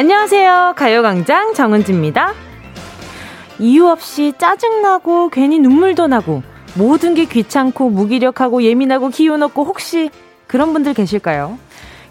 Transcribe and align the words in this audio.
안녕하세요. 0.00 0.76
가요광장 0.78 1.52
정은지입니다. 1.52 2.32
이유 3.58 3.86
없이 3.86 4.32
짜증나고 4.38 5.28
괜히 5.28 5.58
눈물도 5.58 6.06
나고 6.06 6.42
모든 6.74 7.12
게 7.12 7.26
귀찮고 7.26 7.90
무기력하고 7.90 8.62
예민하고 8.62 9.10
기운 9.10 9.42
없고 9.42 9.64
혹시 9.64 10.08
그런 10.46 10.72
분들 10.72 10.94
계실까요? 10.94 11.58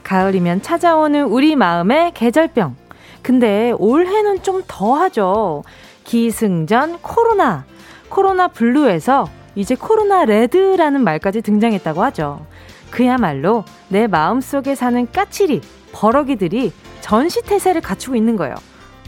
가을이면 0.04 0.62
찾아오는 0.62 1.24
우리 1.24 1.56
마음의 1.56 2.12
계절병. 2.14 2.76
근데 3.24 3.74
올해는 3.80 4.44
좀 4.44 4.62
더하죠. 4.68 5.64
기승전 6.04 7.00
코로나. 7.02 7.66
코로나 8.10 8.50
블루에서 8.50 9.28
이제 9.56 9.74
코로나 9.74 10.26
레드라는 10.26 11.04
말까지 11.04 11.42
등장했다고 11.42 12.04
하죠. 12.04 12.46
그야말로 12.92 13.64
내 13.88 14.06
마음속에 14.06 14.76
사는 14.76 15.12
까칠이, 15.12 15.62
버럭이들이 15.92 16.72
전시태세를 17.02 17.82
갖추고 17.82 18.16
있는 18.16 18.36
거예요. 18.36 18.56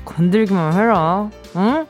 건들기만 0.05 0.73
해라. 0.73 1.29
응? 1.55 1.85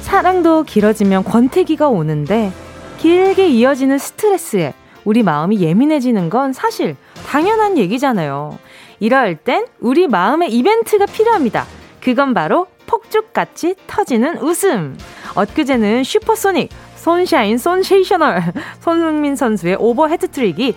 사랑도 0.00 0.62
길어지면 0.62 1.24
권태기가 1.24 1.88
오는데 1.88 2.52
길게 2.98 3.48
이어지는 3.48 3.98
스트레스에 3.98 4.72
우리 5.04 5.22
마음이 5.22 5.60
예민해지는 5.60 6.30
건 6.30 6.52
사실 6.52 6.96
당연한 7.26 7.76
얘기잖아요. 7.76 8.56
이럴 9.00 9.36
땐 9.36 9.66
우리 9.80 10.06
마음의 10.06 10.52
이벤트가 10.52 11.06
필요합니다. 11.06 11.66
그건 12.00 12.32
바로 12.32 12.68
폭죽같이 12.86 13.74
터지는 13.86 14.38
웃음. 14.38 14.98
엊그제는 15.34 16.04
슈퍼소닉, 16.04 16.70
손샤인, 16.96 17.58
손세이셔널 17.58 18.42
손흥민 18.80 19.36
선수의 19.36 19.76
오버 19.78 20.08
해트트릭이 20.08 20.74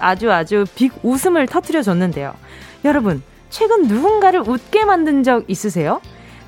아주 0.00 0.32
아주 0.32 0.64
big 0.74 0.92
웃음을 1.02 1.46
터트려 1.46 1.82
줬는데요. 1.82 2.34
여러분, 2.84 3.22
최근 3.50 3.82
누군가를 3.86 4.40
웃게 4.40 4.84
만든 4.84 5.22
적 5.22 5.44
있으세요? 5.48 6.00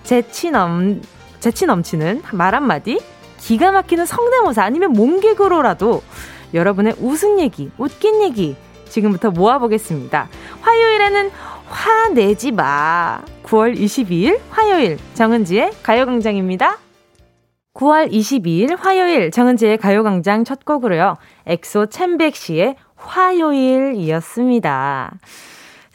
재치 0.04 0.50
넘, 0.50 1.02
재치 1.40 1.66
넘치는 1.66 2.22
말 2.32 2.54
한마디, 2.54 3.00
기가 3.38 3.70
막히는 3.70 4.06
성대모사 4.06 4.62
아니면 4.62 4.92
몸개그로라도 4.92 6.02
여러분의 6.54 6.94
웃은 6.98 7.38
얘기, 7.40 7.70
웃긴 7.76 8.22
얘기 8.22 8.56
지금부터 8.88 9.30
모아보겠습니다. 9.30 10.28
화요일에는 10.62 11.30
화내지 11.68 12.52
마. 12.52 13.20
9월 13.44 13.76
22일 13.78 14.40
화요일 14.50 14.98
정은지의 15.14 15.72
가요광장입니다. 15.82 16.78
9월 17.74 18.10
22일 18.10 18.76
화요일 18.78 19.30
정은지의 19.30 19.78
가요광장 19.78 20.44
첫 20.44 20.64
곡으로요. 20.64 21.16
엑소 21.46 21.86
첸백시의 21.86 22.76
화요일이었습니다. 22.96 24.48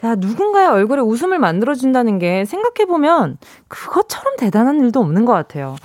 자, 0.00 0.14
누군가의 0.16 0.68
얼굴에 0.68 1.00
웃음을 1.00 1.38
만들어준다는 1.38 2.18
게 2.18 2.44
생각해보면 2.44 3.38
그것처럼 3.68 4.36
대단한 4.36 4.80
일도 4.80 5.00
없는 5.00 5.24
것 5.24 5.32
같아요. 5.32 5.76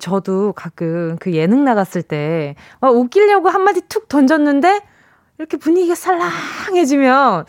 저도 0.00 0.52
가끔 0.54 1.16
그 1.20 1.32
예능 1.34 1.64
나갔을 1.64 2.02
때 2.02 2.54
웃기려고 2.80 3.48
한마디 3.48 3.80
툭 3.82 4.08
던졌는데 4.08 4.80
이렇게 5.38 5.56
분위기가 5.56 5.94
살랑해지면 5.94 7.46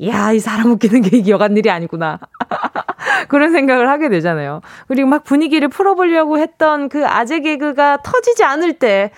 이야, 0.00 0.32
이 0.32 0.38
사람 0.38 0.70
웃기는 0.72 1.02
게 1.02 1.28
여간 1.28 1.54
일이 1.58 1.70
아니구나. 1.70 2.18
그런 3.28 3.52
생각을 3.52 3.90
하게 3.90 4.08
되잖아요. 4.08 4.62
그리고 4.88 5.10
막 5.10 5.24
분위기를 5.24 5.68
풀어보려고 5.68 6.38
했던 6.38 6.88
그 6.88 7.06
아재 7.06 7.40
개그가 7.40 7.98
터지지 8.02 8.42
않을 8.42 8.78
때, 8.78 9.10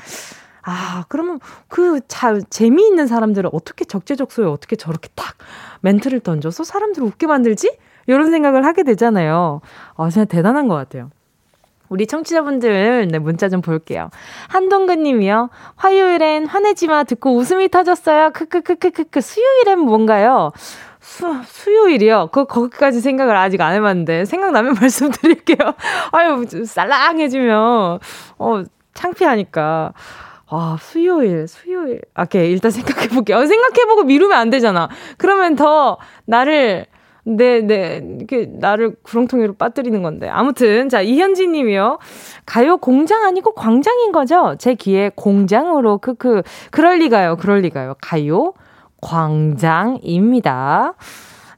아, 0.62 1.04
그러면 1.08 1.38
그 1.68 2.00
자, 2.08 2.36
재미있는 2.50 3.06
사람들을 3.06 3.48
어떻게 3.52 3.84
적재적소에 3.84 4.44
어떻게 4.44 4.74
저렇게 4.74 5.08
딱 5.14 5.36
멘트를 5.82 6.18
던져서 6.18 6.64
사람들을 6.64 7.06
웃게 7.06 7.28
만들지? 7.28 7.78
이런 8.08 8.32
생각을 8.32 8.66
하게 8.66 8.82
되잖아요. 8.82 9.60
아, 9.96 10.10
진짜 10.10 10.24
대단한 10.24 10.66
것 10.66 10.74
같아요. 10.74 11.10
우리 11.92 12.06
청취자분들, 12.06 13.08
네, 13.08 13.18
문자 13.18 13.50
좀 13.50 13.60
볼게요. 13.60 14.08
한동근 14.48 15.02
님이요. 15.02 15.50
화요일엔 15.76 16.46
화내지마 16.46 17.04
듣고 17.04 17.36
웃음이 17.36 17.68
터졌어요. 17.68 18.30
크크크크크크. 18.30 19.20
수요일엔 19.20 19.78
뭔가요? 19.78 20.52
수, 21.00 21.26
수요일이요? 21.44 22.30
그, 22.32 22.46
거기까지 22.46 23.02
생각을 23.02 23.36
아직 23.36 23.60
안 23.60 23.74
해봤는데, 23.74 24.24
생각나면 24.24 24.72
말씀드릴게요. 24.80 25.74
아유, 26.12 26.46
쌀랑해지면, 26.64 27.98
어, 28.38 28.62
창피하니까. 28.94 29.92
아, 30.48 30.76
수요일, 30.80 31.46
수요일. 31.46 32.00
아, 32.14 32.22
오케이. 32.22 32.50
일단 32.52 32.70
생각해볼게요. 32.70 33.36
어, 33.36 33.46
생각해보고 33.46 34.04
미루면 34.04 34.38
안 34.38 34.48
되잖아. 34.48 34.88
그러면 35.18 35.56
더 35.56 35.98
나를 36.24 36.86
네, 37.24 37.60
네. 37.60 38.02
이렇게 38.18 38.48
나를 38.50 38.96
구렁텅이로 39.02 39.54
빠뜨리는 39.54 40.02
건데. 40.02 40.28
아무튼, 40.28 40.88
자, 40.88 41.00
이현진 41.00 41.52
님이요. 41.52 41.98
가요 42.46 42.78
공장 42.78 43.22
아니고 43.22 43.54
광장인 43.54 44.10
거죠? 44.10 44.56
제 44.58 44.74
귀에 44.74 45.10
공장으로, 45.14 45.98
크크. 45.98 46.42
그럴 46.70 46.98
리가요, 46.98 47.36
그럴 47.36 47.60
리가요. 47.60 47.94
가요 48.00 48.54
광장입니다. 49.00 50.94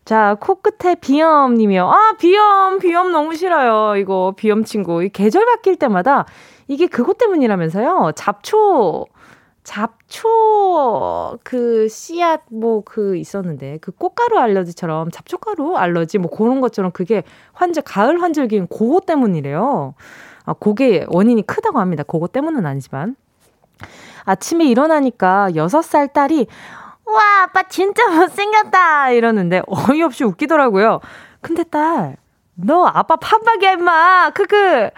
자, 0.05 0.37
코끝에 0.39 0.97
비염 0.97 1.55
님이요. 1.55 1.89
아, 1.89 2.13
비염, 2.19 2.79
비염 2.79 3.11
너무 3.11 3.35
싫어요. 3.35 3.97
이거, 3.97 4.35
비염 4.37 4.65
친구. 4.65 5.03
이 5.03 5.09
계절 5.09 5.47
바뀔 5.47 5.77
때마다 5.77 6.27
이게 6.69 6.87
그것 6.87 7.17
때문이라면서요. 7.17 8.13
잡초. 8.15 9.07
잡초 9.65 11.39
그 11.43 11.89
씨앗 11.89 12.43
뭐 12.51 12.83
그 12.85 13.17
있었는데 13.17 13.79
그 13.79 13.91
꽃가루 13.93 14.39
알러지처럼 14.39 15.11
잡초가루 15.11 15.77
알러지 15.77 16.19
뭐 16.19 16.31
그런 16.31 16.61
것처럼 16.61 16.93
그게 16.93 17.25
환절 17.53 17.83
가을 17.85 18.23
환절기인 18.23 18.69
그거 18.69 19.01
때문이래요. 19.01 19.95
아 20.47 20.53
그게 20.53 21.07
원인이 21.09 21.47
크다고 21.47 21.81
합니다. 21.81 22.03
그거 22.03 22.29
때문은 22.29 22.67
아니지만 22.67 23.17
아침에 24.25 24.65
일어나니까 24.67 25.49
6살 25.53 26.13
딸이 26.13 26.47
와 27.07 27.43
아빠 27.45 27.63
진짜 27.65 28.09
못생겼다 28.09 29.11
이러는데 29.11 29.63
어이없이 29.67 30.25
웃기더라고요. 30.25 31.01
근데 31.41 31.65
딸 31.65 32.17
너 32.55 32.87
아빠 32.87 33.17
판박이야 33.17 33.73
임마 33.73 34.31
크크 34.31 34.91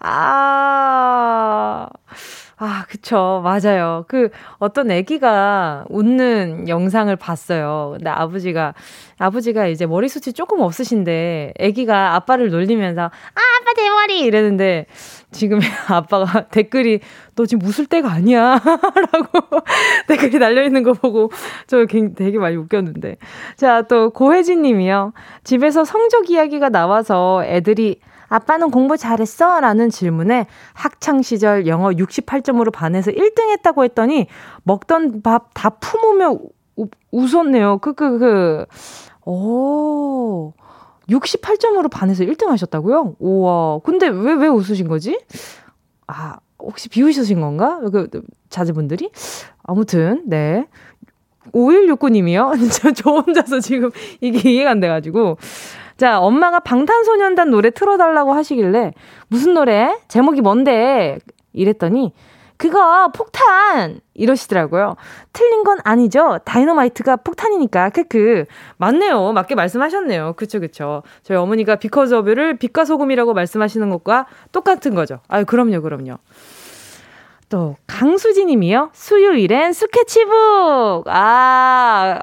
아 0.00 1.88
아, 2.62 2.84
그쵸. 2.90 3.40
맞아요. 3.42 4.04
그 4.06 4.28
어떤 4.58 4.90
아기가 4.90 5.86
웃는 5.88 6.68
영상을 6.68 7.14
봤어요. 7.16 7.94
근데 7.96 8.10
아버지가, 8.10 8.74
아버지가 9.18 9.66
이제 9.66 9.86
머리숱이 9.86 10.34
조금 10.34 10.60
없으신데 10.60 11.54
아기가 11.58 12.14
아빠를 12.16 12.50
놀리면서 12.50 13.04
아, 13.04 13.08
아빠 13.08 13.72
대머리! 13.74 14.20
이랬는데 14.20 14.84
지금 15.30 15.58
아빠가 15.88 16.48
댓글이 16.48 17.00
너 17.34 17.46
지금 17.46 17.66
웃을 17.66 17.86
때가 17.86 18.10
아니야. 18.12 18.60
라고 18.60 19.62
댓글이 20.08 20.38
달려있는 20.38 20.82
거 20.82 20.92
보고 20.92 21.30
저 21.66 21.86
되게 21.86 22.38
많이 22.38 22.56
웃겼는데. 22.56 23.16
자, 23.56 23.80
또 23.88 24.10
고혜진 24.10 24.60
님이요. 24.60 25.14
집에서 25.44 25.84
성적 25.86 26.28
이야기가 26.28 26.68
나와서 26.68 27.42
애들이 27.46 28.00
아빠는 28.30 28.70
공부 28.70 28.96
잘했어? 28.96 29.60
라는 29.60 29.90
질문에 29.90 30.46
학창시절 30.72 31.66
영어 31.66 31.90
68점으로 31.90 32.72
반해서 32.72 33.10
1등 33.10 33.50
했다고 33.50 33.84
했더니 33.84 34.26
먹던 34.62 35.20
밥 35.22 35.50
다 35.52 35.70
품으며 35.70 36.38
우, 36.76 36.86
웃었네요. 37.10 37.78
크크크. 37.78 38.64
오. 39.26 40.52
68점으로 41.08 41.90
반해서 41.90 42.24
1등 42.24 42.46
하셨다고요? 42.46 43.16
우와. 43.18 43.80
근데 43.80 44.08
왜, 44.08 44.32
왜 44.32 44.46
웃으신 44.48 44.88
거지? 44.88 45.18
아, 46.06 46.36
혹시 46.58 46.88
비웃으신 46.88 47.40
건가? 47.40 47.80
그, 47.92 48.08
자제분들이? 48.48 49.10
아무튼, 49.64 50.22
네. 50.26 50.66
5169님이요? 51.52 52.52
저, 52.72 52.92
저 52.92 53.10
혼자서 53.10 53.60
지금 53.60 53.90
이게 54.20 54.50
이해가 54.52 54.70
안 54.70 54.80
돼가지고. 54.80 55.36
자, 56.00 56.18
엄마가 56.18 56.60
방탄소년단 56.60 57.50
노래 57.50 57.68
틀어달라고 57.68 58.32
하시길래 58.32 58.94
무슨 59.28 59.52
노래? 59.52 59.98
제목이 60.08 60.40
뭔데? 60.40 61.18
이랬더니 61.52 62.14
그거 62.56 63.08
폭탄 63.14 64.00
이러시더라고요. 64.14 64.96
틀린 65.34 65.62
건 65.62 65.76
아니죠. 65.84 66.38
다이너마이트가 66.46 67.16
폭탄이니까 67.16 67.90
크크 67.90 68.46
맞네요. 68.78 69.32
맞게 69.32 69.54
말씀하셨네요. 69.54 70.32
그쵸 70.38 70.58
그쵸. 70.58 71.02
저희 71.22 71.36
어머니가 71.36 71.76
비커즈 71.76 72.14
어뷰를 72.14 72.56
빛과 72.56 72.86
소금이라고 72.86 73.34
말씀하시는 73.34 73.90
것과 73.90 74.24
똑같은 74.52 74.94
거죠. 74.94 75.18
아유 75.28 75.44
그럼요 75.44 75.82
그럼요. 75.82 76.16
또 77.50 77.76
강수진 77.86 78.46
님이요. 78.46 78.88
수요일엔 78.94 79.74
스케치북. 79.74 81.04
아 81.08 82.22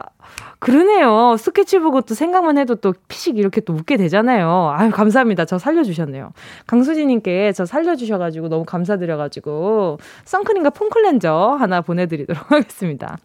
그러네요. 0.60 1.36
스케치북은 1.38 2.04
또 2.08 2.16
생각만 2.16 2.58
해도 2.58 2.76
또 2.76 2.94
피식 3.08 3.38
이렇게 3.38 3.62
또 3.62 3.74
웃게 3.74 3.96
되잖아요. 3.96 4.74
아유, 4.76 4.90
감사합니다. 4.90 5.46
저 5.46 5.60
살려주셨네요. 5.60 6.32
강수진님께 6.66 7.52
저 7.54 7.66
살려주셔가지고 7.66 8.50
너무 8.50 8.66
감사드려가지고 8.66 10.00
선크림과 10.26 10.72
폼클렌저 10.72 11.58
하나 11.60 11.82
보내드리도록 11.82 12.50
하겠습니다. 12.52 13.18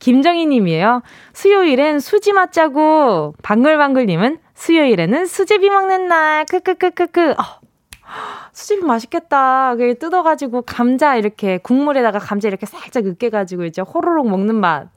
김정희 0.00 0.46
님이에요. 0.46 1.02
수요일엔 1.32 2.00
수지 2.00 2.32
맞자고. 2.32 3.34
방글방글 3.42 4.06
님은 4.06 4.38
수요일에는 4.54 5.26
수제비 5.26 5.70
먹는 5.70 6.08
날. 6.08 6.44
크크크크크. 6.46 7.32
어. 7.32 7.62
수제비 8.52 8.84
맛있겠다. 8.84 9.76
그 9.76 9.96
뜯어가지고 9.98 10.62
감자 10.62 11.14
이렇게 11.14 11.58
국물에다가 11.58 12.18
감자 12.18 12.48
이렇게 12.48 12.66
살짝 12.66 13.06
으깨가지고 13.06 13.64
이제 13.64 13.80
호로록 13.80 14.28
먹는 14.28 14.56
맛. 14.56 14.88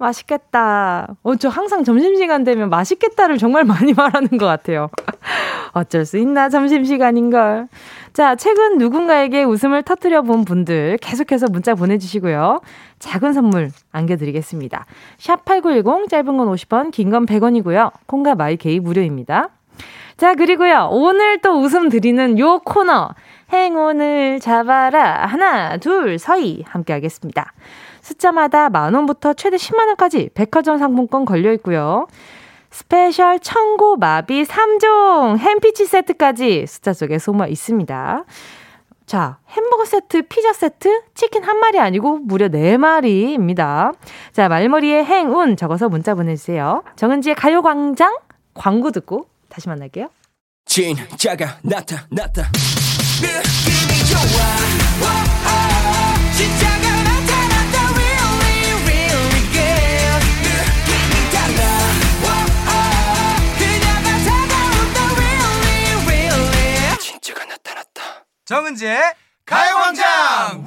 맛있겠다. 0.00 1.06
어, 1.22 1.36
저 1.36 1.48
항상 1.48 1.84
점심시간 1.84 2.42
되면 2.44 2.68
맛있겠다를 2.70 3.38
정말 3.38 3.64
많이 3.64 3.92
말하는 3.92 4.28
것 4.30 4.46
같아요. 4.46 4.88
어쩔 5.72 6.04
수 6.04 6.18
있나, 6.18 6.48
점심시간인걸. 6.48 7.68
자, 8.12 8.34
최근 8.34 8.78
누군가에게 8.78 9.44
웃음을 9.44 9.82
터뜨려 9.82 10.22
본 10.22 10.44
분들 10.44 10.98
계속해서 11.00 11.46
문자 11.50 11.74
보내주시고요. 11.74 12.60
작은 12.98 13.32
선물 13.32 13.70
안겨드리겠습니다. 13.92 14.84
샵8910, 15.18 16.08
짧은 16.08 16.36
건 16.36 16.48
50원, 16.48 16.90
긴 16.90 17.10
건 17.10 17.26
100원이고요. 17.26 17.92
콩과 18.06 18.34
마이케이 18.34 18.80
무료입니다. 18.80 19.50
자, 20.16 20.34
그리고요. 20.34 20.88
오늘 20.90 21.38
또 21.40 21.60
웃음 21.60 21.88
드리는 21.88 22.38
요 22.38 22.58
코너. 22.64 23.10
행운을 23.52 24.38
잡아라. 24.40 25.26
하나, 25.26 25.76
둘, 25.78 26.18
서희. 26.18 26.62
함께 26.68 26.92
하겠습니다. 26.92 27.52
숫자마다 28.10 28.70
만 28.70 28.94
원부터 28.94 29.34
최대 29.34 29.56
10만 29.56 29.86
원까지 29.86 30.30
백화점 30.34 30.78
상품권 30.78 31.24
걸려 31.24 31.52
있고요. 31.54 32.08
스페셜 32.70 33.38
천고마비 33.38 34.42
3종 34.42 35.38
햄피치 35.38 35.86
세트까지 35.86 36.66
숫자 36.66 36.92
속에 36.92 37.18
숨어 37.18 37.46
있습니다. 37.46 38.24
자, 39.06 39.38
햄버거 39.48 39.84
세트, 39.84 40.22
피자 40.28 40.52
세트, 40.52 41.02
치킨 41.14 41.42
한 41.42 41.58
마리 41.58 41.80
아니고 41.80 42.18
무려 42.18 42.48
네 42.48 42.76
마리입니다. 42.76 43.92
자, 44.32 44.48
말머리에 44.48 45.04
행운 45.04 45.56
적어서 45.56 45.88
문자 45.88 46.14
보내주세요. 46.14 46.84
정은지의 46.94 47.34
가요광장 47.34 48.16
광고 48.54 48.92
듣고 48.92 49.26
다시 49.48 49.68
만날게요. 49.68 50.10
진짜가 50.64 51.58
나타났다. 51.62 52.50
느낌이 53.20 54.04
좋아. 54.08 55.49
정은지의 68.50 68.98
가요광장! 69.46 70.64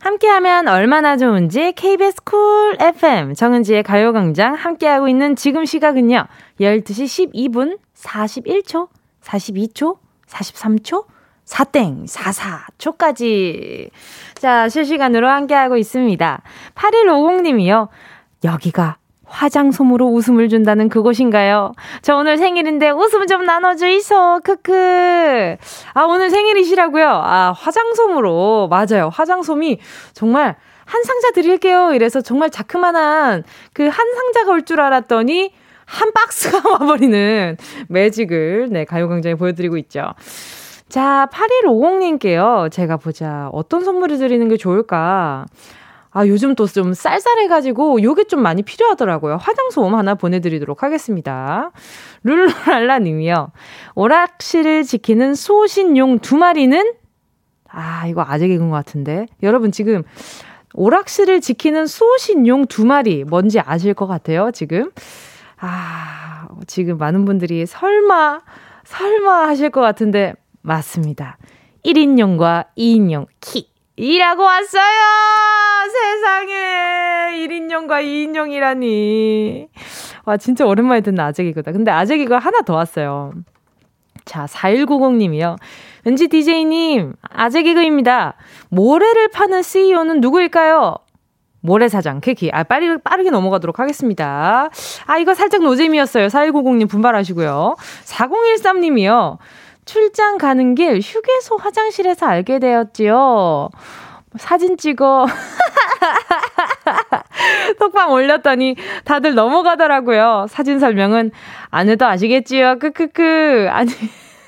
함께하면 0.00 0.68
얼마나 0.68 1.16
좋은지 1.16 1.72
KBS 1.72 2.24
쿨 2.24 2.76
FM 2.78 3.32
정은지의 3.32 3.82
가요광장 3.82 4.52
함께하고 4.52 5.08
있는 5.08 5.34
지금 5.34 5.64
시각은요 5.64 6.26
12시 6.60 7.32
12분 7.32 7.78
41초 7.94 8.90
42초 9.22 9.96
43초 10.28 11.06
4땡 11.46 12.06
44초까지. 12.78 13.88
자 14.34 14.68
실시간으로 14.68 15.26
함께하고 15.26 15.78
있습니다. 15.78 16.42
8150님이요. 16.74 17.88
여기가 18.44 18.98
화장솜으로 19.32 20.06
웃음을 20.08 20.48
준다는 20.48 20.88
그곳인가요? 20.88 21.72
저 22.02 22.16
오늘 22.16 22.36
생일인데 22.36 22.90
웃음 22.90 23.26
좀 23.26 23.44
나눠주이소. 23.44 24.40
크크. 24.44 25.56
아, 25.94 26.02
오늘 26.04 26.30
생일이시라고요? 26.30 27.06
아, 27.08 27.52
화장솜으로. 27.56 28.68
맞아요. 28.68 29.08
화장솜이 29.12 29.78
정말 30.12 30.56
한 30.84 31.02
상자 31.04 31.30
드릴게요. 31.30 31.92
이래서 31.94 32.20
정말 32.20 32.50
자그만한 32.50 33.44
그 33.72 33.84
한 33.88 34.14
상자가 34.14 34.52
올 34.52 34.62
줄 34.64 34.80
알았더니 34.80 35.52
한 35.86 36.12
박스가 36.12 36.68
와버리는 36.78 37.56
매직을 37.88 38.68
네, 38.70 38.84
가요광장에 38.84 39.34
보여드리고 39.36 39.76
있죠. 39.78 40.12
자, 40.88 41.26
8150님께요. 41.32 42.70
제가 42.70 42.98
보자. 42.98 43.48
어떤 43.52 43.82
선물을 43.82 44.18
드리는 44.18 44.46
게 44.48 44.56
좋을까? 44.58 45.46
아, 46.12 46.26
요즘 46.26 46.54
또 46.54 46.66
좀 46.66 46.94
쌀쌀해가지고 46.94 48.02
요게 48.02 48.24
좀 48.24 48.42
많이 48.42 48.62
필요하더라고요. 48.62 49.36
화장솜 49.36 49.94
하나 49.94 50.14
보내드리도록 50.14 50.82
하겠습니다. 50.82 51.70
룰루랄라 52.24 52.98
님이요. 53.00 53.50
오락실을 53.94 54.84
지키는 54.84 55.34
소신용 55.34 56.18
두 56.20 56.36
마리는? 56.36 56.94
아, 57.68 58.06
이거 58.06 58.24
아재 58.26 58.48
개그인 58.48 58.70
것 58.70 58.76
같은데. 58.76 59.26
여러분 59.42 59.72
지금 59.72 60.02
오락실을 60.74 61.40
지키는 61.40 61.86
소신용 61.86 62.66
두 62.66 62.84
마리 62.86 63.24
뭔지 63.24 63.60
아실 63.60 63.94
것 63.94 64.06
같아요, 64.06 64.50
지금. 64.52 64.90
아, 65.58 66.48
지금 66.66 66.98
많은 66.98 67.24
분들이 67.24 67.66
설마, 67.66 68.40
설마 68.84 69.48
하실 69.48 69.70
것 69.70 69.80
같은데, 69.80 70.34
맞습니다. 70.62 71.38
1인용과 71.84 72.66
2인용 72.76 73.26
키. 73.40 73.71
일하고 73.96 74.42
왔어요! 74.42 74.92
세상에! 75.92 77.46
1인용과 77.46 78.02
2인용이라니. 78.02 79.68
와, 80.24 80.36
진짜 80.36 80.64
오랜만에 80.64 81.02
듣는 81.02 81.20
아재기거다. 81.20 81.72
근데 81.72 81.90
아재기가 81.90 82.38
하나 82.38 82.62
더 82.62 82.74
왔어요. 82.74 83.32
자, 84.24 84.46
4190님이요. 84.46 85.56
은지 86.06 86.28
DJ님, 86.28 87.14
아재기그입니다. 87.22 88.34
모래를 88.70 89.28
파는 89.28 89.62
CEO는 89.62 90.20
누구일까요? 90.20 90.96
모래사장, 91.60 92.20
케키. 92.20 92.50
아, 92.52 92.64
빠르게, 92.64 93.00
빠르게 93.02 93.30
넘어가도록 93.30 93.78
하겠습니다. 93.78 94.68
아, 95.06 95.18
이거 95.18 95.34
살짝 95.34 95.62
노잼이었어요. 95.62 96.26
4190님 96.26 96.88
분발하시고요. 96.88 97.76
4013님이요. 98.04 99.38
출장 99.84 100.38
가는 100.38 100.74
길 100.74 101.00
휴게소 101.00 101.56
화장실에서 101.56 102.26
알게 102.26 102.58
되었지요. 102.58 103.70
사진 104.36 104.76
찍어 104.76 105.26
톡방 107.78 108.12
올렸더니 108.12 108.76
다들 109.04 109.34
넘어가더라고요. 109.34 110.46
사진 110.48 110.78
설명은 110.78 111.32
안 111.70 111.88
해도 111.88 112.06
아시겠지요. 112.06 112.78
크크크. 112.78 113.68
아니 113.70 113.90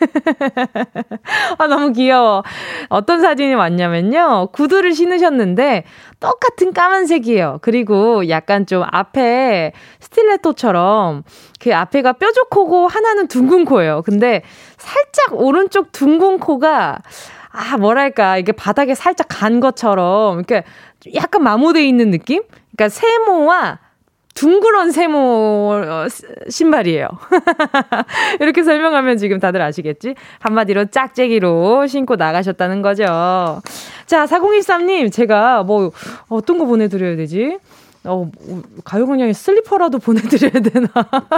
아, 1.59 1.67
너무 1.67 1.93
귀여워. 1.93 2.43
어떤 2.89 3.21
사진이 3.21 3.55
왔냐면요. 3.55 4.49
구두를 4.53 4.95
신으셨는데 4.95 5.85
똑같은 6.21 6.73
까만색이에요. 6.73 7.59
그리고 7.63 8.29
약간 8.29 8.67
좀 8.67 8.85
앞에 8.91 9.73
스틸레토처럼 10.01 11.23
그 11.61 11.75
앞에가 11.75 12.15
뾰족하고 12.15 12.89
하나는 12.89 13.29
둥근 13.29 13.65
코예요. 13.65 14.03
근데 14.03 14.43
살짝 14.77 15.41
오른쪽 15.41 15.93
둥근 15.93 16.39
코가 16.39 16.99
아, 17.57 17.77
뭐랄까, 17.77 18.37
이게 18.37 18.51
바닥에 18.51 18.97
살짝 18.97 19.29
간 19.31 19.61
것처럼, 19.61 20.39
이렇게 20.39 20.65
약간 21.15 21.45
마모돼 21.45 21.87
있는 21.87 22.11
느낌? 22.11 22.43
그러니까 22.77 22.89
세모와 22.89 23.79
둥그런 24.35 24.91
세모 24.91 25.19
어, 25.87 26.07
신발이에요. 26.49 27.09
이렇게 28.41 28.63
설명하면 28.65 29.17
지금 29.17 29.39
다들 29.39 29.63
아시겠지? 29.63 30.15
한마디로 30.41 30.87
짝재기로 30.87 31.87
신고 31.87 32.17
나가셨다는 32.17 32.83
거죠. 32.83 33.05
자, 34.07 34.27
4013님, 34.27 35.13
제가 35.13 35.63
뭐, 35.63 35.93
어떤 36.29 36.59
거 36.59 36.67
보내드려야 36.67 37.17
되지? 37.17 37.59
어, 38.05 38.31
가요광장에 38.85 39.33
슬리퍼라도 39.33 39.99
보내드려야 39.99 40.63
되나? 40.63 40.89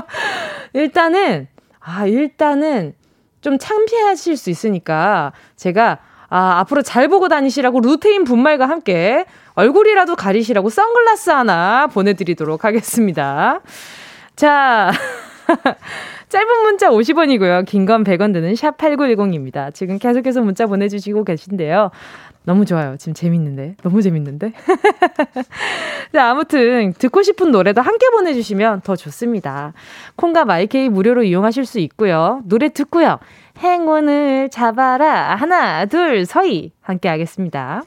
일단은, 0.72 1.48
아, 1.80 2.06
일단은 2.06 2.94
좀 3.40 3.58
창피하실 3.58 4.36
수 4.36 4.50
있으니까 4.50 5.32
제가 5.54 5.98
아, 6.28 6.58
앞으로 6.60 6.82
잘 6.82 7.08
보고 7.08 7.28
다니시라고 7.28 7.80
루테인 7.80 8.24
분말과 8.24 8.68
함께 8.68 9.26
얼굴이라도 9.56 10.14
가리시라고 10.16 10.70
선글라스 10.70 11.30
하나 11.30 11.88
보내드리도록 11.88 12.64
하겠습니다. 12.64 13.60
자. 14.36 14.92
짧은 16.28 16.62
문자 16.64 16.90
50원이고요. 16.90 17.64
긴 17.66 17.86
건 17.86 18.02
100원 18.02 18.32
드는 18.32 18.56
샵 18.56 18.76
8910입니다. 18.78 19.72
지금 19.72 19.98
계속해서 19.98 20.40
문자 20.42 20.66
보내주시고 20.66 21.24
계신데요. 21.24 21.90
너무 22.44 22.64
좋아요. 22.64 22.96
지금 22.98 23.14
재밌는데. 23.14 23.76
너무 23.82 24.02
재밌는데. 24.02 24.52
자, 26.12 26.30
아무튼 26.30 26.92
듣고 26.94 27.22
싶은 27.22 27.52
노래도 27.52 27.80
함께 27.80 28.08
보내주시면 28.10 28.80
더 28.82 28.96
좋습니다. 28.96 29.72
콩과 30.16 30.44
마이케이 30.44 30.88
무료로 30.88 31.22
이용하실 31.22 31.64
수 31.64 31.78
있고요. 31.78 32.42
노래 32.44 32.68
듣고요. 32.68 33.18
행운을 33.58 34.50
잡아라. 34.50 35.36
하나, 35.36 35.86
둘, 35.86 36.26
서희. 36.26 36.72
함께 36.82 37.08
하겠습니다. 37.08 37.84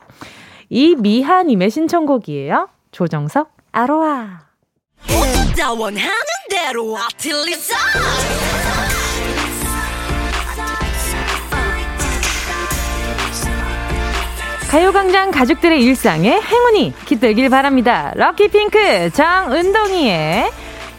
이 0.70 0.96
미하님의 0.96 1.72
신청곡이에요. 1.72 2.70
조정석, 2.92 3.52
아로아. 3.72 4.42
가요광장 14.70 15.32
가족들의 15.32 15.84
일상에 15.84 16.40
행운이 16.40 16.94
깃들길 17.06 17.50
바랍니다. 17.50 18.12
럭키핑크 18.16 19.10
정은동이의 19.12 20.52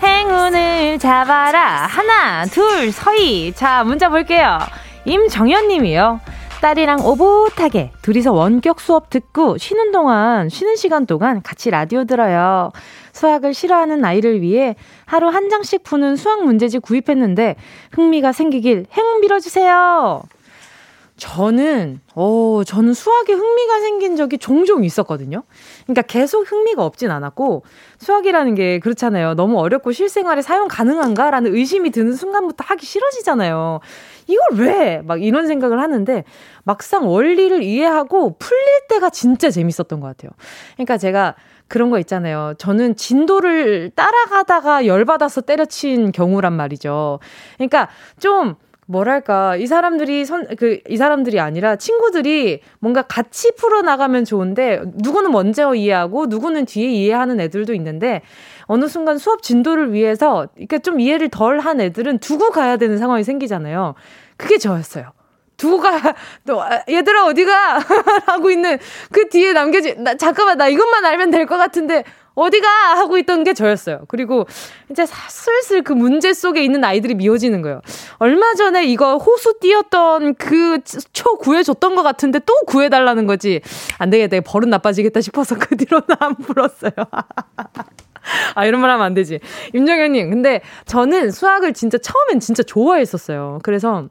행운을 0.02 0.98
잡아라. 0.98 1.86
하나, 1.86 2.44
둘, 2.46 2.90
서희. 2.90 3.52
자, 3.52 3.84
문자 3.84 4.08
볼게요. 4.08 4.58
임정현 5.04 5.68
님이요. 5.68 6.20
딸이랑 6.60 7.06
오붓하게 7.06 7.90
둘이서 8.02 8.32
원격 8.32 8.80
수업 8.80 9.08
듣고 9.08 9.56
쉬는 9.56 9.92
동안, 9.92 10.50
쉬는 10.50 10.76
시간 10.76 11.06
동안 11.06 11.40
같이 11.42 11.70
라디오 11.70 12.04
들어요. 12.04 12.70
수학을 13.12 13.54
싫어하는 13.54 14.04
아이를 14.04 14.42
위해 14.42 14.76
하루 15.06 15.28
한 15.28 15.48
장씩 15.48 15.82
푸는 15.84 16.16
수학 16.16 16.44
문제집 16.44 16.82
구입했는데 16.82 17.56
흥미가 17.92 18.32
생기길 18.32 18.86
행운 18.92 19.20
빌어주세요. 19.22 20.22
저는, 21.20 22.00
어, 22.14 22.62
저는 22.66 22.94
수학에 22.94 23.34
흥미가 23.34 23.80
생긴 23.80 24.16
적이 24.16 24.38
종종 24.38 24.84
있었거든요. 24.84 25.42
그러니까 25.84 26.00
계속 26.02 26.50
흥미가 26.50 26.82
없진 26.82 27.10
않았고, 27.10 27.62
수학이라는 27.98 28.54
게 28.54 28.78
그렇잖아요. 28.78 29.34
너무 29.34 29.58
어렵고 29.58 29.92
실생활에 29.92 30.40
사용 30.40 30.66
가능한가? 30.66 31.30
라는 31.30 31.54
의심이 31.54 31.90
드는 31.90 32.14
순간부터 32.14 32.64
하기 32.66 32.86
싫어지잖아요. 32.86 33.80
이걸 34.30 34.66
왜? 34.66 35.02
막 35.04 35.22
이런 35.22 35.46
생각을 35.46 35.80
하는데, 35.80 36.24
막상 36.64 37.08
원리를 37.08 37.62
이해하고 37.62 38.36
풀릴 38.38 38.64
때가 38.88 39.10
진짜 39.10 39.50
재밌었던 39.50 40.00
것 40.00 40.06
같아요. 40.06 40.30
그러니까 40.76 40.96
제가 40.98 41.34
그런 41.68 41.90
거 41.90 41.98
있잖아요. 42.00 42.54
저는 42.58 42.96
진도를 42.96 43.90
따라가다가 43.94 44.86
열받아서 44.86 45.42
때려친 45.42 46.12
경우란 46.12 46.52
말이죠. 46.52 47.20
그러니까 47.56 47.88
좀, 48.18 48.56
뭐랄까, 48.90 49.54
이 49.54 49.66
사람들이 49.68 50.24
선, 50.24 50.46
그, 50.58 50.80
이 50.88 50.96
사람들이 50.96 51.38
아니라 51.38 51.76
친구들이 51.76 52.60
뭔가 52.80 53.02
같이 53.02 53.52
풀어 53.54 53.82
나가면 53.82 54.24
좋은데, 54.24 54.80
누구는 54.94 55.30
먼저 55.30 55.74
이해하고, 55.74 56.26
누구는 56.26 56.66
뒤에 56.66 56.88
이해하는 56.90 57.38
애들도 57.40 57.72
있는데, 57.74 58.22
어느 58.64 58.88
순간 58.88 59.16
수업 59.18 59.42
진도를 59.42 59.92
위해서, 59.92 60.48
이렇게 60.56 60.80
좀 60.80 60.98
이해를 60.98 61.28
덜 61.28 61.60
한 61.60 61.80
애들은 61.80 62.18
두고 62.18 62.50
가야 62.50 62.78
되는 62.78 62.98
상황이 62.98 63.22
생기잖아요. 63.22 63.94
그게 64.36 64.58
저였어요. 64.58 65.12
두고 65.56 65.78
가, 65.78 65.90
너, 66.44 66.60
아, 66.62 66.82
얘들아, 66.88 67.26
어디가? 67.26 67.78
하고 68.26 68.50
있는 68.50 68.78
그 69.12 69.28
뒤에 69.28 69.52
남겨진, 69.52 70.02
나, 70.02 70.14
잠깐만, 70.16 70.58
나 70.58 70.66
이것만 70.68 71.04
알면 71.04 71.30
될 71.30 71.46
것 71.46 71.58
같은데, 71.58 72.02
어디가? 72.40 72.68
하고 72.98 73.18
있던 73.18 73.44
게 73.44 73.54
저였어요. 73.54 74.00
그리고 74.08 74.46
이제 74.90 75.04
슬슬 75.06 75.82
그 75.82 75.92
문제 75.92 76.32
속에 76.32 76.62
있는 76.64 76.84
아이들이 76.84 77.14
미워지는 77.14 77.62
거예요. 77.62 77.80
얼마 78.18 78.54
전에 78.54 78.84
이거 78.86 79.16
호수 79.16 79.54
띄었던 79.60 80.34
그 80.34 80.78
초 81.12 81.36
구해줬던 81.36 81.94
것 81.94 82.02
같은데 82.02 82.38
또 82.40 82.52
구해달라는 82.66 83.26
거지. 83.26 83.60
안 83.98 84.10
되겠다. 84.10 84.40
버릇 84.40 84.68
나빠지겠다 84.68 85.20
싶어서 85.20 85.56
그 85.56 85.76
뒤로는 85.76 86.06
안 86.18 86.34
불었어요. 86.36 86.92
아, 88.54 88.66
이런 88.66 88.80
말 88.80 88.90
하면 88.90 89.04
안 89.04 89.14
되지. 89.14 89.40
임정현님, 89.74 90.30
근데 90.30 90.60
저는 90.86 91.30
수학을 91.30 91.72
진짜 91.72 91.98
처음엔 91.98 92.40
진짜 92.40 92.62
좋아했었어요. 92.62 93.60
그래서 93.62 94.08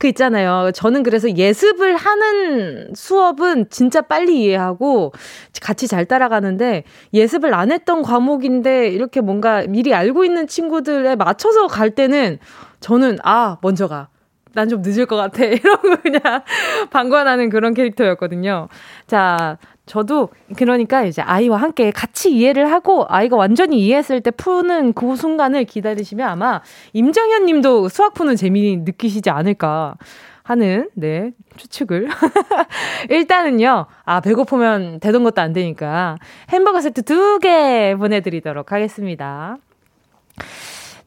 그 0.00 0.06
있잖아요. 0.08 0.72
저는 0.72 1.02
그래서 1.02 1.30
예습을 1.36 1.94
하는 1.94 2.88
수업은 2.94 3.68
진짜 3.68 4.00
빨리 4.00 4.42
이해하고 4.42 5.12
같이 5.60 5.86
잘 5.86 6.06
따라가는데 6.06 6.84
예습을 7.12 7.52
안 7.52 7.70
했던 7.70 8.00
과목인데 8.00 8.88
이렇게 8.88 9.20
뭔가 9.20 9.62
미리 9.68 9.92
알고 9.92 10.24
있는 10.24 10.46
친구들에 10.46 11.16
맞춰서 11.16 11.66
갈 11.66 11.90
때는 11.90 12.38
저는 12.80 13.18
아, 13.22 13.58
먼저 13.60 13.86
가. 13.88 14.08
난 14.54 14.68
좀 14.68 14.82
늦을 14.82 15.06
것 15.06 15.16
같아. 15.16 15.44
이러고 15.44 15.96
그냥 16.02 16.20
방관하는 16.90 17.50
그런 17.50 17.74
캐릭터였거든요. 17.74 18.68
자, 19.06 19.58
저도 19.90 20.28
그러니까 20.54 21.02
이제 21.02 21.20
아이와 21.20 21.56
함께 21.56 21.90
같이 21.90 22.32
이해를 22.32 22.70
하고 22.70 23.06
아이가 23.08 23.34
완전히 23.36 23.80
이해했을 23.80 24.20
때 24.20 24.30
푸는 24.30 24.92
그 24.92 25.16
순간을 25.16 25.64
기다리시면 25.64 26.28
아마 26.28 26.60
임정현 26.92 27.44
님도 27.46 27.88
수학 27.88 28.14
푸는 28.14 28.36
재미 28.36 28.76
느끼시지 28.76 29.30
않을까 29.30 29.96
하는 30.44 30.90
네 30.94 31.32
추측을 31.56 32.06
일단은요 33.10 33.86
아 34.04 34.20
배고프면 34.20 35.00
되던 35.00 35.24
것도 35.24 35.42
안 35.42 35.52
되니까 35.52 36.18
햄버거 36.50 36.80
세트 36.80 37.02
두 37.02 37.40
개 37.40 37.96
보내드리도록 37.98 38.70
하겠습니다. 38.70 39.56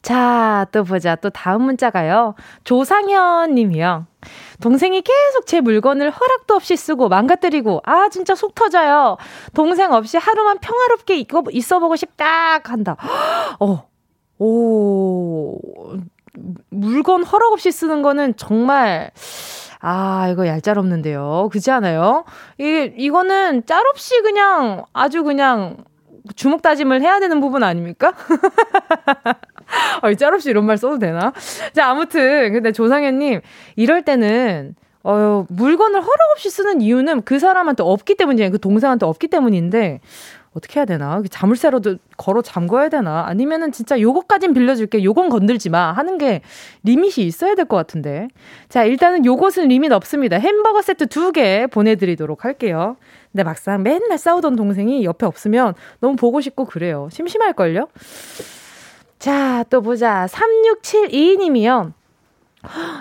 자, 0.03 0.67
또 0.73 0.83
보자. 0.83 1.15
또 1.15 1.29
다음 1.29 1.63
문자가요. 1.63 2.35
조상현 2.65 3.55
님이요. 3.55 4.05
동생이 4.61 5.01
계속 5.01 5.47
제 5.47 5.61
물건을 5.61 6.11
허락도 6.11 6.53
없이 6.55 6.75
쓰고 6.75 7.07
망가뜨리고, 7.07 7.81
아, 7.85 8.09
진짜 8.09 8.35
속 8.35 8.53
터져요. 8.53 9.17
동생 9.53 9.93
없이 9.93 10.17
하루만 10.17 10.59
평화롭게 10.59 11.25
있어보고 11.51 11.95
싶다. 11.95 12.59
한다. 12.63 12.97
어, 13.61 13.87
오, 14.39 15.57
물건 16.69 17.23
허락 17.23 17.53
없이 17.53 17.71
쓰는 17.71 18.01
거는 18.01 18.35
정말, 18.35 19.11
아, 19.79 20.27
이거 20.29 20.45
얄짤없는데요. 20.45 21.47
그지 21.51 21.71
않아요? 21.71 22.25
이, 22.59 22.91
이거는 22.97 23.65
짤 23.65 23.87
없이 23.87 24.21
그냥 24.21 24.83
아주 24.91 25.23
그냥 25.23 25.77
주먹 26.35 26.61
다짐을 26.61 27.01
해야 27.01 27.19
되는 27.19 27.39
부분 27.39 27.63
아닙니까? 27.63 28.13
어, 30.01 30.13
짤없이 30.13 30.49
이런 30.49 30.65
말 30.65 30.77
써도 30.77 30.99
되나? 30.99 31.33
자, 31.73 31.89
아무튼, 31.89 32.53
근데 32.53 32.71
조상현님, 32.71 33.41
이럴 33.75 34.03
때는, 34.03 34.75
어, 35.03 35.45
물건을 35.49 35.99
허락 36.01 36.17
없이 36.33 36.49
쓰는 36.49 36.81
이유는 36.81 37.23
그 37.23 37.39
사람한테 37.39 37.83
없기 37.83 38.15
때문이에요. 38.15 38.51
그 38.51 38.59
동생한테 38.59 39.05
없기 39.05 39.27
때문인데, 39.27 39.99
어떻게 40.55 40.79
해야 40.79 40.85
되나? 40.85 41.19
자물쇠로도 41.31 41.95
걸어 42.15 42.43
잠궈야 42.43 42.89
되나? 42.89 43.25
아니면은 43.25 43.71
진짜 43.71 43.99
요것까진 43.99 44.53
빌려줄게. 44.53 45.03
요건 45.03 45.29
건들지 45.29 45.71
마. 45.71 45.91
하는 45.91 46.19
게 46.19 46.41
리밋이 46.83 47.25
있어야 47.25 47.55
될 47.55 47.65
것 47.65 47.75
같은데. 47.75 48.27
자, 48.69 48.83
일단은 48.83 49.25
요것은 49.25 49.67
리밋 49.69 49.91
없습니다. 49.91 50.37
햄버거 50.37 50.83
세트 50.83 51.07
두 51.07 51.31
개 51.31 51.65
보내드리도록 51.71 52.45
할게요. 52.45 52.97
근데 53.31 53.43
막상 53.43 53.81
맨날 53.81 54.19
싸우던 54.19 54.55
동생이 54.55 55.03
옆에 55.05 55.25
없으면 55.25 55.73
너무 55.99 56.15
보고 56.15 56.39
싶고 56.39 56.65
그래요. 56.65 57.09
심심할걸요? 57.11 57.87
자, 59.23 59.63
또 59.69 59.81
보자. 59.81 60.25
3672님이요. 60.25 61.93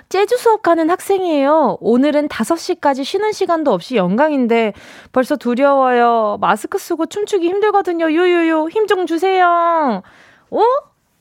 재즈 0.08 0.36
수업 0.36 0.62
가는 0.62 0.88
학생이에요. 0.88 1.78
오늘은 1.80 2.28
5시까지 2.28 3.02
쉬는 3.02 3.32
시간도 3.32 3.72
없이 3.72 3.96
영광인데 3.96 4.72
벌써 5.10 5.34
두려워요. 5.34 6.38
마스크 6.40 6.78
쓰고 6.78 7.06
춤추기 7.06 7.48
힘들거든요. 7.48 8.04
요요요. 8.14 8.68
힘 8.68 8.86
좀 8.86 9.06
주세요. 9.06 10.02
어? 10.50 10.60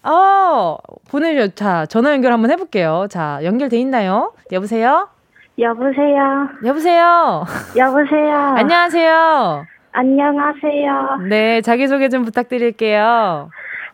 어, 0.04 0.78
보내줘. 1.10 1.56
자, 1.56 1.88
전화 1.88 2.12
연결 2.12 2.32
한번 2.32 2.52
해볼게요. 2.52 3.08
자, 3.10 3.40
연결돼 3.44 3.78
있나요? 3.80 4.34
여보세요? 4.52 5.10
여보세요? 5.58 6.48
여보세요? 6.64 7.44
여보세요? 7.76 8.38
안녕하세요? 8.56 9.66
안녕하세요? 9.94 11.18
네, 11.28 11.62
자기소개 11.62 12.10
좀 12.10 12.24
부탁드릴게요. 12.24 13.50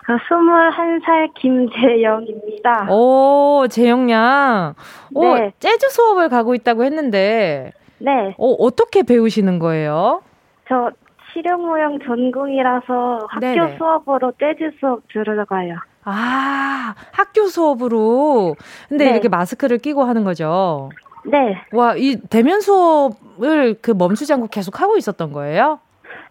21살 0.07 1.33
김재영입니다. 1.35 2.87
오, 2.89 3.67
재영 3.69 4.09
양. 4.09 4.73
오, 5.13 5.35
네. 5.35 5.51
재즈 5.59 5.89
수업을 5.89 6.29
가고 6.29 6.55
있다고 6.55 6.85
했는데. 6.85 7.73
네. 7.99 8.33
어, 8.37 8.51
어떻게 8.59 9.03
배우시는 9.03 9.59
거예요? 9.59 10.21
저 10.69 10.91
실용무용 11.33 11.99
전공이라서 12.05 13.27
학교 13.29 13.39
네네. 13.39 13.77
수업으로 13.77 14.31
재즈 14.39 14.71
수업 14.79 15.01
들어가요. 15.11 15.75
아, 16.05 16.95
학교 17.11 17.47
수업으로. 17.47 18.55
근데 18.87 19.05
네. 19.05 19.11
이렇게 19.11 19.27
마스크를 19.27 19.77
끼고 19.77 20.03
하는 20.05 20.23
거죠? 20.23 20.89
네. 21.25 21.61
와, 21.73 21.95
이 21.97 22.15
대면 22.29 22.61
수업을 22.61 23.75
그 23.81 23.91
멈추지 23.91 24.31
않고 24.33 24.47
계속 24.47 24.79
하고 24.79 24.95
있었던 24.95 25.33
거예요? 25.33 25.79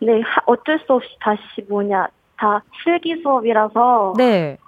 네, 0.00 0.22
어쩔 0.46 0.78
수 0.86 0.92
없이 0.94 1.08
다시 1.20 1.40
뭐냐, 1.68 2.06
다 2.38 2.62
실기 2.82 3.20
수업이라서 3.22 4.14
네. 4.16 4.58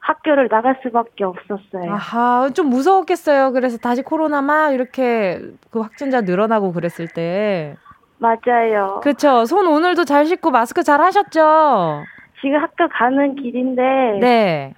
학교를 0.00 0.48
나갈 0.48 0.78
수밖에 0.82 1.24
없었어요. 1.24 1.92
아하, 1.92 2.50
좀 2.54 2.68
무서웠겠어요. 2.68 3.52
그래서 3.52 3.76
다시 3.76 4.02
코로나 4.02 4.40
막 4.40 4.72
이렇게 4.72 5.40
그 5.70 5.80
확진자 5.80 6.20
늘어나고 6.20 6.72
그랬을 6.72 7.08
때. 7.08 7.76
맞아요. 8.18 9.00
그렇죠. 9.02 9.44
손 9.46 9.66
오늘도 9.66 10.04
잘 10.04 10.26
씻고 10.26 10.50
마스크 10.50 10.82
잘 10.82 11.00
하셨죠? 11.00 12.04
지금 12.40 12.62
학교 12.62 12.88
가는 12.88 13.34
길인데. 13.34 13.82
네. 14.20 14.74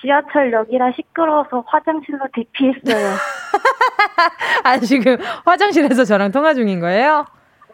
지하철역이라 0.00 0.92
시끄러워서 0.92 1.64
화장실로 1.66 2.20
대피했어요. 2.34 3.14
아, 4.64 4.78
지금 4.78 5.16
화장실에서 5.44 6.04
저랑 6.04 6.32
통화 6.32 6.54
중인 6.54 6.80
거예요? 6.80 7.24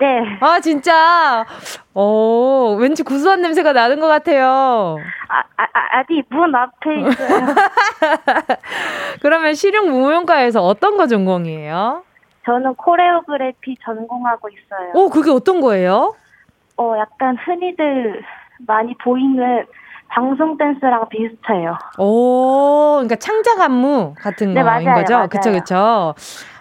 네. 0.00 0.23
아, 0.40 0.61
진짜? 0.61 1.45
어, 1.95 2.76
왠지 2.78 3.02
구수한 3.02 3.43
냄새가 3.43 3.73
나는 3.73 3.99
것 4.00 4.07
같아요. 4.07 4.99
아, 5.28 5.38
아, 5.57 5.62
아 5.73 5.99
아디, 5.99 6.23
문 6.31 6.55
앞에 6.55 7.00
있어요. 7.00 7.47
그러면 9.21 9.55
실용무용과에서 9.55 10.62
어떤 10.62 10.97
거 10.97 11.07
전공이에요? 11.07 12.02
저는 12.45 12.75
코레오그래피 12.76 13.76
전공하고 13.85 14.49
있어요. 14.49 14.93
오, 14.95 15.11
그게 15.11 15.31
어떤 15.31 15.61
거예요? 15.61 16.14
어, 16.76 16.95
약간 16.97 17.37
흔히들 17.45 18.23
많이 18.67 18.95
보이는 18.99 19.67
방송 20.09 20.57
댄스랑 20.57 21.09
비슷해요. 21.11 21.76
오, 21.99 22.93
그러니까 22.97 23.17
창작 23.17 23.61
안무 23.61 24.14
같은 24.19 24.55
네, 24.55 24.62
거인 24.62 24.85
맞아요, 24.85 25.00
거죠? 25.02 25.14
맞아요. 25.14 25.28
그쵸, 25.28 25.52
그쵸. 25.52 26.14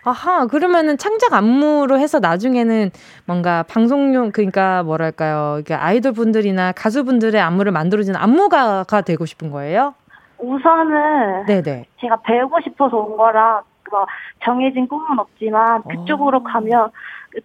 아하, 0.07 0.45
그러면은 0.47 0.97
창작 0.97 1.33
안무로 1.33 1.99
해서 1.99 2.19
나중에는 2.19 2.91
뭔가 3.25 3.63
방송용, 3.63 4.31
그러니까 4.31 4.81
뭐랄까요. 4.83 5.57
이게 5.59 5.73
아이돌 5.73 6.13
분들이나 6.13 6.71
가수분들의 6.71 7.41
안무를 7.41 7.73
만들어주는 7.73 8.17
안무가가 8.17 9.01
되고 9.01 9.25
싶은 9.25 9.51
거예요? 9.51 9.95
우선은 10.37 11.45
네네. 11.47 11.87
제가 11.99 12.21
배우고 12.21 12.61
싶어서 12.63 12.95
온 12.95 13.17
거라 13.17 13.61
뭐 13.91 14.05
정해진 14.45 14.87
꿈은 14.87 15.19
없지만 15.19 15.83
그쪽으로 15.83 16.37
오. 16.37 16.43
가면 16.43 16.89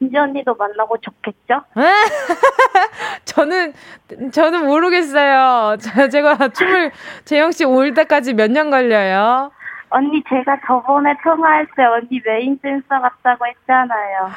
은지 0.01 0.17
언니도 0.17 0.55
만나고 0.55 0.99
좋겠죠? 0.99 1.63
저는 3.25 3.73
저는 4.31 4.67
모르겠어요. 4.67 5.77
제가 6.13 6.49
춤을 6.49 6.93
재영 7.25 7.51
씨 7.51 7.65
올 7.65 7.93
때까지 7.95 8.35
몇 8.35 8.51
년 8.51 8.71
걸려요? 8.71 9.51
언니 9.95 10.23
제가 10.27 10.59
저번에 10.67 11.15
통화할 11.23 11.67
때 11.77 11.85
언니 11.85 12.21
메인 12.25 12.59
댄서 12.59 12.87
같다고 12.89 13.45
했잖아요. 13.47 14.31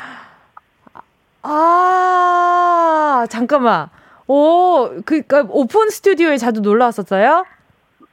아 1.44 3.26
잠깐만. 3.30 3.90
오, 4.28 4.90
그니까 5.06 5.46
오픈 5.48 5.90
스튜디오에 5.90 6.38
자주 6.38 6.60
놀러 6.62 6.86
왔었어요? 6.86 7.46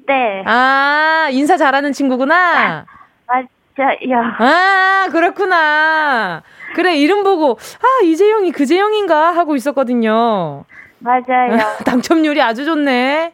네. 0.06 0.44
아 0.46 1.28
인사 1.32 1.56
잘하는 1.56 1.92
친구구나. 1.92 2.84
맞아요. 3.26 4.22
아 4.38 5.08
그렇구나. 5.10 6.42
그래 6.74 6.96
이름 6.96 7.24
보고 7.24 7.58
아 7.80 8.04
이재영이 8.04 8.52
그재영인가 8.52 9.34
하고 9.34 9.56
있었거든요. 9.56 10.64
맞아요. 11.00 11.58
당첨률이 11.84 12.40
아주 12.40 12.64
좋네. 12.64 13.32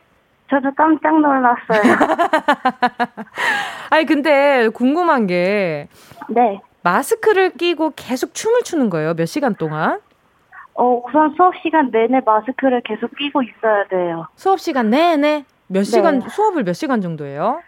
저도 0.50 0.72
깜짝 0.74 1.20
놀랐어요. 1.20 1.82
아니 3.90 4.06
근데 4.06 4.68
궁금한 4.68 5.26
게 5.26 5.88
네. 6.28 6.60
마스크를 6.82 7.50
끼고 7.50 7.92
계속 7.96 8.34
춤을 8.34 8.62
추는 8.62 8.90
거예요? 8.90 9.14
몇 9.14 9.26
시간 9.26 9.54
동안? 9.54 10.00
어, 10.74 11.02
우선 11.06 11.34
수업 11.36 11.54
시간 11.56 11.90
내내 11.90 12.20
마스크를 12.24 12.80
계속 12.82 13.14
끼고 13.16 13.42
있어야 13.42 13.84
돼요. 13.88 14.26
수업 14.36 14.60
시간 14.60 14.90
내내 14.90 15.44
몇 15.66 15.82
시간 15.82 16.20
네. 16.20 16.28
수업을 16.28 16.64
몇 16.64 16.72
시간 16.72 17.00
정도예요? 17.00 17.60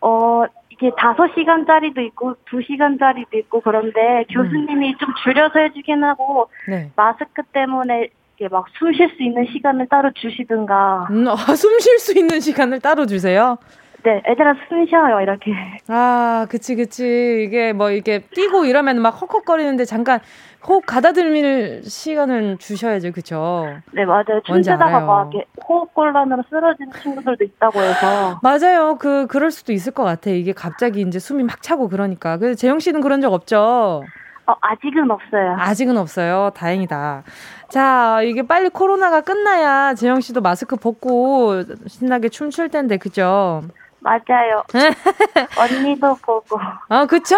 어, 0.00 0.44
이게 0.70 0.90
다섯 0.98 1.28
시간짜리도 1.34 2.00
있고 2.02 2.34
두 2.44 2.60
시간짜리도 2.62 3.38
있고 3.38 3.60
그런데 3.60 4.24
교수님이 4.32 4.90
음. 4.90 4.98
좀 4.98 5.08
줄여서 5.24 5.58
해주긴 5.60 6.04
하고 6.04 6.50
네. 6.68 6.90
마스크 6.94 7.42
때문에 7.52 8.08
막 8.46 8.64
숨 8.78 8.92
쉴 8.92 9.08
수 9.16 9.22
있는 9.22 9.44
시간을 9.46 9.88
따로 9.88 10.10
주시든가. 10.14 11.08
음, 11.10 11.26
아, 11.28 11.34
숨쉴 11.36 11.98
수 11.98 12.16
있는 12.16 12.38
시간을 12.40 12.80
따로 12.80 13.06
주세요? 13.06 13.58
네, 14.04 14.22
애들아 14.26 14.54
숨 14.68 14.86
쉬어요, 14.86 15.20
이렇게. 15.20 15.50
아, 15.88 16.46
그치, 16.48 16.76
그치. 16.76 17.44
이게 17.44 17.72
뭐, 17.72 17.90
이게 17.90 18.20
뛰고 18.20 18.64
이러면 18.64 19.02
막 19.02 19.20
헉헉거리는데 19.20 19.84
잠깐 19.86 20.20
호흡 20.66 20.86
가다듬을 20.86 21.82
시간을 21.82 22.58
주셔야죠, 22.58 23.10
그쵸? 23.10 23.66
네, 23.92 24.04
맞아요. 24.04 24.40
춤추다가 24.44 25.00
막 25.00 25.30
호흡곤란으로 25.68 26.44
쓰러진 26.48 26.86
친구들도 27.02 27.44
있다고 27.44 27.80
해서. 27.80 28.38
맞아요. 28.42 28.96
그, 28.98 29.26
그럴 29.26 29.50
수도 29.50 29.72
있을 29.72 29.92
것 29.92 30.04
같아. 30.04 30.30
이게 30.30 30.52
갑자기 30.52 31.00
이제 31.00 31.18
숨이 31.18 31.42
막 31.42 31.60
차고 31.60 31.88
그러니까. 31.88 32.36
그래서 32.38 32.54
재영 32.56 32.78
씨는 32.78 33.00
그런 33.00 33.20
적 33.20 33.32
없죠? 33.32 34.04
어, 34.48 34.54
아직은 34.62 35.10
없어요. 35.10 35.56
아직은 35.58 35.98
없어요. 35.98 36.50
다행이다. 36.54 37.22
자, 37.68 38.22
이게 38.22 38.42
빨리 38.46 38.70
코로나가 38.70 39.20
끝나야 39.20 39.92
재영 39.94 40.20
씨도 40.22 40.40
마스크 40.40 40.76
벗고 40.76 41.62
신나게 41.86 42.30
춤출 42.30 42.70
텐데, 42.70 42.96
그죠? 42.96 43.62
맞아요. 44.00 44.62
언니도 45.58 46.16
보고. 46.22 46.58
아, 46.88 47.04
그쵸? 47.04 47.36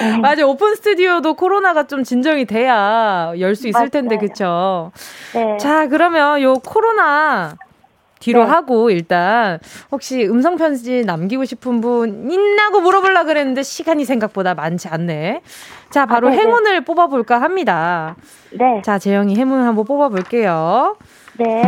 네. 0.00 0.16
맞아 0.18 0.46
오픈 0.46 0.74
스튜디오도 0.76 1.34
코로나가 1.34 1.86
좀 1.88 2.04
진정이 2.04 2.44
돼야 2.44 3.32
열 3.38 3.56
수 3.56 3.66
있을 3.66 3.78
맞아요. 3.80 3.88
텐데, 3.90 4.16
그쵸? 4.16 4.92
네. 5.34 5.56
자, 5.58 5.88
그러면 5.88 6.40
요 6.40 6.54
코로나 6.54 7.56
뒤로 8.20 8.44
네. 8.44 8.50
하고 8.50 8.90
일단 8.90 9.58
혹시 9.90 10.24
음성 10.26 10.56
편지 10.56 11.04
남기고 11.04 11.44
싶은 11.46 11.80
분 11.80 12.30
있나고 12.30 12.80
물어보려 12.80 13.24
그랬는데 13.24 13.62
시간이 13.62 14.04
생각보다 14.04 14.54
많지 14.54 14.88
않네. 14.88 15.40
자, 15.90 16.06
바로 16.06 16.28
아, 16.28 16.30
행운을 16.30 16.84
뽑아 16.84 17.08
볼까 17.08 17.40
합니다. 17.40 18.14
네. 18.52 18.80
자, 18.84 18.98
재영이 18.98 19.34
행운 19.36 19.62
한번 19.62 19.84
뽑아 19.84 20.08
볼게요. 20.10 20.96
네. 21.38 21.62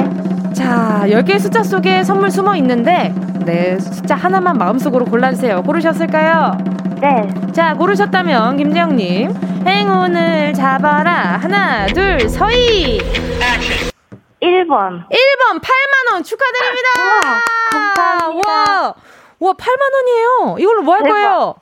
자, 0.53 1.03
10개의 1.07 1.41
숫자 1.41 1.63
속에 1.63 2.05
선물 2.05 2.31
숨어 2.31 2.55
있는데, 2.57 3.15
네, 3.47 3.79
숫자 3.79 4.15
하나만 4.15 4.59
마음속으로 4.59 5.07
골라주세요. 5.07 5.63
고르셨을까요? 5.63 6.59
네. 7.01 7.53
자, 7.53 7.75
고르셨다면, 7.75 8.59
김재영 8.59 8.97
님, 8.97 9.33
행운을 9.67 10.53
잡아라. 10.53 11.39
하나, 11.41 11.87
둘, 11.87 12.29
서희! 12.29 13.01
1번. 14.43 15.07
1번, 15.09 15.61
8만 15.63 16.13
원 16.13 16.23
축하드립니다! 16.25 16.89
우와, 16.99 17.41
감사합니다. 17.71 18.49
와, 18.51 18.95
와, 19.39 19.53
8만 19.53 19.95
원이에요. 19.95 20.57
이걸로 20.59 20.83
뭐 20.83 20.95
할 20.97 21.03
거예요? 21.03 21.55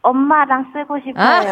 엄마랑 0.00 0.72
쓰고 0.72 0.98
싶어요. 1.04 1.14
아, 1.24 1.42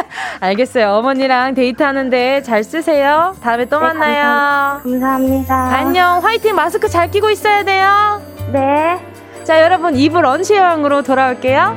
알겠어요. 0.40 0.90
어머니랑 0.92 1.54
데이트하는데 1.54 2.42
잘 2.42 2.64
쓰세요. 2.64 3.34
다음에 3.42 3.66
또 3.66 3.78
네, 3.78 3.86
만나요. 3.88 4.80
감사 4.82 5.06
합니다. 5.08 5.54
안녕. 5.72 6.24
화이팅 6.24 6.54
마스크 6.54 6.88
잘 6.88 7.10
끼고 7.10 7.28
있어야 7.30 7.62
돼요. 7.64 8.22
네. 8.52 8.98
자, 9.44 9.60
여러분 9.60 9.92
2부 9.94 10.22
런치 10.22 10.54
여행으로 10.54 11.02
돌아올게요. 11.02 11.76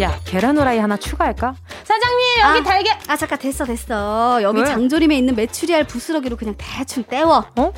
야, 0.00 0.16
계란 0.24 0.56
후라이 0.56 0.78
하나 0.78 0.96
추가할까? 0.96 1.54
사장님, 1.82 2.18
여기 2.40 2.60
아, 2.60 2.62
달걀. 2.62 2.98
아, 3.08 3.16
잠깐 3.16 3.38
됐어, 3.40 3.64
됐어. 3.64 4.38
여기 4.42 4.60
왜? 4.60 4.66
장조림에 4.66 5.16
있는 5.16 5.34
메추리알 5.34 5.84
부스러기로 5.84 6.36
그냥 6.36 6.54
대충 6.56 7.02
때워. 7.02 7.44
어? 7.56 7.72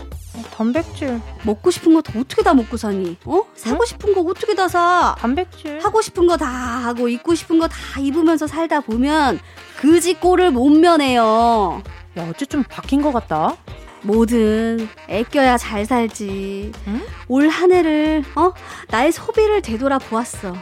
단백질. 0.54 1.18
먹고 1.44 1.70
싶은 1.70 1.94
거 1.94 2.02
다 2.02 2.12
어떻게 2.18 2.42
다 2.42 2.52
먹고 2.52 2.76
사니? 2.76 3.16
어? 3.24 3.42
사고 3.54 3.82
응? 3.82 3.86
싶은 3.86 4.14
거 4.14 4.20
어떻게 4.20 4.54
다 4.54 4.68
사? 4.68 5.14
단백질. 5.18 5.80
하고 5.82 6.02
싶은 6.02 6.26
거 6.26 6.36
다 6.36 6.46
하고 6.46 7.08
입고 7.08 7.34
싶은 7.34 7.58
거 7.58 7.66
다 7.68 7.76
입으면서 7.98 8.46
살다 8.46 8.80
보면 8.80 9.40
그지 9.78 10.14
꼴을 10.20 10.50
못 10.50 10.68
면해요. 10.68 11.82
야, 12.18 12.28
어째 12.28 12.44
좀 12.46 12.62
바뀐 12.64 13.00
것 13.00 13.12
같다. 13.12 13.56
뭐든 14.02 14.88
애껴야 15.08 15.56
잘 15.58 15.84
살지. 15.86 16.72
응? 16.86 17.00
올 17.28 17.48
한 17.48 17.72
해를 17.72 18.24
어 18.34 18.52
나의 18.88 19.12
소비를 19.12 19.62
되돌아 19.62 19.98
보았어. 19.98 20.54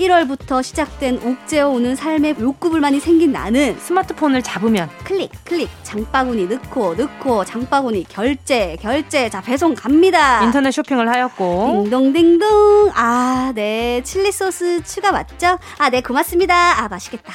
1월부터 0.00 0.62
시작된 0.62 1.20
옥죄어 1.22 1.68
오는 1.68 1.94
삶의 1.94 2.36
욕구불 2.40 2.80
많이 2.80 2.98
생긴 3.00 3.32
나는 3.32 3.78
스마트폰을 3.78 4.42
잡으면 4.42 4.88
클릭 5.04 5.30
클릭. 5.44 5.68
장바구니 5.82 6.46
넣고 6.46 6.94
넣고. 6.94 7.44
장바구니 7.44 8.06
결제 8.08 8.76
결제. 8.80 9.28
자 9.28 9.42
배송 9.42 9.74
갑니다. 9.74 10.42
인터넷 10.42 10.70
쇼핑을 10.70 11.06
하였고. 11.08 11.82
딩동딩동. 11.84 12.92
아 12.94 13.52
네. 13.54 14.00
칠리 14.02 14.32
소스 14.32 14.82
추가 14.84 15.12
맞죠? 15.12 15.58
아 15.78 15.90
네 15.90 16.00
고맙습니다. 16.00 16.82
아 16.82 16.88
맛있겠다. 16.88 17.32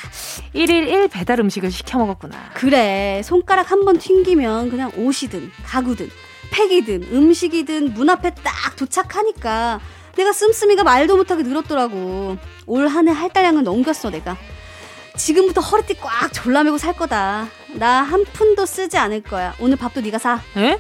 1일 0.56 0.88
1 0.88 1.08
배달 1.10 1.40
음식을 1.42 1.70
시켜 1.72 2.00
먹었구나. 2.00 2.36
그래. 2.56 3.22
손가락 3.24 3.72
한 3.72 3.86
번 3.86 4.00
튕기면 4.00 4.72
그냥 4.72 4.92
옷이든 4.98 5.52
가구든 5.66 6.10
팩이든 6.52 7.10
음식이든 7.12 7.94
문 7.94 8.10
앞에 8.10 8.32
딱 8.44 8.76
도착하니까 8.78 9.80
내가 10.16 10.32
씀씀이가 10.34 10.84
말도 10.84 11.18
못하게 11.18 11.44
늘었더라고. 11.44 12.38
올 12.68 12.88
한 12.88 13.08
해 13.08 13.12
할당량을 13.14 13.64
넘겼어, 13.64 14.10
내가. 14.10 14.38
지금부터 15.16 15.62
허리띠 15.62 15.96
꽉 16.02 16.32
졸라매고 16.34 16.78
살 16.78 16.94
거다. 16.94 17.48
나 17.76 18.04
한 18.04 18.24
푼도 18.26 18.66
쓰지 18.66 18.98
않을 18.98 19.22
거야. 19.24 19.54
오늘 19.60 19.78
밥도 19.78 20.02
네가 20.02 20.18
사. 20.18 20.40
에? 20.58 20.80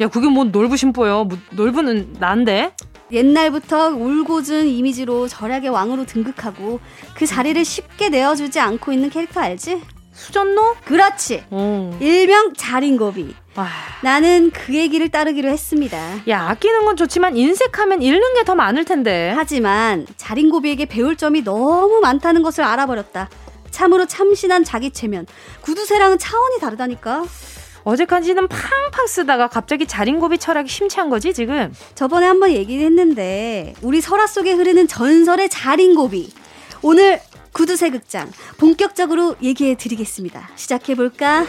야, 0.00 0.08
그게 0.08 0.28
뭔 0.28 0.50
놀부 0.52 0.76
심 0.76 0.92
보여. 0.92 1.24
뭐, 1.24 1.38
놀부는 1.50 2.16
난데? 2.18 2.74
옛날부터 3.10 3.88
울고준 3.90 4.66
이미지로 4.68 5.28
절약의 5.28 5.68
왕으로 5.70 6.06
등극하고 6.06 6.80
그 7.14 7.26
자리를 7.26 7.62
쉽게 7.64 8.08
내어주지 8.08 8.58
않고 8.58 8.90
있는 8.92 9.10
캐릭터 9.10 9.40
알지? 9.40 9.82
수전노? 10.12 10.76
그렇지. 10.84 11.44
어. 11.50 11.96
일명 12.00 12.52
자린고비. 12.54 13.34
와. 13.56 13.68
나는 14.02 14.50
그 14.50 14.74
얘기를 14.74 15.08
따르기로 15.08 15.48
했습니다. 15.48 15.98
야, 16.28 16.48
아끼는 16.48 16.84
건 16.84 16.96
좋지만 16.96 17.36
인색하면 17.36 18.02
잃는 18.02 18.34
게 18.34 18.42
더 18.44 18.54
많을 18.54 18.84
텐데. 18.84 19.32
하지만 19.36 20.06
자린고비에게 20.16 20.86
배울 20.86 21.16
점이 21.16 21.42
너무 21.44 22.00
많다는 22.00 22.42
것을 22.42 22.64
알아버렸다. 22.64 23.28
참으로 23.70 24.06
참신한 24.06 24.64
자기 24.64 24.90
체면. 24.90 25.26
구두쇠랑은 25.62 26.18
차원이 26.18 26.58
다르다니까. 26.60 27.24
어제까지는 27.84 28.46
팡팡 28.48 29.06
쓰다가 29.08 29.48
갑자기 29.48 29.86
자린고비 29.86 30.38
철학이 30.38 30.68
심취한 30.68 31.08
거지 31.10 31.32
지금? 31.34 31.72
저번에 31.94 32.26
한번 32.26 32.50
얘기를 32.52 32.84
했는데 32.86 33.74
우리 33.82 34.00
설화 34.00 34.26
속에 34.26 34.52
흐르는 34.52 34.86
전설의 34.88 35.48
자린고비. 35.48 36.32
오늘 36.82 37.20
구두쇠 37.52 37.90
극장 37.90 38.30
본격적으로 38.58 39.36
얘기해 39.42 39.76
드리겠습니다. 39.76 40.48
시작해 40.56 40.94
볼까? 40.94 41.44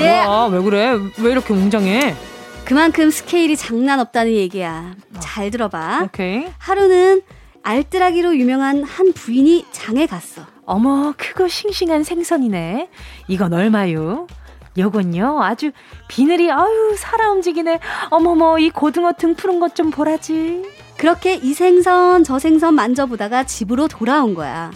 예. 0.00 0.08
와, 0.26 0.46
왜 0.46 0.60
그래? 0.62 0.92
왜 1.18 1.30
이렇게 1.30 1.52
웅장해? 1.52 2.14
그만큼 2.64 3.10
스케일이 3.10 3.56
장난 3.56 4.00
없다는 4.00 4.32
얘기야. 4.32 4.94
잘 5.20 5.50
들어봐. 5.50 6.02
오케이. 6.04 6.46
하루는 6.58 7.22
알뜰하기로 7.62 8.36
유명한 8.36 8.82
한 8.84 9.12
부인이 9.12 9.66
장에 9.72 10.06
갔어. 10.06 10.42
어머, 10.64 11.14
크고 11.16 11.48
싱싱한 11.48 12.02
생선이네. 12.04 12.88
이건 13.28 13.52
얼마요? 13.52 14.26
요건요, 14.78 15.42
아주 15.42 15.72
비늘이, 16.08 16.50
아유, 16.50 16.94
살아 16.98 17.30
움직이네. 17.30 17.80
어머머, 18.10 18.58
이 18.58 18.70
고등어 18.70 19.12
등 19.12 19.34
푸른 19.34 19.60
것 19.60 19.74
좀 19.74 19.90
보라지. 19.90 20.62
그렇게 20.96 21.34
이 21.34 21.52
생선, 21.52 22.24
저 22.24 22.38
생선 22.38 22.74
만져보다가 22.74 23.44
집으로 23.44 23.88
돌아온 23.88 24.34
거야. 24.34 24.70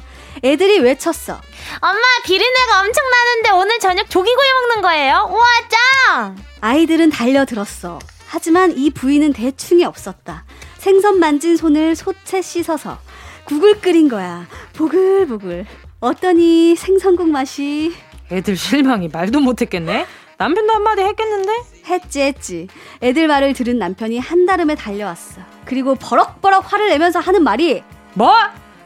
애들이 0.44 0.78
외쳤어. 0.78 1.40
엄마, 1.80 2.00
비린내가 2.24 2.80
엄청 2.80 3.04
나는데 3.10 3.50
오늘 3.50 3.78
저녁 3.78 4.08
조기구이 4.10 4.46
먹는 4.52 4.82
거예요? 4.82 5.28
우와, 5.30 5.44
짱! 5.68 6.36
아이들은 6.60 7.10
달려들었어. 7.10 7.98
하지만 8.26 8.76
이 8.76 8.90
부위는 8.90 9.32
대충이 9.32 9.84
없었다. 9.84 10.44
생선 10.78 11.18
만진 11.18 11.56
손을 11.56 11.96
소채 11.96 12.42
씻어서 12.42 12.98
국을 13.44 13.80
끓인 13.80 14.08
거야. 14.08 14.46
보글보글. 14.74 15.66
어떠니 16.00 16.76
생선국 16.76 17.28
맛이? 17.28 17.92
애들 18.30 18.56
실망이 18.56 19.08
말도 19.08 19.40
못했겠네. 19.40 20.06
남편도 20.38 20.72
한마디 20.72 21.02
했겠는데? 21.02 21.52
했지 21.86 22.20
했지. 22.22 22.68
애들 23.02 23.26
말을 23.28 23.52
들은 23.52 23.78
남편이 23.78 24.18
한달음에 24.18 24.74
달려왔어. 24.74 25.42
그리고 25.64 25.94
버럭버럭 25.96 26.72
화를 26.72 26.88
내면서 26.88 27.18
하는 27.18 27.42
말이 27.42 27.82
뭐? 28.14 28.34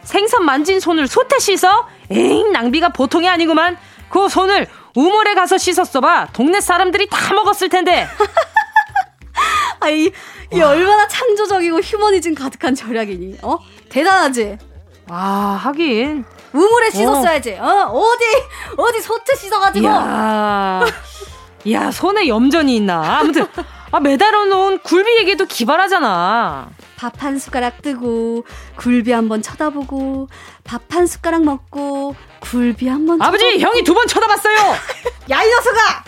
생선 0.02 0.44
만진 0.44 0.80
손을 0.80 1.06
소태 1.06 1.38
씻어? 1.38 1.86
에잉 2.10 2.52
낭비가 2.52 2.88
보통이 2.90 3.28
아니구만. 3.28 3.78
그 4.08 4.28
손을 4.28 4.66
우물에 4.94 5.34
가서 5.34 5.58
씻었어 5.58 6.00
봐. 6.00 6.28
동네 6.32 6.60
사람들이 6.60 7.08
다 7.08 7.34
먹었을 7.34 7.68
텐데. 7.68 8.06
아이 9.80 10.10
이 10.52 10.60
얼마나 10.60 11.08
창조적이고 11.08 11.80
휴머니즘 11.80 12.34
가득한 12.34 12.74
절약이니? 12.74 13.38
어? 13.42 13.58
대단하지? 13.88 14.58
아, 15.08 15.58
하긴. 15.62 16.24
우물에 16.54 16.90
씻었어야지. 16.90 17.54
어, 17.60 17.90
어디 17.92 18.24
어디 18.76 19.00
소트 19.02 19.34
씻어가지고. 19.36 19.86
야, 19.86 20.84
야 21.70 21.90
손에 21.90 22.28
염전이 22.28 22.76
있나? 22.76 23.18
아무튼 23.20 23.46
아 23.90 24.00
매달아 24.00 24.44
놓은 24.46 24.78
굴비 24.80 25.16
얘기도 25.18 25.44
기발하잖아. 25.46 26.68
밥 26.96 27.22
한 27.22 27.38
숟가락 27.38 27.82
뜨고 27.82 28.44
굴비 28.76 29.12
한 29.12 29.28
번 29.28 29.42
쳐다보고 29.42 30.28
밥 30.64 30.82
한 30.94 31.06
숟가락 31.06 31.42
먹고 31.44 32.14
굴비 32.40 32.88
한 32.88 33.04
번 33.06 33.20
아버지 33.20 33.44
쳐다보고. 33.44 33.60
형이 33.68 33.84
두 33.84 33.94
번 33.94 34.06
쳐다봤어요. 34.06 34.56
야 35.30 35.42
이 35.44 35.48
녀석아 35.48 36.04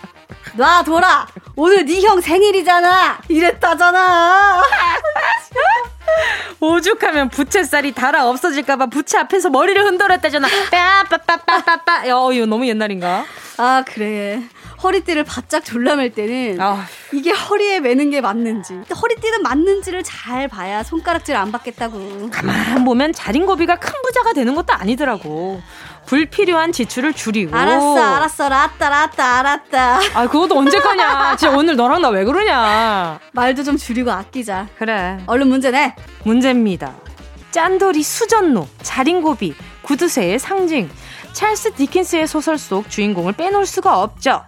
놔 0.54 0.82
둬라 0.84 1.26
오늘 1.56 1.84
네 1.84 2.00
형 2.00 2.20
생일이잖아 2.20 3.18
이랬다잖아 3.28 4.62
오죽하면 6.60 7.28
부채살이 7.30 7.92
달아 7.92 8.28
없어질까봐 8.28 8.86
부채 8.86 9.18
앞에서 9.18 9.50
머리를 9.50 9.82
흔들었다잖아. 9.84 10.48
빠빠빠빠빠빠 10.70 12.02
어 12.14 12.32
이거 12.32 12.46
너무 12.46 12.66
옛날인가? 12.66 13.24
아 13.58 13.84
그래. 13.86 14.42
허리띠를 14.82 15.24
바짝 15.24 15.64
졸라맬 15.64 16.12
때는 16.12 16.60
아. 16.60 16.84
이게 17.12 17.30
허리에 17.30 17.80
매는 17.80 18.10
게 18.10 18.20
맞는지 18.20 18.74
허리띠는 18.74 19.42
맞는지를 19.42 20.02
잘 20.02 20.48
봐야 20.48 20.82
손가락질 20.82 21.34
안 21.34 21.50
받겠다고. 21.50 22.28
가만 22.30 22.84
보면 22.84 23.12
자린고비가 23.12 23.76
큰 23.76 23.90
부자가 24.02 24.32
되는 24.34 24.54
것도 24.54 24.74
아니더라고 24.74 25.62
불필요한 26.06 26.72
지출을 26.72 27.12
줄이고. 27.12 27.56
알았어, 27.56 27.98
알았어, 27.98 28.48
라따, 28.48 28.88
라따, 28.88 29.38
알았다. 29.40 30.00
아, 30.14 30.26
그것도 30.28 30.56
언제 30.56 30.78
까냐 30.78 31.36
진짜 31.36 31.56
오늘 31.56 31.76
너랑 31.76 32.00
나 32.02 32.08
왜 32.10 32.24
그러냐. 32.24 33.18
말도 33.32 33.62
좀 33.64 33.76
줄이고 33.76 34.10
아끼자. 34.10 34.68
그래. 34.78 35.18
얼른 35.26 35.48
문제 35.48 35.70
내. 35.70 35.94
문제입니다. 36.24 36.94
짠돌이 37.50 38.02
수전노, 38.02 38.68
자린고비, 38.82 39.54
구두쇠의 39.82 40.38
상징. 40.38 40.88
찰스 41.32 41.72
디킨스의 41.74 42.26
소설 42.26 42.56
속 42.56 42.88
주인공을 42.88 43.32
빼놓을 43.34 43.66
수가 43.66 44.00
없죠. 44.00 44.44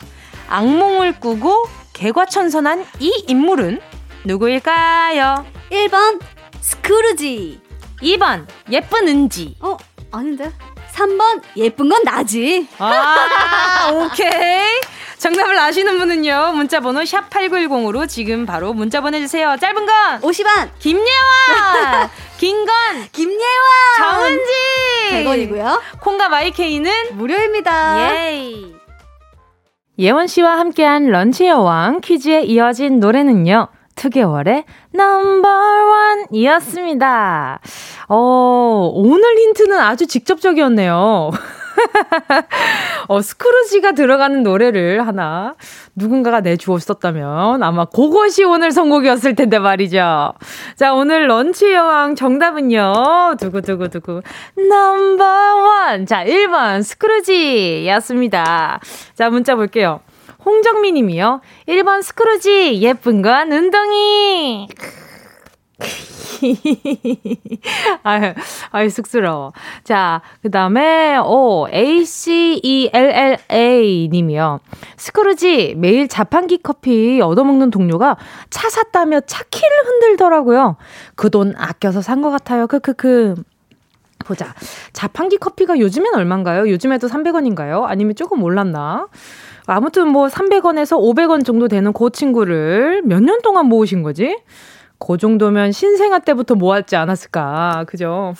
악몽을 0.48 1.20
꾸고 1.20 1.68
개과천선한 1.92 2.86
이 3.00 3.24
인물은 3.26 3.80
누구일까요? 4.24 5.44
1번 5.70 6.20
스크루지 6.60 7.60
2번 8.00 8.46
예쁜 8.70 9.08
은지 9.08 9.56
어? 9.60 9.76
아닌데? 10.10 10.50
3번 10.98 11.42
예쁜 11.56 11.88
건 11.88 12.02
나지. 12.04 12.66
아, 12.78 13.90
오케이. 13.94 14.80
정답을 15.18 15.58
아시는 15.58 15.98
분은요. 15.98 16.52
문자 16.54 16.80
번호 16.80 17.04
샵 17.04 17.28
8910으로 17.30 18.08
지금 18.08 18.46
바로 18.46 18.72
문자 18.72 19.00
보내 19.00 19.18
주세요. 19.20 19.56
짧은 19.60 19.86
건 19.86 20.20
50원. 20.20 20.70
김예원. 20.78 21.08
긴건 22.38 22.74
김예원. 23.12 23.38
정은지. 23.98 24.52
100원이고요. 25.12 25.80
콩과 26.00 26.28
마이케이는 26.28 26.90
무료입니다. 27.12 28.12
예이. 28.14 28.74
예원 29.98 30.28
씨와 30.28 30.58
함께한 30.60 31.06
런치의 31.10 31.52
왕 31.52 32.00
퀴즈에 32.00 32.42
이어진 32.42 33.00
노래는요. 33.00 33.66
2개월의 33.98 34.64
넘버원 34.92 36.26
이었습니다. 36.30 37.60
어, 38.08 38.90
오늘 38.94 39.38
힌트는 39.38 39.78
아주 39.78 40.06
직접적이었네요. 40.06 41.30
어, 43.08 43.22
스크루지가 43.22 43.92
들어가는 43.92 44.42
노래를 44.42 45.06
하나 45.06 45.54
누군가가 45.94 46.40
내주었었다면 46.40 47.62
아마 47.62 47.84
그것이 47.84 48.44
오늘 48.44 48.72
선곡이었을 48.72 49.34
텐데 49.34 49.58
말이죠. 49.58 50.32
자, 50.76 50.94
오늘 50.94 51.28
런치 51.28 51.72
여왕 51.72 52.14
정답은요. 52.14 53.36
두구두구두구. 53.38 54.22
넘버원. 54.68 56.06
자, 56.06 56.24
1번 56.24 56.82
스크루지였습니다. 56.82 58.80
자, 59.14 59.30
문자 59.30 59.54
볼게요. 59.54 60.00
홍정미 60.44 60.92
님이요. 60.92 61.40
1번 61.68 62.02
스크루지, 62.02 62.80
예쁜 62.80 63.22
건 63.22 63.52
운동이. 63.52 64.68
아유, 68.04 68.32
아유, 68.70 68.88
쑥스러워. 68.90 69.52
자, 69.84 70.22
그 70.42 70.50
다음에, 70.50 71.16
오, 71.18 71.66
ACELLA 71.72 73.38
님이요. 74.10 74.60
스크루지, 74.96 75.74
매일 75.76 76.08
자판기 76.08 76.58
커피 76.62 77.20
얻어먹는 77.20 77.70
동료가 77.70 78.16
차 78.50 78.68
샀다며 78.70 79.20
차 79.20 79.42
키를 79.50 79.68
흔들더라고요. 79.86 80.76
그 81.16 81.28
돈 81.30 81.54
아껴서 81.56 82.00
산 82.02 82.22
것 82.22 82.30
같아요. 82.30 82.66
크크크. 82.66 83.34
보자. 84.24 84.52
자판기 84.92 85.36
커피가 85.38 85.78
요즘엔 85.78 86.14
얼만가요? 86.14 86.68
요즘에도 86.70 87.06
300원인가요? 87.06 87.84
아니면 87.84 88.14
조금 88.16 88.42
올랐나? 88.42 89.06
아무튼 89.74 90.08
뭐 90.08 90.28
300원에서 90.28 90.98
500원 90.98 91.44
정도 91.44 91.68
되는 91.68 91.92
그 91.92 92.10
친구를 92.10 93.02
몇 93.04 93.20
년 93.22 93.40
동안 93.42 93.66
모으신 93.66 94.02
거지? 94.02 94.38
그 94.98 95.16
정도면 95.16 95.72
신생아 95.72 96.20
때부터 96.20 96.54
모았지 96.54 96.96
않았을까. 96.96 97.84
그죠? 97.86 98.34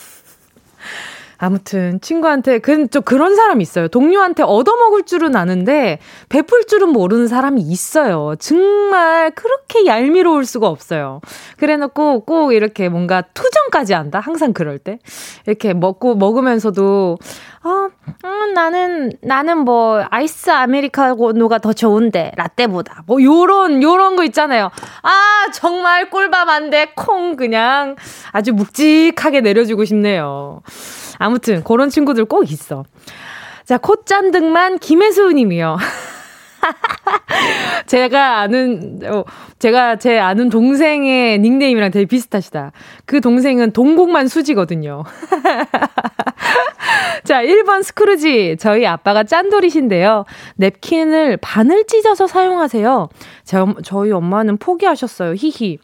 아무튼 1.40 2.00
친구한테 2.00 2.58
그좀 2.58 3.02
그런 3.02 3.36
사람 3.36 3.60
있어요. 3.60 3.86
동료한테 3.86 4.42
얻어먹을 4.42 5.04
줄은 5.04 5.36
아는데 5.36 6.00
베풀 6.28 6.64
줄은 6.66 6.88
모르는 6.88 7.28
사람이 7.28 7.60
있어요. 7.60 8.34
정말 8.40 9.30
그렇게 9.30 9.86
얄미로울 9.86 10.44
수가 10.44 10.66
없어요. 10.66 11.20
그래놓고 11.58 12.24
꼭 12.24 12.52
이렇게 12.52 12.88
뭔가 12.88 13.22
투정까지 13.22 13.92
한다. 13.92 14.18
항상 14.18 14.52
그럴 14.52 14.78
때 14.80 14.98
이렇게 15.46 15.74
먹고 15.74 16.16
먹으면서도 16.16 17.18
어, 17.68 17.90
음, 18.24 18.54
나는 18.54 19.12
나는 19.20 19.58
뭐 19.58 20.04
아이스 20.10 20.50
아메리카노가 20.50 21.58
더 21.58 21.72
좋은데 21.72 22.32
라떼보다 22.36 23.02
뭐 23.06 23.22
요런 23.22 23.82
요런 23.82 24.16
거 24.16 24.24
있잖아요. 24.24 24.70
아 25.02 25.46
정말 25.52 26.10
꿀밤한데 26.10 26.92
콩 26.96 27.36
그냥 27.36 27.96
아주 28.32 28.52
묵직하게 28.52 29.42
내려주고 29.42 29.84
싶네요. 29.84 30.62
아무튼 31.18 31.62
그런 31.64 31.90
친구들 31.90 32.24
꼭 32.24 32.50
있어. 32.50 32.84
자, 33.64 33.76
콧잔등만 33.76 34.78
김혜수 34.78 35.32
님이요. 35.32 35.76
제가 37.86 38.38
아는, 38.38 39.00
어, 39.04 39.24
제가 39.58 39.96
제 39.96 40.18
아는 40.18 40.48
동생의 40.48 41.38
닉네임이랑 41.38 41.90
되게 41.90 42.06
비슷하시다. 42.06 42.72
그 43.04 43.20
동생은 43.20 43.72
동공만 43.72 44.28
수지거든요. 44.28 45.04
자, 47.24 47.42
1번 47.42 47.82
스크루지. 47.82 48.56
저희 48.58 48.86
아빠가 48.86 49.24
짠돌이신데요. 49.24 50.24
냅킨을 50.56 51.36
반을 51.38 51.86
찢어서 51.86 52.26
사용하세요. 52.26 53.08
제, 53.44 53.58
저희 53.84 54.12
엄마는 54.12 54.58
포기하셨어요. 54.58 55.34
히히. 55.36 55.78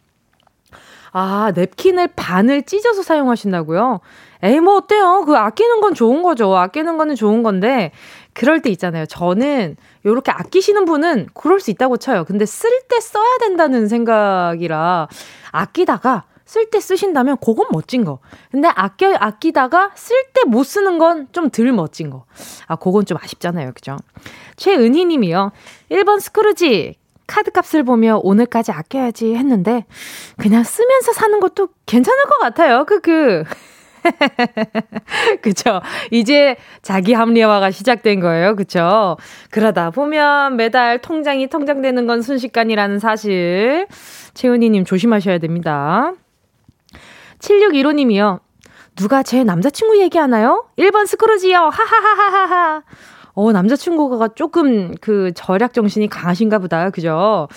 아, 1.17 1.53
냅킨을 1.55 2.09
반을 2.15 2.63
찢어서 2.63 3.01
사용하신다고요? 3.01 4.01
에이, 4.43 4.59
뭐 4.59 4.75
어때요? 4.75 5.23
그 5.25 5.37
아끼는 5.37 5.79
건 5.79 5.93
좋은 5.93 6.23
거죠. 6.23 6.55
아끼는 6.55 6.97
거는 6.97 7.15
좋은 7.15 7.41
건데, 7.41 7.91
그럴 8.35 8.61
때 8.61 8.69
있잖아요. 8.69 9.05
저는 9.07 9.77
요렇게 10.05 10.31
아끼시는 10.31 10.85
분은 10.85 11.29
그럴 11.33 11.59
수 11.59 11.71
있다고 11.71 11.97
쳐요. 11.97 12.25
근데 12.25 12.45
쓸 12.45 12.69
때 12.87 12.99
써야 12.99 13.37
된다는 13.39 13.87
생각이라 13.87 15.07
아끼다가 15.51 16.25
쓸 16.45 16.69
때 16.69 16.79
쓰신다면 16.79 17.37
그건 17.43 17.65
멋진 17.71 18.05
거. 18.05 18.19
근데 18.51 18.67
아껴 18.67 19.15
아끼다가 19.15 19.91
쓸 19.95 20.15
때 20.33 20.43
못 20.45 20.63
쓰는 20.63 20.99
건 20.99 21.27
좀 21.31 21.49
덜 21.49 21.71
멋진 21.71 22.09
거. 22.11 22.25
아, 22.67 22.75
그건 22.75 23.05
좀 23.05 23.17
아쉽잖아요. 23.21 23.71
그죠? 23.73 23.97
최은희 24.57 25.05
님이요. 25.05 25.51
1번 25.89 26.19
스크루지 26.19 26.95
카드 27.27 27.49
값을 27.51 27.83
보며 27.83 28.19
오늘까지 28.21 28.71
아껴야지 28.71 29.33
했는데 29.33 29.85
그냥 30.37 30.63
쓰면서 30.63 31.13
사는 31.13 31.39
것도 31.39 31.69
괜찮을 31.87 32.25
것 32.25 32.37
같아요. 32.39 32.85
그 32.85 33.01
그. 33.01 33.43
그쵸. 35.41 35.81
이제 36.11 36.55
자기 36.81 37.13
합리화가 37.13 37.71
시작된 37.71 38.19
거예요. 38.19 38.55
그쵸. 38.55 39.17
그러다 39.51 39.91
보면 39.91 40.55
매달 40.57 40.99
통장이 40.99 41.47
통장되는 41.47 42.07
건 42.07 42.21
순식간이라는 42.21 42.99
사실. 42.99 43.87
채은이님 44.33 44.85
조심하셔야 44.85 45.37
됩니다. 45.39 46.13
7615님이요. 47.39 48.39
누가 48.95 49.23
제 49.23 49.43
남자친구 49.43 49.99
얘기하나요? 49.99 50.65
1번 50.77 51.05
스크루지요. 51.05 51.57
하하하하하. 51.57 52.83
어, 53.33 53.51
남자친구가 53.51 54.29
조금 54.35 54.95
그 55.01 55.31
절약 55.35 55.73
정신이 55.73 56.07
강하신가 56.07 56.59
보다. 56.59 56.89
그죠? 56.89 57.49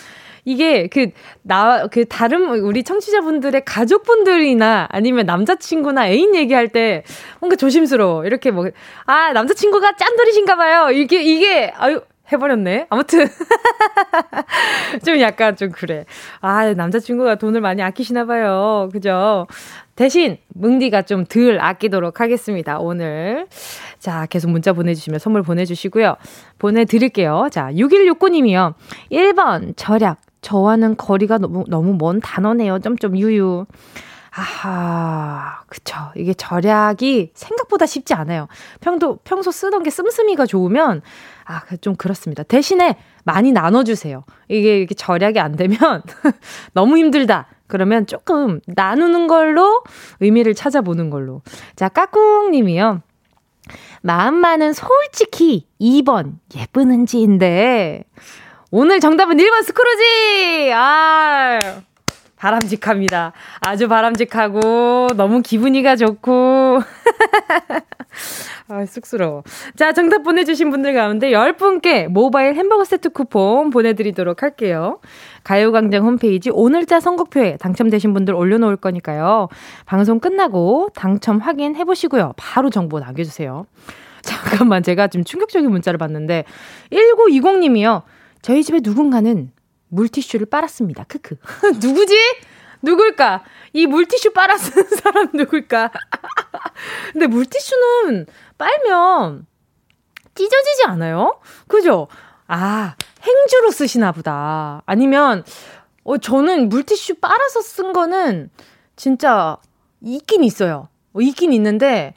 이게 0.49 0.87
그, 0.87 1.11
나, 1.43 1.87
그 1.89 2.07
다른 2.07 2.49
우리 2.49 2.83
청취자분들의 2.83 3.65
가족분들이나 3.67 4.89
아니면 4.91 5.27
남자친구나 5.27 6.09
애인 6.09 6.35
얘기할 6.35 6.69
때 6.69 7.05
뭔가 7.39 7.55
조심스러워. 7.57 8.25
이렇게 8.25 8.51
뭐, 8.51 8.71
아, 9.05 9.33
남자친구가 9.35 9.97
짠돌이신가 9.97 10.57
봐요. 10.57 10.91
이게, 10.91 11.23
이게, 11.23 11.71
아유, 11.77 12.01
해버렸네. 12.33 12.87
아무튼. 12.89 13.27
좀 15.05 15.21
약간 15.21 15.55
좀 15.57 15.71
그래. 15.71 16.05
아, 16.41 16.73
남자친구가 16.73 17.37
돈을 17.37 17.61
많이 17.61 17.83
아끼시나 17.83 18.25
봐요. 18.25 18.89
그죠? 18.93 19.47
대신 19.97 20.39
뭉디가 20.55 21.03
좀 21.03 21.25
덜 21.25 21.59
아끼도록 21.61 22.21
하겠습니다. 22.21 22.79
오늘. 22.79 23.49
자, 23.99 24.27
계속 24.27 24.51
문자 24.51 24.73
보내주시면 24.73 25.19
선물 25.19 25.43
보내주시고요. 25.43 26.17
보내드릴게요. 26.59 27.49
자, 27.51 27.71
6169님이요. 27.73 28.75
1번, 29.11 29.77
절약. 29.77 30.28
저와는 30.49 30.97
거리가 30.97 31.37
너무, 31.37 31.65
너무 31.69 31.95
먼 31.99 32.21
단어네요. 32.21 32.79
점점 32.79 33.19
유유. 33.19 33.67
아하, 34.31 35.61
그쵸. 35.67 35.95
이게 36.17 36.33
절약이 36.33 37.33
생각보다 37.35 37.85
쉽지 37.85 38.15
않아요. 38.15 38.49
평도, 38.81 39.19
평소 39.25 39.51
쓰던 39.51 39.83
게 39.83 39.91
씀씀이가 39.91 40.47
좋으면, 40.47 41.03
아, 41.45 41.61
좀 41.83 41.97
그렇습니다. 41.97 42.45
대신에 42.45 42.97
많이 43.25 43.53
나눠주세요. 43.53 44.25
이게, 44.49 44.81
이게 44.81 44.95
절약이 44.95 45.39
안 45.39 45.55
되면 45.55 45.79
너무 46.73 46.97
힘들다. 46.97 47.49
그러면 47.67 48.07
조금 48.07 48.61
나누는 48.69 49.27
걸로 49.27 49.83
의미를 50.21 50.55
찾아보는 50.55 51.11
걸로. 51.11 51.43
자, 51.77 51.91
까꿍 51.91 52.53
님이요. 52.53 53.03
마음만은 54.01 54.73
솔직히 54.73 55.67
2번 55.79 56.39
예쁘는지인데, 56.57 58.05
오늘 58.70 59.00
정답은 59.00 59.38
1번 59.38 59.62
스크루지! 59.62 60.72
아 60.74 61.81
바람직합니다. 62.37 63.33
아주 63.66 63.88
바람직하고, 63.88 65.09
너무 65.16 65.42
기분이가 65.42 65.96
좋고. 65.96 66.81
아, 68.68 68.87
쑥스러워. 68.87 69.42
자, 69.74 69.92
정답 69.92 70.22
보내주신 70.22 70.70
분들 70.70 70.92
가운데 70.94 71.31
10분께 71.33 72.07
모바일 72.09 72.54
햄버거 72.54 72.85
세트 72.85 73.09
쿠폰 73.11 73.70
보내드리도록 73.70 74.42
할게요. 74.42 75.00
가요광장 75.42 76.04
홈페이지 76.04 76.50
오늘자 76.50 77.00
선곡표에 77.00 77.57
당첨되신 77.57 78.12
분들 78.12 78.35
올려놓을 78.35 78.76
거니까요. 78.76 79.48
방송 79.87 80.20
끝나고 80.20 80.90
당첨 80.94 81.38
확인해보시고요. 81.38 82.35
바로 82.37 82.70
정보 82.70 83.00
남겨주세요. 83.00 83.66
잠깐만, 84.20 84.83
제가 84.83 85.09
지금 85.09 85.24
충격적인 85.24 85.70
문자를 85.70 85.96
봤는데, 85.98 86.44
1920님이요. 86.92 88.02
저희 88.42 88.62
집에 88.62 88.81
누군가는 88.83 89.53
물티슈를 89.88 90.46
빨았습니다. 90.46 91.05
크크. 91.05 91.37
누구지? 91.81 92.14
누굴까? 92.83 93.44
이 93.72 93.87
물티슈 93.87 94.33
빨아 94.33 94.57
쓰는 94.57 94.85
사람 94.96 95.29
누굴까? 95.35 95.90
근데 97.12 97.27
물티슈는 97.27 98.27
빨면 98.57 99.46
찢어지지 100.35 100.85
않아요? 100.87 101.40
그죠? 101.66 102.07
아, 102.46 102.94
행주로 103.22 103.70
쓰시나 103.72 104.12
보다. 104.12 104.83
아니면, 104.87 105.44
어, 106.05 106.18
저는 106.18 106.68
물티슈 106.68 107.16
빨아서 107.16 107.61
쓴 107.61 107.92
거는 107.92 108.51
진짜 108.94 109.57
있긴 110.01 110.44
있어요. 110.44 110.88
어, 111.12 111.20
있긴 111.20 111.53
있는데, 111.53 112.14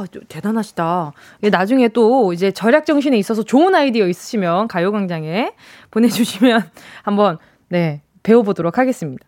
아, 0.00 0.20
대단하시다. 0.28 1.12
나중에 1.50 1.88
또 1.88 2.32
이제 2.32 2.50
절약 2.50 2.86
정신에 2.86 3.18
있어서 3.18 3.42
좋은 3.42 3.74
아이디어 3.74 4.06
있으시면 4.06 4.68
가요광장에 4.68 5.52
보내주시면 5.90 6.62
한번, 7.02 7.38
네, 7.68 8.02
배워보도록 8.22 8.78
하겠습니다. 8.78 9.24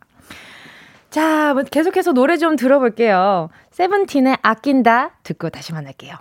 자, 1.11 1.53
뭐 1.55 1.63
계속해서 1.63 2.13
노래 2.13 2.39
좀 2.39 2.57
들어볼게요. 2.57 3.51
세븐틴의 3.71 4.39
아낀다 4.43 5.11
듣고 5.23 5.51
다시 5.51 5.73
만날게요. 5.73 6.15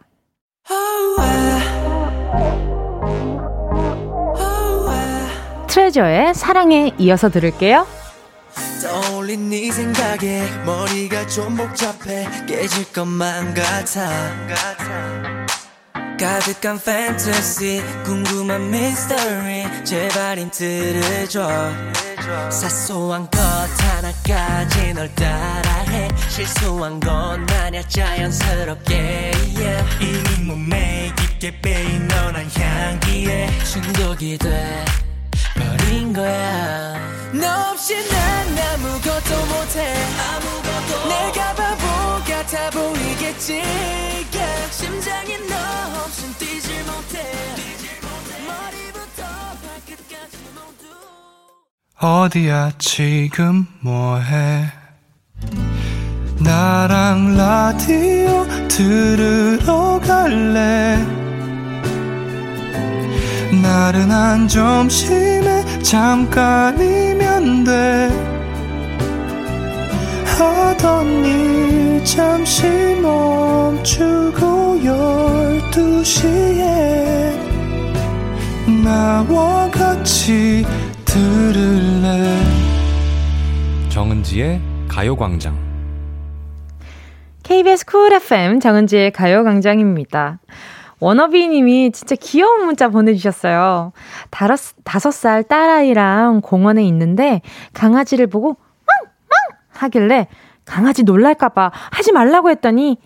트레저의 5.67 6.33
사랑에 6.33 6.91
이어서 6.97 7.29
들을게요. 7.29 8.00
떠올린 8.81 9.49
네 9.49 9.71
생각에 9.71 10.49
머리가 10.65 11.27
좀 11.27 11.55
복잡해 11.55 12.45
깨질 12.47 12.91
것만 12.91 13.53
같아. 13.53 14.09
가득한 16.19 16.79
판타지 16.83 17.83
궁금한 18.03 18.69
미스터리 18.71 19.85
제발 19.85 20.39
힌트를 20.39 21.29
줘. 21.29 21.47
사소한 22.49 23.29
것 23.29 23.39
하나까지 23.39 24.93
널 24.93 25.13
따라해. 25.13 26.07
실수한 26.29 26.99
건 26.99 27.47
아냐 27.49 27.81
자연스럽게 27.87 29.31
yeah. 29.57 29.85
이미 30.01 30.45
몸에 30.45 31.13
깊게 31.17 31.61
빼인 31.61 32.07
너란 32.07 32.49
향기에 32.55 33.47
중독이 33.63 34.37
돼 34.37 34.85
버린 35.77 36.13
거야. 36.13 36.93
너 37.33 37.71
없이 37.71 37.95
난 38.09 38.57
아무것도 38.73 39.45
못해. 39.45 39.95
아무것도. 40.33 41.09
내가 41.09 41.53
바보 41.53 41.83
같아 42.25 42.69
보이겠지. 42.71 43.53
yeah. 44.33 44.71
심장이 44.71 45.37
너 45.47 45.55
없인 46.03 46.33
뛰질 46.37 46.83
못해. 46.83 47.23
머리부터 48.45 49.23
발끝까지 49.63 50.37
모두. 50.55 50.83
어디야 51.99 52.71
지금 52.77 53.67
뭐해? 53.81 54.71
나랑 56.39 57.37
라디오 57.37 58.45
들으러 58.67 59.99
갈래 59.99 60.97
나른한 63.61 64.47
점심에 64.47 65.63
잠깐이면 65.83 67.63
돼. 67.63 68.09
하던 70.25 71.25
일 71.25 72.03
잠시 72.03 72.65
멈추고 73.01 74.83
열두 74.83 76.03
시에 76.03 77.37
나와 78.83 79.69
같이 79.69 80.65
들을래? 81.05 82.37
정은지의 83.89 84.61
가요광장. 84.87 85.55
KBS 87.43 87.85
쿨 87.85 88.13
FM 88.13 88.59
정은지의 88.59 89.11
가요광장입니다. 89.11 90.39
워너비님이 91.01 91.91
진짜 91.91 92.15
귀여운 92.15 92.65
문자 92.65 92.87
보내주셨어요. 92.87 93.91
다섯 94.29 95.11
살 95.11 95.43
딸아이랑 95.43 96.41
공원에 96.41 96.83
있는데 96.85 97.41
강아지를 97.73 98.27
보고 98.27 98.55
하길래 99.73 100.27
강아지 100.63 101.03
놀랄까봐 101.03 101.71
하지 101.91 102.11
말라고 102.11 102.51
했더니 102.51 102.99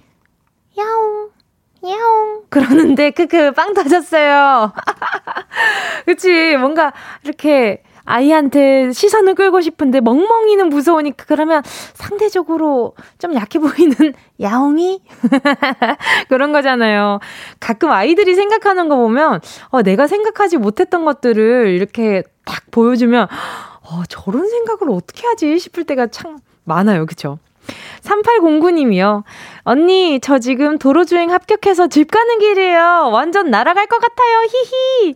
야옹 0.78 1.30
야옹 1.86 2.44
그러는데 2.50 3.12
크크 3.12 3.54
빵 3.54 3.74
터졌어요. 3.74 4.74
그치 6.06 6.58
뭔가 6.58 6.92
이렇게 7.24 7.82
아이한테 8.06 8.92
시선을 8.92 9.36
끌고 9.36 9.62
싶은데 9.62 10.00
멍멍이는 10.02 10.70
무서우니까 10.70 11.26
그러면 11.28 11.62
상대적으로 11.94 12.94
좀 13.18 13.34
약해 13.36 13.60
보이는 13.60 13.96
야옹이 14.40 15.02
그런 16.30 16.52
거잖아요. 16.52 17.20
가끔 17.60 17.92
아이들이 17.92 18.36
생각하는 18.36 18.88
거 18.90 18.96
보면 18.96 19.42
어 19.70 19.82
내가 19.82 20.08
생각하지 20.08 20.58
못했던 20.58 21.04
것들을 21.06 21.68
이렇게 21.70 22.24
딱 22.46 22.64
보여주면 22.72 23.28
어 23.82 24.04
저런 24.08 24.48
생각을 24.48 24.94
어떻게 24.94 25.26
하지 25.28 25.58
싶을 25.60 25.84
때가 25.84 26.08
참 26.08 26.38
많아요. 26.64 27.06
그쵸? 27.06 27.40
3809님이요. 28.06 29.24
언니, 29.64 30.20
저 30.22 30.40
지금 30.40 30.78
도로주행 30.78 31.32
합격해서 31.32 31.88
집 31.88 32.12
가는 32.12 32.40
길이에요. 32.40 33.10
완전 33.12 33.50
날아갈 33.50 33.88
것 33.88 34.00
같아요. 34.00 34.48
히히. 34.48 35.16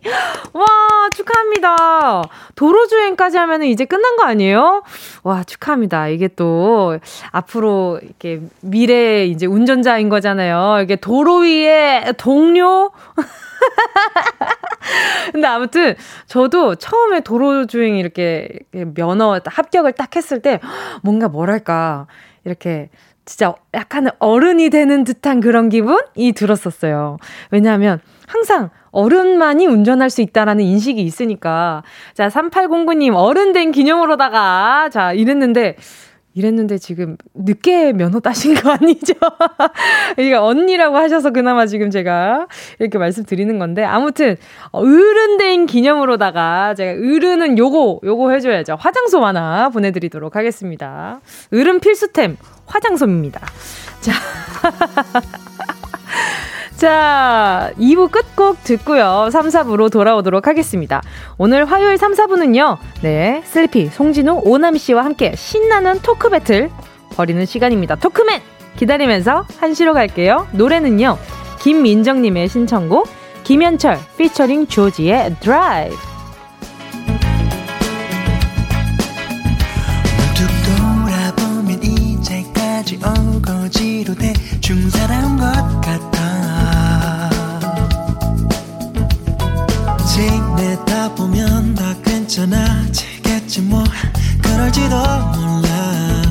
와, 0.52 0.66
축하합니다. 1.14 2.22
도로주행까지 2.56 3.38
하면 3.38 3.62
이제 3.62 3.84
끝난 3.84 4.16
거 4.16 4.24
아니에요? 4.24 4.82
와, 5.22 5.44
축하합니다. 5.44 6.08
이게 6.08 6.28
또 6.28 6.98
앞으로 7.30 8.00
이렇게 8.02 8.42
미래 8.60 9.24
이제 9.24 9.46
운전자인 9.46 10.08
거잖아요. 10.08 10.80
이게 10.82 10.96
도로 10.96 11.38
위에 11.38 12.12
동료? 12.18 12.90
근데 15.32 15.46
아무튼 15.46 15.94
저도 16.26 16.74
처음에 16.74 17.20
도로주행 17.20 17.96
이렇게 17.96 18.58
면허 18.94 19.40
합격을 19.44 19.92
딱 19.92 20.16
했을 20.16 20.40
때 20.40 20.60
뭔가 21.02 21.28
뭐랄까 21.28 22.06
이렇게 22.44 22.79
진짜 23.24 23.54
약간 23.74 24.08
어른이 24.18 24.70
되는 24.70 25.04
듯한 25.04 25.40
그런 25.40 25.68
기분이 25.68 26.32
들었었어요. 26.34 27.18
왜냐하면 27.50 28.00
항상 28.26 28.70
어른만이 28.90 29.66
운전할 29.66 30.10
수 30.10 30.20
있다라는 30.20 30.64
인식이 30.64 31.00
있으니까. 31.02 31.82
자, 32.14 32.28
3809님, 32.28 33.14
어른 33.14 33.52
된 33.52 33.70
기념으로다가, 33.70 34.88
자, 34.90 35.12
이랬는데, 35.12 35.76
이랬는데 36.34 36.78
지금 36.78 37.16
늦게 37.34 37.92
면허 37.92 38.20
따신 38.20 38.54
거 38.54 38.70
아니죠? 38.70 39.14
이게 40.16 40.34
언니라고 40.38 40.96
하셔서 40.96 41.30
그나마 41.30 41.66
지금 41.66 41.90
제가 41.90 42.46
이렇게 42.78 42.98
말씀드리는 42.98 43.58
건데 43.58 43.82
아무튼 43.82 44.36
어른된 44.70 45.66
기념으로다가 45.66 46.74
제가 46.74 46.92
어른은 46.92 47.58
요거 47.58 48.00
요거 48.04 48.30
해줘야죠. 48.30 48.76
화장솜 48.78 49.24
하나 49.24 49.70
보내드리도록 49.70 50.36
하겠습니다. 50.36 51.20
어른 51.52 51.80
필수템 51.80 52.36
화장솜입니다. 52.70 53.40
자. 54.00 54.12
자, 56.76 57.70
2부 57.78 58.10
끝곡 58.10 58.64
듣고요. 58.64 59.28
3, 59.30 59.48
4부로 59.48 59.92
돌아오도록 59.92 60.46
하겠습니다. 60.46 61.02
오늘 61.36 61.66
화요일 61.66 61.98
3, 61.98 62.14
4부는요. 62.14 62.78
네, 63.02 63.42
슬리피, 63.44 63.88
송진우, 63.88 64.40
오나미 64.44 64.78
씨와 64.78 65.04
함께 65.04 65.36
신나는 65.36 66.00
토크 66.00 66.30
배틀 66.30 66.70
벌이는 67.16 67.44
시간입니다. 67.44 67.96
토크맨! 67.96 68.40
기다리면서 68.76 69.44
한시로 69.58 69.92
갈게요. 69.92 70.46
노래는요. 70.52 71.18
김민정님의 71.60 72.48
신청곡, 72.48 73.08
김현철, 73.44 73.98
피처링 74.16 74.68
조지의 74.68 75.36
드라이브. 75.40 76.09
거지로 83.70 84.14
대충 84.14 84.90
살아온 84.90 85.36
것 85.36 85.80
같아. 85.80 87.30
지내다 90.06 91.14
보면 91.14 91.74
다 91.74 91.94
괜찮아지겠지 92.04 93.62
뭐. 93.62 93.84
그럴지도 94.42 94.96
몰라 94.96 96.29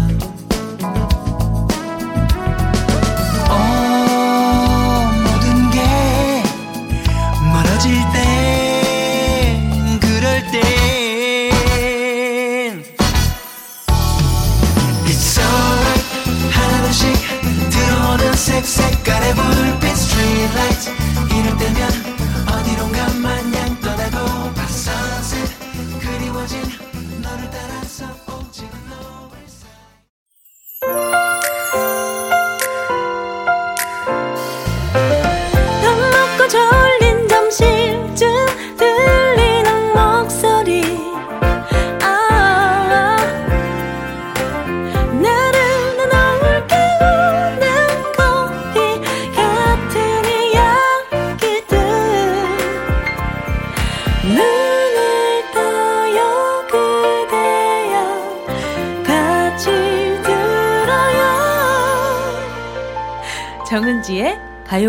불빛 19.33 19.89
Street 19.91 20.53
lights 20.55 20.89
이럴 21.31 21.57
때면 21.57 22.08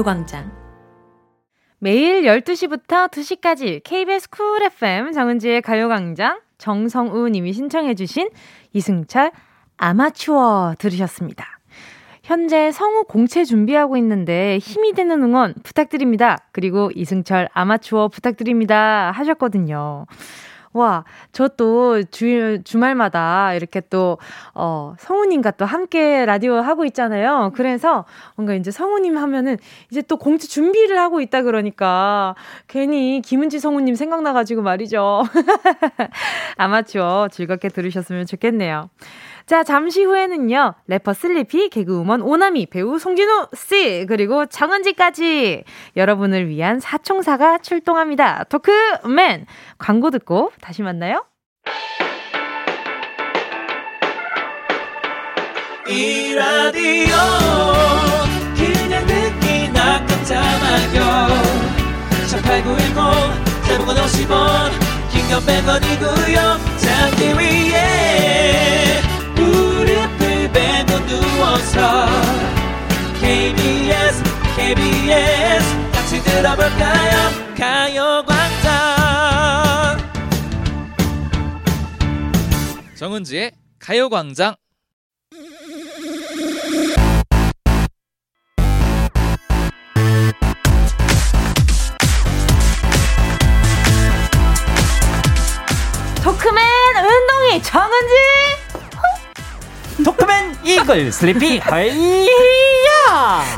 가요광장. 0.00 0.50
매일 1.78 2.22
12시부터 2.22 3.10
2시까지 3.10 3.82
KBS 3.82 4.30
쿨 4.30 4.62
FM 4.62 5.12
정은지의 5.12 5.62
가요광장 5.62 6.40
정성우 6.58 7.28
님이 7.30 7.52
신청해주신 7.52 8.30
이승철 8.72 9.30
아마추어 9.76 10.74
들으셨습니다. 10.78 11.46
현재 12.22 12.70
성우 12.70 13.04
공채 13.04 13.44
준비하고 13.44 13.96
있는데 13.98 14.58
힘이 14.58 14.92
되는 14.92 15.22
응원 15.22 15.54
부탁드립니다. 15.62 16.36
그리고 16.52 16.90
이승철 16.94 17.48
아마추어 17.52 18.08
부탁드립니다. 18.08 19.10
하셨거든요. 19.10 20.06
와, 20.72 21.04
저 21.32 21.48
또 21.56 22.02
주, 22.10 22.60
주말마다 22.64 23.54
이렇게 23.54 23.80
또, 23.90 24.18
어, 24.54 24.94
성우님과 24.98 25.52
또 25.52 25.64
함께 25.64 26.24
라디오 26.24 26.54
하고 26.54 26.84
있잖아요. 26.84 27.50
그래서 27.54 28.04
뭔가 28.36 28.54
이제 28.54 28.70
성우님 28.70 29.18
하면은 29.18 29.58
이제 29.90 30.00
또 30.02 30.16
공지 30.16 30.48
준비를 30.48 30.98
하고 30.98 31.20
있다 31.20 31.42
그러니까 31.42 32.34
괜히 32.68 33.20
김은지 33.22 33.58
성우님 33.58 33.94
생각나가지고 33.96 34.62
말이죠. 34.62 35.24
아마추어 36.56 37.28
즐겁게 37.30 37.68
들으셨으면 37.68 38.26
좋겠네요. 38.26 38.88
자, 39.46 39.64
잠시 39.64 40.04
후에는요, 40.04 40.74
래퍼 40.86 41.12
슬리피, 41.12 41.70
개그우먼 41.70 42.22
오나미, 42.22 42.66
배우 42.66 42.98
송진우 42.98 43.48
씨, 43.56 44.06
그리고 44.08 44.46
정은지까지 44.46 45.64
여러분을 45.96 46.48
위한 46.48 46.78
사총사가 46.80 47.58
출동합니다. 47.58 48.44
토크맨! 48.44 49.46
광고 49.78 50.10
듣고 50.10 50.52
다시 50.60 50.82
만나요. 50.82 51.24
이 55.88 56.34
라디오 56.34 57.16
그냥 58.54 59.06
듣기나 59.06 60.06
깜짝마요 60.06 61.26
18910 62.28 63.66
대목원 63.66 63.96
50원 63.96 64.70
긴건 65.10 65.40
100원이고요 65.40 66.78
잠기 66.78 67.24
위에 67.36 69.00
베고 70.52 71.06
누워서 71.06 72.06
KBS 73.20 74.22
KBS 74.56 75.90
같이 75.92 76.22
들어볼까요? 76.22 77.30
가요광장. 77.56 78.70
정은지의 82.96 83.52
가요광장. 83.78 84.54
토크맨 96.22 96.62
운동이 96.96 97.62
정은지 97.62 98.14
토크맨 100.04 100.58
이글 100.64 101.12
슬리피 101.12 101.58
하이야! 101.58 102.30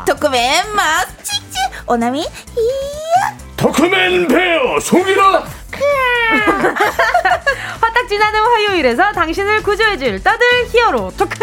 토크맨 0.06 0.74
막 0.74 1.06
칙칙 1.22 1.56
오나미 1.86 2.20
이야! 2.20 3.38
토크맨 3.56 4.28
베어 4.28 4.80
송이라 4.80 5.44
화딱 7.80 8.08
지나는 8.08 8.40
화요일에서 8.40 9.12
당신을 9.12 9.62
구조해줄 9.62 10.22
떠들 10.22 10.46
히어로 10.72 11.12
토크! 11.16 11.38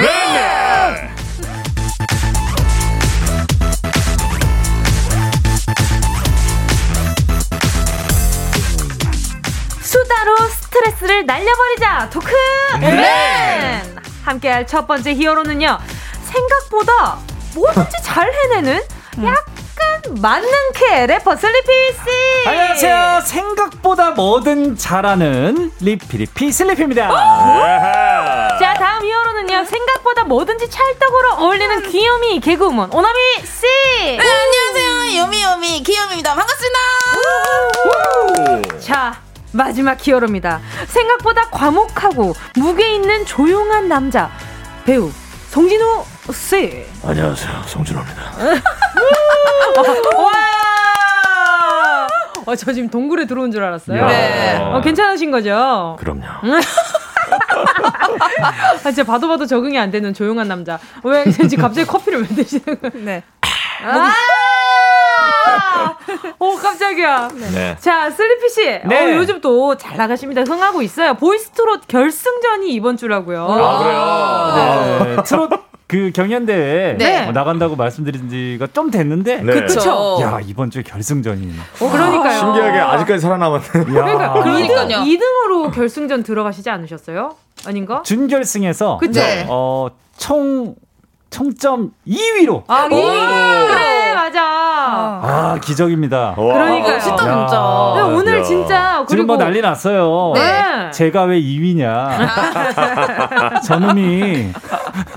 네. 0.00 1.10
수다로 9.82 10.36
스트레스를 10.48 11.26
날려버리자 11.26 12.10
토크! 12.10 12.32
맨 12.80 13.93
함께할 14.24 14.66
첫 14.66 14.86
번째 14.86 15.14
히어로는요 15.14 15.78
생각보다 16.24 17.18
뭐든지 17.54 17.90
잘 18.02 18.32
해내는 18.32 18.80
약간 19.22 19.44
만능캐 20.20 21.06
래퍼 21.06 21.36
슬리피 21.36 21.72
씨. 21.92 22.48
안녕하세요. 22.48 23.20
생각보다 23.24 24.10
뭐든 24.10 24.76
잘하는 24.76 25.70
리피리피 25.80 26.50
슬리피입니다. 26.52 27.08
자 28.58 28.74
다음 28.74 29.04
히어로는요 29.04 29.64
생각보다 29.64 30.24
뭐든지 30.24 30.68
찰떡으로 30.68 31.34
어울리는 31.44 31.82
귀요미 31.90 32.40
개그우먼 32.40 32.92
오나미 32.92 33.18
씨. 33.44 33.62
네, 34.02 34.18
안녕하세요. 34.20 35.22
요미요미 35.22 35.82
기요미입니다. 35.82 36.34
반갑습니다. 36.34 36.78
자 38.80 39.23
마지막 39.54 39.96
히어로입니다 40.04 40.60
생각보다 40.86 41.48
과묵하고 41.50 42.34
무게 42.56 42.94
있는 42.94 43.24
조용한 43.24 43.88
남자 43.88 44.30
배우 44.84 45.10
송진우 45.50 46.04
씨 46.32 46.84
안녕하세요 47.04 47.62
송준호입니다 47.66 48.22
와! 50.22 50.32
어, 52.46 52.54
저 52.56 52.72
지금 52.72 52.90
동굴에 52.90 53.24
들어온 53.26 53.50
줄 53.50 53.64
알았어요. 53.64 54.06
네. 54.06 54.58
어, 54.60 54.80
괜찮으신 54.82 55.30
거죠? 55.30 55.96
그럼요 55.98 56.24
아, 58.42 58.76
진짜 58.82 59.02
봐도 59.02 59.28
봐도 59.28 59.46
적응이 59.46 59.78
안 59.78 59.90
되는 59.90 60.12
조용한 60.12 60.46
남자. 60.46 60.78
왜 61.04 61.24
지금 61.30 61.58
갑자기 61.58 61.86
커피를 61.86 62.20
왜 62.22 62.26
드시는 62.28 62.64
거예요? 62.80 63.04
네 63.04 63.22
아! 63.82 64.14
오, 66.38 66.56
깜짝이야. 66.56 67.28
네 67.52 67.76
자, 67.80 68.10
슬리피 68.10 68.48
씨. 68.48 68.64
네. 68.84 69.14
어, 69.14 69.16
요즘 69.16 69.40
또 69.40 69.76
잘 69.76 69.96
나가십니다. 69.96 70.42
흥하고 70.42 70.82
있어요. 70.82 71.14
보이스트롯 71.14 71.86
결승전이 71.88 72.72
이번 72.74 72.96
주라고요. 72.96 73.46
아, 73.48 74.98
그래요? 75.02 75.16
네, 75.16 75.22
트롯 75.24 75.50
그 75.86 76.10
경연대회 76.14 76.96
네. 76.98 77.28
어, 77.28 77.32
나간다고 77.32 77.76
말씀드린 77.76 78.28
지가 78.28 78.68
좀 78.72 78.90
됐는데 78.90 79.42
네. 79.42 79.52
그쵸. 79.52 80.18
야 80.22 80.38
이번 80.44 80.70
주에 80.70 80.82
결승전이 80.82 81.52
어, 81.80 81.90
그러니까요. 81.90 82.38
신기하게 82.38 82.78
아직까지 82.78 83.20
살아남았네 83.20 83.64
그러니까 83.84 84.24
야. 84.24 84.32
그러니까요. 84.32 84.88
2등으로 85.04 85.72
결승전 85.74 86.22
들어가시지 86.22 86.70
않으셨어요? 86.70 87.36
아닌가? 87.66 88.02
준결승에서 88.04 88.98
그쵸? 88.98 89.20
네. 89.20 89.46
어, 89.48 89.88
총 90.16 90.74
총점 91.38 91.90
2위로 92.06 92.62
아, 92.68 92.86
이 92.86 92.90
그래, 92.90 94.14
맞아. 94.14 94.40
아 94.40 95.58
기적입니다. 95.60 96.16
와. 96.16 96.34
그러니까요. 96.36 96.92
멋있다 96.94 97.12
야. 97.12 97.46
진짜 97.48 97.92
네, 97.96 98.02
오늘 98.14 98.38
야. 98.38 98.42
진짜 98.44 98.92
지금 99.00 99.06
그리고 99.08 99.26
뭐 99.26 99.36
난리 99.36 99.60
났어요. 99.60 100.30
네. 100.36 100.92
제가 100.92 101.24
왜 101.24 101.40
2위냐? 101.40 102.18
저놈이 103.66 104.52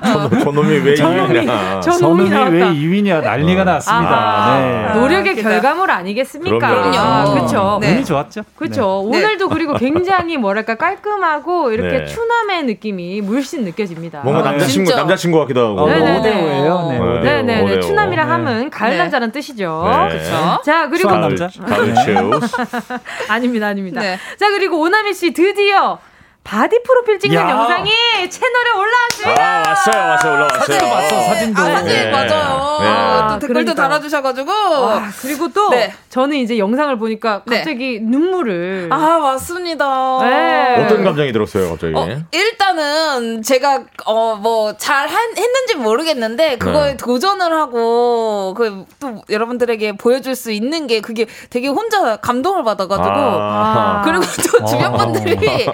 저놈- 0.03 0.39
저놈이 0.43 0.77
왜 0.79 0.93
저놈이- 0.95 1.29
이러냐 1.31 1.79
저- 1.81 1.91
저놈이 1.91 2.29
나왔다. 2.29 2.51
왜 2.51 2.61
2위냐 2.63 3.21
난리가 3.21 3.63
났습니다. 3.63 4.15
아, 4.15 4.59
네. 4.93 4.99
노력의 4.99 5.35
그다. 5.35 5.49
결과물 5.49 5.91
아니겠습니까? 5.91 6.57
그럼요. 6.57 6.97
아. 6.97 7.33
그렇죠. 7.33 7.77
네. 7.81 7.93
운이 7.93 8.05
좋았죠. 8.05 8.41
그렇죠. 8.55 9.07
네. 9.11 9.17
오늘도 9.19 9.49
그리고 9.49 9.73
굉장히 9.75 10.37
뭐랄까 10.37 10.75
깔끔하고 10.75 11.71
이렇게 11.71 11.99
네. 11.99 12.05
추남의 12.05 12.63
느낌이 12.65 13.21
물씬 13.21 13.63
느껴집니다. 13.63 14.21
뭔가 14.23 14.41
아, 14.47 14.51
남자친구. 14.51 14.93
남자친구 14.95 15.39
같기도 15.39 15.67
하고 15.67 15.81
어, 15.81 15.87
네네네. 15.87 16.19
5대5예요. 16.19 16.89
네, 16.89 16.99
네. 16.99 16.99
5대5. 16.99 17.23
네네네. 17.23 17.79
추남이라 17.81 18.23
네. 18.25 18.31
하면 18.31 18.69
가을 18.69 18.91
네. 18.91 18.97
남자는 18.97 19.31
뜻이죠. 19.31 20.07
네. 20.09 20.17
그쵸? 20.17 20.61
자 20.65 20.89
그리고 20.89 21.09
가을- 21.09 21.21
남자? 21.21 21.49
가을 21.67 21.93
아닙니다, 23.29 23.67
아닙니다. 23.67 24.01
네. 24.01 24.17
자 24.37 24.49
그리고 24.49 24.79
오나미 24.79 25.13
씨 25.13 25.31
드디어 25.33 25.99
바디 26.47 26.81
프로필 26.83 27.19
찍는 27.19 27.37
야. 27.37 27.49
영상이 27.49 27.91
채널에 28.29 28.69
올라왔습니다. 28.77 29.43
아 29.43 29.63
왔어요 29.67 30.09
왔어요 30.11 30.33
올라왔어요 30.33 30.59
사진도 30.59 30.87
봤어, 30.89 31.21
사진도. 31.27 31.61
아 31.61 31.65
사진 31.65 31.87
네. 31.87 32.09
맞아요 32.11 32.77
네. 32.79 32.87
아, 32.87 33.27
또 33.27 33.39
댓글도 33.39 33.47
그러니까요. 33.47 33.75
달아주셔가지고 33.75 34.51
아, 34.51 35.09
그리고 35.21 35.49
또 35.51 35.69
네. 35.71 35.93
저는 36.09 36.37
이제 36.37 36.57
영상을 36.57 36.97
보니까 36.97 37.41
네. 37.47 37.57
갑자기 37.57 37.99
눈물을 38.01 38.87
아 38.91 39.17
맞습니다 39.19 40.19
네. 40.21 40.85
어떤 40.85 41.03
감정이 41.03 41.33
들었어요 41.33 41.69
갑자기 41.71 41.93
어, 41.95 42.07
일단은 42.31 43.41
제가 43.41 43.83
어 44.05 44.35
뭐 44.41 45.09
잘했는지 45.09 45.75
모르겠는데 45.75 46.57
그거에 46.57 46.91
네. 46.91 46.97
도전을 46.97 47.51
하고 47.51 48.53
그 48.55 48.85
또 48.99 49.21
여러분들에게 49.29 49.97
보여줄 49.97 50.35
수 50.35 50.51
있는 50.51 50.87
게 50.87 51.01
그게 51.01 51.25
되게 51.49 51.67
혼자 51.67 52.15
감동을 52.17 52.63
받아가지고 52.63 53.09
아. 53.09 54.01
그리고 54.05 54.23
또 54.51 54.65
주변 54.65 54.93
분들이 54.97 55.65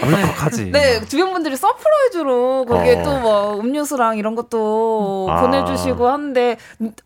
울컥하지. 0.67 0.71
네 0.71 1.05
주변 1.07 1.33
분들이 1.33 1.55
surprise로 1.55 2.65
거기에 2.65 3.01
어. 3.01 3.03
또뭐 3.03 3.59
음료수랑 3.59 4.17
이런 4.17 4.35
것도 4.35 5.27
아. 5.29 5.41
보내주시고 5.41 6.07
하는데 6.07 6.57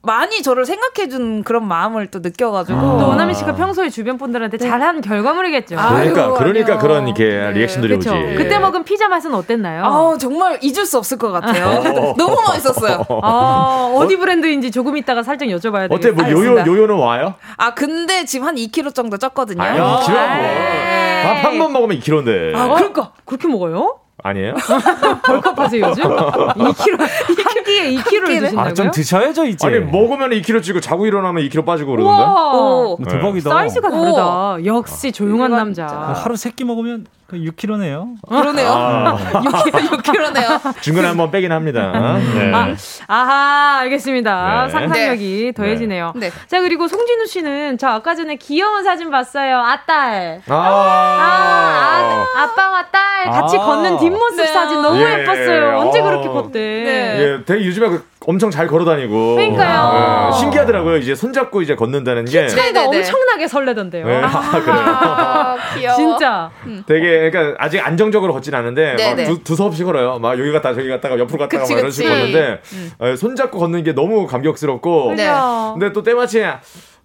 많이 0.01 0.41
저를 0.41 0.65
생각해준 0.65 1.43
그런 1.43 1.67
마음을 1.67 2.07
또 2.07 2.19
느껴가지고 2.19 2.79
또 2.79 3.05
아. 3.05 3.07
오나미 3.07 3.33
씨가 3.35 3.55
평소에 3.55 3.89
주변 3.89 4.17
분들한테 4.17 4.57
잘한 4.57 5.01
결과물이겠죠. 5.01 5.79
아, 5.79 5.89
그러니까 5.95 6.23
아이고, 6.23 6.33
그러니까 6.35 6.73
아니요. 6.73 6.79
그런 6.81 7.07
이렇게 7.07 7.23
네. 7.25 7.51
reaction들이 7.51 7.97
그렇죠. 7.97 8.15
오지 8.15 8.35
그때 8.35 8.59
먹은 8.59 8.83
피자 8.83 9.07
맛은 9.07 9.33
어땠나요? 9.33 9.83
아 9.85 10.17
정말 10.17 10.59
잊을 10.61 10.85
수 10.85 10.97
없을 10.97 11.17
것 11.17 11.31
같아요. 11.31 11.83
너무 12.17 12.35
맛있었어요. 12.47 13.05
아, 13.23 13.93
어디 13.95 14.17
브랜드인지 14.17 14.71
조금 14.71 14.97
이따가 14.97 15.23
살짝 15.23 15.47
여쭤봐야 15.49 15.89
되겠어요. 15.89 15.95
어때 15.95 16.11
뭐 16.11 16.23
요요 16.25 16.37
알겠습니다. 16.51 16.65
요요는 16.67 16.95
와요? 16.95 17.35
아 17.57 17.73
근데 17.73 18.25
지금 18.25 18.47
한 18.47 18.55
2kg 18.55 18.93
정도 18.93 19.17
쪘거든요. 19.17 19.61
아, 19.61 19.65
아, 19.65 19.99
2kg 20.01 20.13
에이. 20.13 21.23
밥한 21.23 21.57
번 21.57 21.73
먹으면 21.73 21.99
2kg인데 21.99 22.55
아, 22.55 22.67
그러니까 22.75 23.11
그렇게 23.37 23.47
먹어요? 23.47 23.99
아니에요? 24.23 24.55
벌컥하세요 25.25 25.85
요즘? 25.85 26.03
2kg 26.03 26.99
한 26.99 27.63
끼에 27.63 27.91
2kg를 27.95 28.25
드신다고요? 28.39 28.59
아, 28.59 28.73
좀 28.73 28.89
드셔야죠, 28.89 29.45
이제. 29.45 29.67
아니 29.67 29.79
먹으면 29.79 30.31
2kg 30.31 30.63
찌고 30.63 30.79
자고 30.81 31.05
일어나면 31.05 31.43
2kg 31.47 31.63
빠지고 31.65 31.91
그러던데 31.91 32.19
우와, 32.23 32.53
오. 32.55 32.97
뭐 32.97 33.07
대박이다. 33.07 33.49
사이즈가 33.49 33.91
다르다. 33.91 34.57
역시 34.65 35.11
조용한 35.11 35.51
대박, 35.51 35.57
남자. 35.57 35.87
진짜. 35.87 36.03
하루 36.23 36.35
세 36.35 36.49
끼 36.49 36.63
먹으면 36.63 37.05
그 37.26 37.26
6kg네요. 37.35 38.15
그러네요. 38.27 38.69
아. 38.71 39.17
6kg, 39.43 40.01
6kg네요. 40.01 40.81
중간에 40.81 41.07
한번 41.09 41.29
빼긴 41.29 41.51
합니다 41.51 41.91
네. 42.17 42.51
아, 42.53 42.73
아하, 43.07 43.79
알겠습니다. 43.81 44.65
네. 44.67 44.71
상상력이 44.71 45.53
더해지네요. 45.55 46.13
네. 46.15 46.31
자, 46.47 46.61
그리고 46.61 46.87
송진우 46.87 47.25
씨는 47.25 47.77
저 47.77 47.87
아까 47.89 48.15
전에 48.15 48.35
귀여운 48.35 48.83
사진 48.83 49.11
봤어요. 49.11 49.57
아딸. 49.57 50.41
아, 50.47 50.53
아, 50.53 52.35
아, 52.37 52.43
아빠와 52.43 52.85
딸 52.91 53.25
같이 53.31 53.57
아. 53.57 53.65
걷는 53.65 53.97
뒷모습 53.99 54.37
네. 54.37 54.47
사진 54.47 54.81
너무 54.81 54.99
예. 55.01 55.19
예뻤어요. 55.19 55.79
언제 55.79 55.99
아. 55.99 56.03
그렇게 56.03 56.27
걷대? 56.29 56.59
네. 56.59 57.19
예, 57.19 57.45
되게 57.45 57.65
요즘에 57.65 57.89
그 57.89 58.05
엄청 58.27 58.51
잘 58.51 58.67
걸어다니고. 58.67 59.35
그러니까요. 59.35 60.29
네, 60.31 60.37
신기하더라고요. 60.39 60.97
이제 60.97 61.15
손잡고 61.15 61.61
이제 61.61 61.75
걷는다는 61.75 62.25
게. 62.25 62.45
차이가 62.49 62.85
엄청나게 62.85 63.47
설레던데요. 63.47 64.05
네. 64.05 64.21
아, 64.21 64.51
그래요. 64.61 64.79
아, 64.85 65.55
귀여워. 65.73 65.95
진짜. 65.95 66.51
되게 66.85 67.31
그러니까 67.31 67.55
아직 67.63 67.79
안정적으로 67.79 68.33
걷진 68.33 68.53
않은데 68.53 68.89
막 68.89 68.97
네네. 68.97 69.23
두, 69.23 69.43
두서없이 69.45 69.85
걸어요. 69.85 70.19
막 70.19 70.37
여기 70.37 70.51
갔다 70.51 70.73
저기 70.73 70.89
갔다가 70.89 71.17
옆으로 71.17 71.39
갔다가 71.39 71.63
그치, 71.63 71.73
막 71.73 71.79
이런 71.79 71.89
식으로 71.91 72.13
그치. 72.15 72.23
걷는데 72.33 72.61
음. 72.73 72.91
어, 72.99 73.15
손잡고 73.15 73.59
걷는 73.59 73.83
게 73.83 73.93
너무 73.93 74.27
감격스럽고. 74.27 75.13
네. 75.15 75.31
근데 75.73 75.93
또 75.93 76.03
때마침 76.03 76.43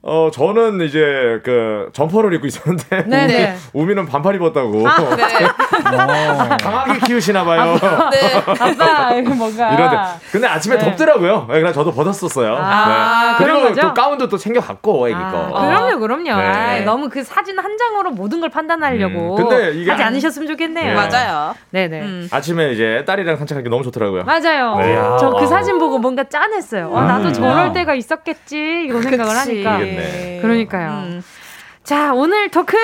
어 0.05 0.31
저는 0.33 0.81
이제 0.81 1.41
그 1.45 1.89
점퍼를 1.93 2.35
입고 2.35 2.49
있었는데 2.49 3.05
네네. 3.05 3.55
우미, 3.73 3.85
우미는 3.85 4.07
반팔 4.07 4.35
입었다고 4.35 4.89
아, 4.89 4.99
네. 5.15 5.27
강하게 6.61 6.99
키우시나 7.07 7.45
봐요. 7.45 7.79
네. 8.11 8.35
아빠, 8.37 9.15
이거 9.15 9.33
뭔가. 9.33 9.73
이런데 9.73 9.97
근데 10.33 10.49
아침에 10.49 10.77
네. 10.77 10.85
덥더라고요. 10.85 11.47
네, 11.49 11.61
그래서 11.61 11.73
저도 11.75 11.93
벗었었어요. 11.93 12.57
아, 12.59 13.37
네. 13.39 13.45
그리고? 13.45 13.73
또 13.81 13.95
가운도 13.95 14.29
또 14.29 14.37
챙겨갔고 14.37 15.09
애기 15.09 15.17
거. 15.17 15.51
아, 15.55 15.67
그럼요, 15.69 15.99
그럼요. 16.01 16.25
네. 16.25 16.33
아이, 16.33 16.85
너무 16.85 17.09
그 17.09 17.23
사진 17.23 17.57
한 17.61 17.79
장으로 17.79 18.11
모든 18.11 18.41
걸 18.41 18.49
판단하려고 18.51 19.37
음, 19.37 19.49
근데 19.49 19.71
이게 19.73 19.91
하지 19.91 20.03
안- 20.03 20.09
않으셨으면 20.09 20.49
좋겠네요. 20.49 20.87
네. 20.89 20.95
맞아요. 20.95 21.55
네네. 21.71 22.01
음. 22.01 22.29
아침에 22.33 22.73
이제 22.73 23.05
딸이랑 23.07 23.37
산책하기 23.37 23.69
너무 23.69 23.85
좋더라고요. 23.85 24.25
맞아요. 24.25 24.77
네. 24.79 24.97
저그 25.21 25.47
사진 25.47 25.79
보고 25.79 25.99
뭔가 25.99 26.25
짠했어요. 26.25 26.89
어, 26.91 27.03
나도 27.03 27.29
음. 27.29 27.33
저럴 27.33 27.73
때가 27.73 27.95
있었겠지 27.95 28.57
이런 28.89 29.01
생각을 29.03 29.33
그치. 29.33 29.65
하니까. 29.65 29.92
모르겠네. 29.95 30.39
그러니까요. 30.43 30.91
음. 31.07 31.23
자, 31.85 32.15
오늘 32.15 32.51
토크 32.51 32.77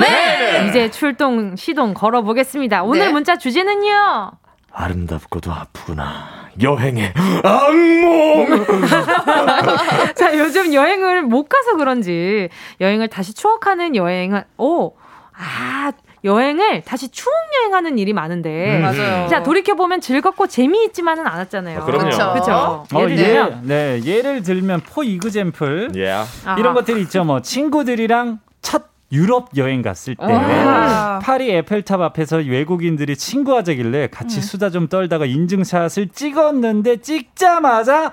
네. 0.00 0.66
이제 0.68 0.90
출동 0.90 1.56
시동 1.56 1.94
걸어 1.94 2.22
보겠습니다. 2.22 2.82
오늘 2.84 3.06
네. 3.06 3.12
문자 3.12 3.36
주제는요. 3.36 4.32
아름답고도 4.72 5.52
아프구나. 5.52 6.46
여행의 6.60 7.12
악몽. 7.42 8.66
자, 10.16 10.38
요즘 10.38 10.72
여행을 10.72 11.22
못 11.22 11.48
가서 11.48 11.76
그런지 11.76 12.48
여행을 12.80 13.08
다시 13.08 13.34
추억하는 13.34 13.94
여행은 13.94 14.42
오, 14.56 14.94
아, 15.34 15.92
여행을 16.26 16.82
다시 16.82 17.08
추억 17.08 17.32
여행하는 17.62 17.98
일이 17.98 18.12
많은데 18.12 18.76
음. 18.76 18.82
맞아요. 18.82 19.28
자, 19.28 19.42
돌이켜 19.42 19.74
보면 19.74 20.00
즐겁고 20.00 20.46
재미있지만은 20.46 21.26
않았잖아요. 21.26 21.80
아, 21.80 21.84
그럼요. 21.84 22.04
그쵸. 22.10 22.32
그렇죠. 22.32 22.52
어, 22.52 23.00
예를 23.00 23.12
예, 23.12 23.16
들면 23.16 23.60
네, 23.64 24.00
예를 24.04 24.42
들면 24.42 24.80
for 24.80 25.02
example 25.04 25.92
예. 25.96 26.10
아하. 26.10 26.58
이런 26.58 26.74
것들이 26.74 27.00
있죠. 27.02 27.24
뭐 27.24 27.40
친구들이랑 27.40 28.40
첫 28.60 28.84
유럽 29.12 29.50
여행 29.56 29.82
갔을 29.82 30.16
때 30.16 30.24
아. 30.24 31.20
파리 31.22 31.50
에펠탑 31.50 32.00
앞에서 32.00 32.38
외국인들이 32.38 33.16
친구하자길래 33.16 34.08
같이 34.08 34.40
수다 34.40 34.70
좀 34.70 34.88
떨다가 34.88 35.26
인증샷을 35.26 36.08
찍었는데 36.08 36.96
찍자마자 37.02 38.12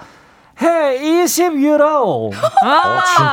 해 0.62 0.99
20유로 1.01 2.28
어, 2.28 2.32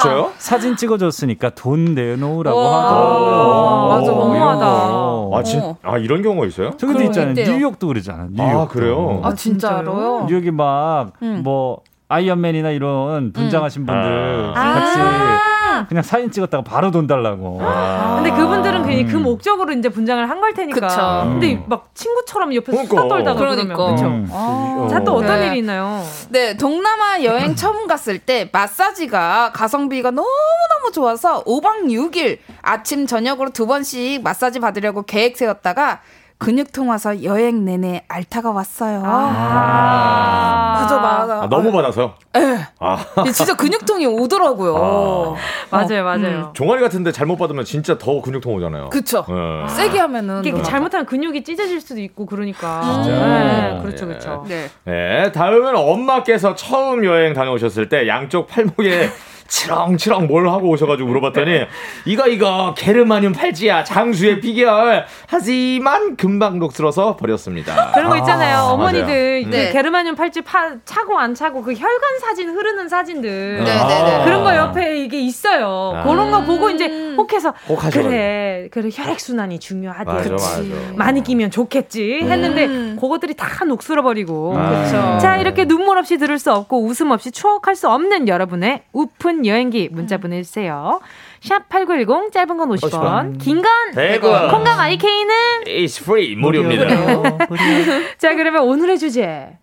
진짜요? 0.00 0.32
사진 0.38 0.76
찍어줬으니까 0.76 1.50
돈 1.50 1.94
내놓으라고 1.94 2.58
와. 2.58 2.84
하더라고요. 2.84 3.88
맞아, 3.88 4.10
너무하다. 4.12 4.66
이런 4.66 4.90
거. 4.90 5.30
아, 5.38 5.42
진, 5.42 5.74
아 5.82 5.98
이런 5.98 6.22
경우가 6.22 6.46
있어요? 6.46 6.70
저기도 6.78 7.02
있잖아요. 7.04 7.30
있대요. 7.32 7.54
뉴욕도 7.56 7.86
그러잖아. 7.88 8.26
뉴욕. 8.30 8.60
아, 8.60 8.68
그래요? 8.68 9.20
아 9.22 9.34
진짜로요? 9.34 10.26
뉴욕이 10.28 10.50
막 10.50 11.12
음. 11.22 11.42
뭐 11.44 11.80
아이언맨이나 12.10 12.70
이런 12.70 13.32
분장하신 13.32 13.86
분들 13.86 14.52
아. 14.56 14.74
같이 14.74 14.98
아. 15.00 15.86
그냥 15.88 16.02
사진 16.02 16.30
찍었다가 16.30 16.62
바로 16.64 16.90
돈 16.90 17.06
달라고. 17.06 17.60
아. 17.62 18.16
근데 18.16 18.30
그분들은 18.36 18.84
괜히 18.84 19.06
그 19.06 19.16
음. 19.16 19.22
목적으로 19.22 19.72
이제 19.72 19.88
분장을 19.88 20.28
한 20.28 20.40
걸 20.40 20.52
테니까. 20.54 20.80
그쵸. 20.88 21.22
근데 21.28 21.62
막 21.66 21.90
친구처럼 21.94 22.54
옆에서 22.54 22.72
그러니까. 22.72 22.96
수다 22.96 23.08
떨다가 23.08 23.38
그러니까. 23.38 23.74
그러면 23.76 23.94
그쵸. 23.96 24.06
음. 24.08 24.28
아. 24.32 24.88
자, 24.90 25.04
또 25.04 25.12
어떤 25.14 25.38
네. 25.40 25.46
일이 25.48 25.58
있나요? 25.58 26.02
네, 26.30 26.56
동남아 26.56 27.22
여행 27.22 27.54
처음 27.54 27.86
갔을 27.86 28.18
때 28.18 28.48
마사지가 28.52 29.52
가성비가 29.54 30.10
너무너무 30.10 30.90
좋아서 30.92 31.44
5박 31.44 31.84
6일 31.84 32.38
아침 32.62 33.06
저녁으로 33.06 33.50
두 33.50 33.66
번씩 33.66 34.22
마사지 34.22 34.58
받으려고 34.60 35.02
계획 35.02 35.36
세웠다가 35.36 36.00
근육통 36.44 36.88
와서 36.88 37.22
여행 37.22 37.66
내내 37.66 38.02
알타가 38.08 38.50
왔어요. 38.50 39.02
아. 39.04 40.78
맞아, 40.80 40.98
맞아. 40.98 41.42
아, 41.42 41.48
너무 41.50 41.70
받아서. 41.70 42.14
예. 42.34 42.66
아. 42.78 42.96
진짜 43.30 43.54
근육통이 43.54 44.06
오더라고요. 44.06 45.36
맞아요, 45.70 46.00
어, 46.00 46.04
맞아요. 46.04 46.50
종아리 46.54 46.80
같은데 46.80 47.12
잘못 47.12 47.36
받으면 47.36 47.66
진짜 47.66 47.98
더 47.98 48.22
근육통 48.22 48.54
오잖아요. 48.54 48.88
그쵸. 48.88 49.26
네. 49.28 49.68
세게 49.68 49.98
하면은. 49.98 50.42
이게 50.42 50.62
잘못하면 50.62 51.04
근육이 51.04 51.44
찢어질 51.44 51.78
수도 51.78 52.00
있고 52.00 52.24
그러니까. 52.24 52.80
진짜? 52.84 53.10
네, 53.10 53.78
그렇죠, 53.82 54.04
예. 54.06 54.08
그렇죠. 54.08 54.44
네. 54.48 54.70
네, 54.84 55.32
다음은 55.32 55.76
엄마께서 55.76 56.54
처음 56.54 57.04
여행 57.04 57.34
다녀오셨을 57.34 57.90
때 57.90 58.08
양쪽 58.08 58.46
팔목에 58.46 59.10
치렁치렁 59.50 60.28
뭘 60.28 60.48
하고 60.48 60.70
오셔가지고 60.70 61.08
물어봤더니 61.08 61.66
이거 62.06 62.28
이거 62.28 62.72
게르마늄 62.78 63.32
팔찌야 63.32 63.84
장수의 63.84 64.40
비결 64.40 65.04
하지만 65.26 66.16
금방 66.16 66.58
녹슬어서 66.58 67.16
버렸습니다. 67.16 67.90
그런 67.92 68.10
거 68.10 68.16
있잖아요. 68.18 68.56
아, 68.56 68.72
어머니들 68.72 69.42
맞아요. 69.42 69.50
그 69.50 69.56
네. 69.56 69.72
게르마늄 69.72 70.14
팔찌 70.14 70.40
파, 70.40 70.76
차고 70.84 71.18
안 71.18 71.34
차고 71.34 71.62
그 71.62 71.72
혈관 71.72 72.18
사진 72.20 72.50
흐르는 72.50 72.88
사진들. 72.88 73.64
네, 73.64 73.64
네, 73.64 74.02
네. 74.02 74.24
그런 74.24 74.44
거 74.44 74.54
옆에 74.56 75.00
이게 75.04 75.20
있어요. 75.20 75.94
아. 75.96 76.04
그런 76.04 76.30
거 76.30 76.42
보고 76.44 76.70
이제 76.70 76.86
혹해서 77.16 77.52
혹하셔가지고. 77.68 78.08
그래 78.08 78.68
그래 78.70 78.88
혈액 78.92 79.18
순환이 79.18 79.58
중요하대. 79.58 80.04
맞아. 80.04 80.30
맞아. 80.30 80.62
많이 80.94 81.22
끼면 81.22 81.50
좋겠지 81.50 82.20
했는데 82.22 82.66
음. 82.66 82.96
그거들이 83.00 83.34
다 83.34 83.64
녹슬어 83.64 84.02
버리고. 84.02 84.54
아. 84.56 85.18
자 85.18 85.36
이렇게 85.38 85.64
눈물 85.64 85.98
없이 85.98 86.18
들을 86.18 86.38
수 86.38 86.52
없고 86.52 86.84
웃음 86.84 87.10
없이 87.10 87.32
추억할 87.32 87.74
수 87.74 87.88
없는 87.88 88.28
여러분의 88.28 88.82
우픈 88.92 89.39
여행기 89.46 89.88
문자 89.90 90.16
보내주세요. 90.18 91.00
샵 91.42 91.68
#8910 91.68 92.32
짧은 92.32 92.56
건 92.56 92.68
50원, 92.70 92.90
50원. 92.90 93.38
긴건 93.40 93.70
대구. 93.94 94.28
콩감 94.50 94.78
IK는 94.80 95.64
It's 95.66 96.00
free 96.02 96.34
무료입니다. 96.36 96.86
자 98.18 98.34
그러면 98.34 98.62
오늘의 98.64 98.98
주제 98.98 99.58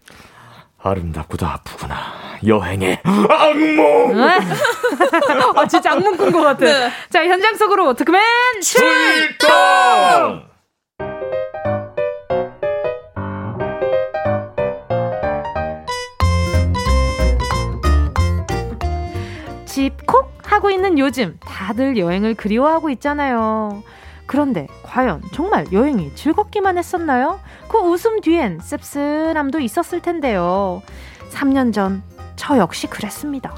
아름답고도 0.82 1.46
아프구나 1.46 1.96
여행의 2.46 3.00
악몽. 3.04 4.20
아 5.58 5.68
진짜 5.68 5.92
악몽 5.94 6.16
꾼것 6.18 6.42
같아. 6.44 6.66
네. 6.66 6.90
자 7.10 7.26
현장 7.26 7.56
속으로 7.56 7.94
토크맨 7.94 8.22
출동. 8.62 10.48
집 19.78 20.08
콕 20.08 20.34
하고 20.44 20.72
있는 20.72 20.98
요즘 20.98 21.38
다들 21.46 22.00
여행을 22.00 22.34
그리워하고 22.34 22.90
있잖아요. 22.90 23.84
그런데 24.26 24.66
과연 24.82 25.22
정말 25.36 25.68
여행이 25.72 26.16
즐겁기만 26.16 26.80
했었나요? 26.80 27.40
그 27.68 27.78
웃음 27.78 28.20
뒤엔 28.22 28.60
씁쓸함도 28.64 29.60
있었을 29.60 30.02
텐데요. 30.02 30.82
3년 31.32 31.72
전 31.74 32.02
저 32.36 32.58
역시 32.58 32.88
그랬습니다. 32.88 33.54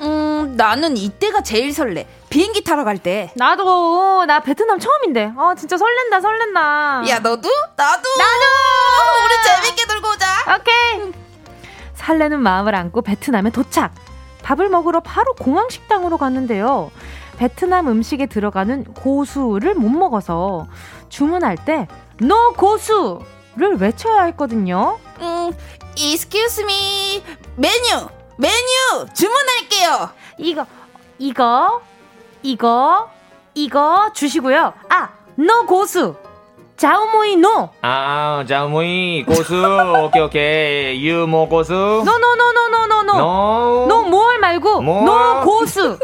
음, 0.00 0.54
나는 0.56 0.96
이때가 0.96 1.42
제일 1.42 1.72
설레. 1.74 2.06
비행기 2.30 2.62
타러 2.64 2.84
갈 2.84 2.96
때. 2.98 3.30
나도 3.36 4.24
나 4.26 4.40
베트남 4.40 4.78
처음인데. 4.78 5.32
아 5.36 5.54
진짜 5.54 5.76
설렌다 5.76 6.20
설렌다. 6.22 7.02
야, 7.08 7.18
너도? 7.18 7.48
나도! 7.76 8.02
나도! 8.18 9.24
우리 9.24 9.62
재밌게 9.62 9.84
놀고 9.92 10.08
오자! 10.12 10.26
오케이. 10.56 11.12
설레는 11.94 12.40
마음을 12.40 12.74
안고 12.74 13.02
베트남에 13.02 13.50
도착. 13.50 13.94
밥을 14.48 14.70
먹으러 14.70 15.00
바로 15.00 15.34
공항 15.34 15.68
식당으로 15.68 16.16
갔는데요. 16.16 16.90
베트남 17.36 17.86
음식에 17.88 18.24
들어가는 18.26 18.84
고수를 18.94 19.74
못 19.74 19.90
먹어서 19.90 20.66
주문할 21.10 21.56
때 21.64 21.86
no 22.20 22.50
고수 22.52 23.20
를 23.56 23.76
외쳐야 23.76 24.22
했거든요. 24.24 24.98
음, 25.20 25.52
excuse 25.96 26.64
me. 26.64 27.22
메뉴! 27.56 28.08
메뉴! 28.36 29.06
주문할게요! 29.12 30.10
이거 30.38 30.64
이거 31.18 31.82
이거 32.42 33.10
이거 33.54 34.12
주시고요. 34.14 34.72
아, 34.88 35.08
no 35.36 35.66
고수. 35.66 36.14
자오모이 36.78 37.36
no. 37.36 37.68
아 37.82 38.44
자무이 38.48 39.24
고수 39.26 39.54
오케이 40.04 40.22
오케이 40.22 41.06
you 41.08 41.25
more 41.25 41.48
고수. 41.48 41.72
노노노노노노노. 41.74 43.12
노. 43.18 43.86
노뭘 43.88 44.38
말고 44.38 44.80
뭐? 44.80 45.02
노 45.04 45.40
고수. 45.44 45.98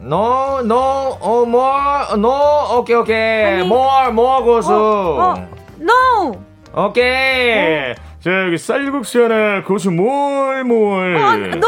no, 0.00 0.60
no, 0.62 0.76
어, 0.76 1.46
뭐, 1.46 1.72
no, 2.18 2.78
오케이, 2.78 2.94
오케이. 2.94 3.60
more 3.62 4.44
고수. 4.44 4.70
어, 4.72 5.34
어. 5.34 5.48
no. 5.78 6.32
오케이. 6.76 7.94
자, 8.20 8.44
여기 8.46 8.58
쌀국수 8.58 9.24
하나, 9.24 9.62
고수 9.62 9.90
more, 9.90 10.62
more. 10.64 11.16
아, 11.16 11.36
no! 11.56 11.66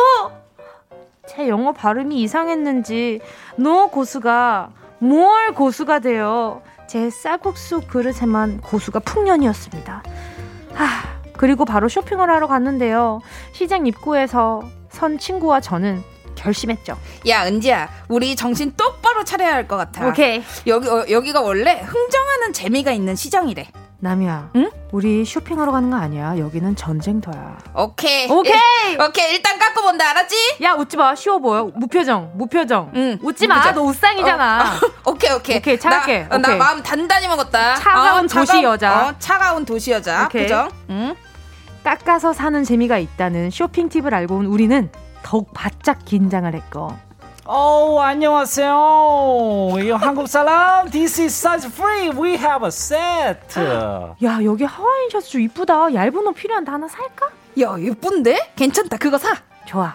제 1.27 1.49
영어 1.49 1.73
발음이 1.73 2.17
이상했는지, 2.17 3.21
no 3.57 3.89
고수가 3.89 4.69
more 4.99 5.53
고수가 5.55 6.01
돼요. 6.01 6.61
제 6.89 7.11
쌀국수 7.11 7.83
그릇에만 7.89 8.61
고수가 8.61 9.01
풍년이었습니다. 9.01 10.03
하, 10.75 10.87
그리고 11.37 11.65
바로 11.65 11.89
쇼핑을 11.89 12.31
하러 12.31 12.47
갔는데요. 12.47 13.21
시장 13.53 13.87
입구에서 13.87 14.63
선 14.91 15.19
친구와 15.19 15.61
저는 15.61 16.03
결심했죠. 16.37 16.97
야, 17.29 17.47
은지야, 17.47 17.89
우리 18.09 18.37
정신 18.37 18.73
똑바로 18.77 19.25
차려야 19.25 19.53
할 19.55 19.67
것 19.67 19.77
같아. 19.77 20.07
오케이. 20.09 20.43
여기, 20.67 20.89
어, 20.89 21.05
여기가 21.11 21.41
원래 21.41 21.81
흥정하는 21.81 22.53
재미가 22.53 22.93
있는 22.93 23.17
시장이래. 23.17 23.67
남이야. 24.07 24.51
응? 24.57 24.71
우리 24.93 25.25
쇼핑하러 25.25 25.73
가는 25.73 25.91
거 25.91 25.97
아니야. 25.97 26.39
여기는 26.39 26.77
전쟁터야. 26.77 27.59
오케이. 27.75 28.31
오케이. 28.31 28.53
일, 28.93 29.01
오케이. 29.03 29.35
일단 29.35 29.59
깎고 29.59 29.83
본다. 29.83 30.11
알았지? 30.11 30.37
야, 30.63 30.73
웃지 30.75 30.97
마. 30.97 31.15
쉬워 31.15 31.39
보여. 31.39 31.65
무표정. 31.75 32.33
무표정. 32.35 32.93
응. 32.95 33.19
웃지 33.23 33.47
마. 33.47 33.73
너 33.73 33.83
웃상이잖아. 33.83 34.63
어, 34.63 35.11
어, 35.11 35.13
오케이, 35.13 35.33
오케이. 35.33 35.57
오케이. 35.59 35.79
차갑게. 35.79 36.29
나, 36.31 36.39
나 36.39 36.57
마음 36.57 36.83
단단히 36.83 37.27
먹었다. 37.27 37.75
차가운 37.75 38.19
어, 38.25 38.29
도시 38.29 38.47
차가운, 38.47 38.63
여자. 38.65 39.09
어, 39.09 39.15
차가운 39.19 39.65
도시 39.65 39.91
여자. 39.91 40.25
오케이. 40.27 40.43
표정. 40.43 40.69
응. 40.91 41.15
깎아서 41.83 42.33
사는 42.33 42.65
재미가 42.65 42.99
있다는 42.99 43.51
쇼핑 43.51 43.89
팁을 43.89 44.13
알고 44.15 44.37
온 44.37 44.47
우리는 44.47 44.91
더욱 45.23 45.53
바짝 45.53 46.05
긴장을 46.05 46.53
했고 46.53 46.93
오, 47.49 48.01
안녕하세요. 48.01 49.75
이 49.81 49.91
한국 49.91 50.27
사람. 50.27 50.89
This 50.91 51.21
is 51.21 51.33
size 51.47 51.71
free. 51.73 52.11
We 52.11 52.31
have 52.33 52.65
a 52.65 52.69
set. 52.69 53.39
야, 54.25 54.43
여기 54.43 54.65
하와이안 54.65 55.11
셔츠 55.11 55.31
좀 55.31 55.41
이쁘다. 55.43 55.95
얇은 55.95 56.27
옷 56.27 56.33
필요한데 56.33 56.71
하나 56.73 56.89
살까? 56.89 57.29
야, 57.61 57.77
예쁜데? 57.79 58.55
괜찮다. 58.57 58.97
그거 58.97 59.17
사. 59.19 59.37
좋아. 59.65 59.95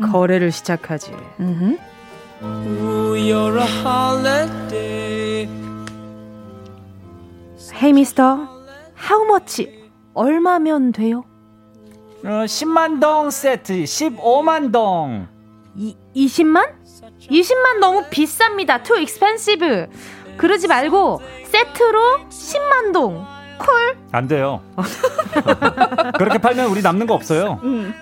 음. 0.00 0.12
거래를 0.12 0.52
시작하지. 0.52 1.12
음. 1.40 1.76
헤이 7.82 7.92
미스터. 7.94 8.48
How 9.10 9.24
much? 9.24 9.68
얼마면 10.14 10.92
돼요? 10.92 11.24
어, 12.24 12.28
10만 12.46 13.00
동 13.00 13.30
세트 13.30 13.82
15만 13.82 14.70
동. 14.70 15.26
이, 15.74 15.96
20만? 16.14 16.81
20만 17.30 17.78
너무 17.80 18.02
비쌉니다. 18.10 18.82
too 18.82 18.98
expensive. 18.98 19.86
그러지 20.36 20.66
말고 20.68 21.20
세트로 21.44 22.20
10만 22.28 22.92
동. 22.92 23.24
콜? 23.58 23.96
안 24.10 24.26
돼요. 24.26 24.60
그렇게 26.18 26.38
팔면 26.38 26.66
우리 26.66 26.82
남는 26.82 27.06
거 27.06 27.14
없어요. 27.14 27.60
음. 27.62 27.94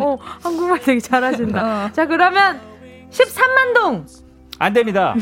어, 0.00 0.16
한국말 0.42 0.80
되게 0.80 0.98
잘하신다. 1.00 1.62
어. 1.86 1.90
자, 1.92 2.06
그러면 2.06 2.60
13만 3.10 3.74
동. 3.74 4.06
안 4.58 4.72
됩니다. 4.72 5.14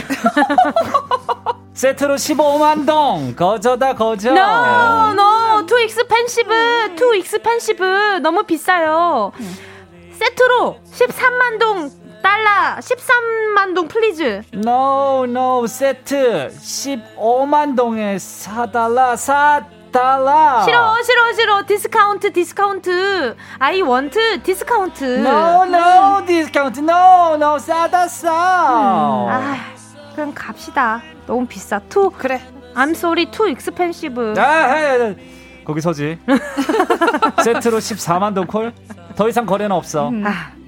세트로 1.74 2.14
15만 2.14 2.86
동. 2.86 3.34
거저다 3.34 3.94
거저. 3.94 4.30
No, 4.30 5.10
no. 5.12 5.66
too 5.66 5.78
expensive. 5.82 6.94
too 6.96 7.14
expensive. 7.14 8.20
너무 8.20 8.44
비싸요. 8.44 9.32
음. 9.40 9.56
세트로 10.12 10.78
13만 10.92 11.58
동 11.58 11.90
달러 12.22 12.78
13만 12.78 13.74
동 13.74 13.88
please. 13.88 14.42
No, 14.54 15.24
no. 15.24 15.66
세트 15.66 16.50
15만 16.54 17.76
동에 17.76 18.16
4달러 18.16 19.14
4달러. 19.14 20.64
싫어, 20.64 20.94
싫어, 21.02 21.32
싫어. 21.34 21.66
discount, 21.66 22.32
discount. 22.32 23.36
I 23.58 23.82
want 23.82 24.18
discount. 24.42 25.04
No, 25.18 25.64
no, 25.64 26.24
discount. 26.26 26.80
No, 26.80 27.34
no. 27.34 27.58
싸다 27.58 28.08
싸. 28.08 28.30
음. 28.30 29.28
아, 29.28 29.56
그럼 30.14 30.32
갑시다. 30.34 31.02
너무 31.26 31.46
비싸. 31.46 31.78
too. 31.88 32.10
그래. 32.10 32.40
I'm 32.74 32.90
sorry, 32.92 33.26
too 33.30 33.48
expensive. 33.50 34.34
아, 34.38 34.72
해, 34.72 35.14
거기 35.64 35.80
서지. 35.80 36.18
세트로 37.44 37.78
14만 37.78 38.34
동 38.34 38.46
콜? 38.46 38.72
더 39.14 39.28
이상 39.28 39.44
거래는 39.44 39.72
없어. 39.76 40.08
음. 40.08 40.24
아. 40.26 40.61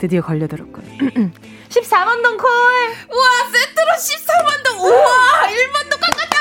드디어 0.00 0.22
걸려들었군. 0.22 0.82
14만 1.68 2.22
동 2.22 2.36
콜! 2.38 2.48
우와, 3.12 3.28
세트로 3.52 3.92
14만 3.92 4.64
동! 4.64 4.80
우와, 4.86 5.06
1만 5.46 5.90
동 5.90 6.00
깎았다! 6.00 6.36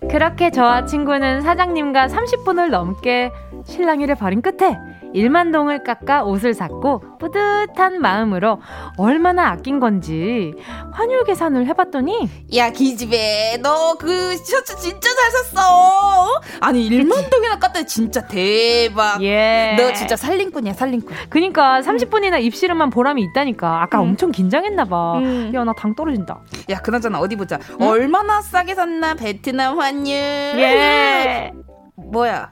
그렇게 0.10 0.50
저와 0.50 0.86
친구는 0.86 1.42
사장님과 1.42 2.06
30분을 2.08 2.70
넘게 2.70 3.30
실랑이를 3.66 4.14
벌인 4.14 4.40
끝에 4.40 4.78
1만 5.14 5.52
동을 5.52 5.84
깎아 5.84 6.24
옷을 6.24 6.54
샀고 6.54 7.18
뿌듯한 7.18 8.00
마음으로 8.00 8.60
얼마나 8.96 9.50
아낀 9.50 9.80
건지 9.80 10.54
환율 10.92 11.24
계산을 11.24 11.66
해봤더니 11.66 12.28
야 12.54 12.70
기집애 12.70 13.58
너 13.62 13.94
그 13.98 14.36
셔츠 14.36 14.76
진짜 14.78 15.08
잘 15.14 15.30
샀어. 15.30 16.40
아니 16.60 16.88
1만 16.90 17.30
동이나 17.30 17.58
깠다. 17.58 17.86
진짜 17.86 18.26
대박. 18.26 19.22
예. 19.22 19.76
너 19.78 19.92
진짜 19.92 20.16
살림꾼이야 20.16 20.74
살림꾼. 20.74 21.14
그니까 21.30 21.80
30분이나 21.80 22.40
입실은만 22.42 22.90
보람이 22.90 23.22
있다니까. 23.22 23.82
아까 23.82 23.98
음. 23.98 24.10
엄청 24.10 24.30
긴장했나봐. 24.30 25.18
음. 25.18 25.52
야나 25.54 25.72
당 25.74 25.94
떨어진다. 25.94 26.40
야 26.70 26.78
그나저나 26.80 27.18
어디 27.20 27.36
보자. 27.36 27.58
응? 27.80 27.86
얼마나 27.86 28.42
싸게 28.42 28.74
샀나? 28.74 29.14
베트남 29.14 29.78
환율. 29.78 30.14
예. 30.16 31.52
뭐야? 31.96 32.50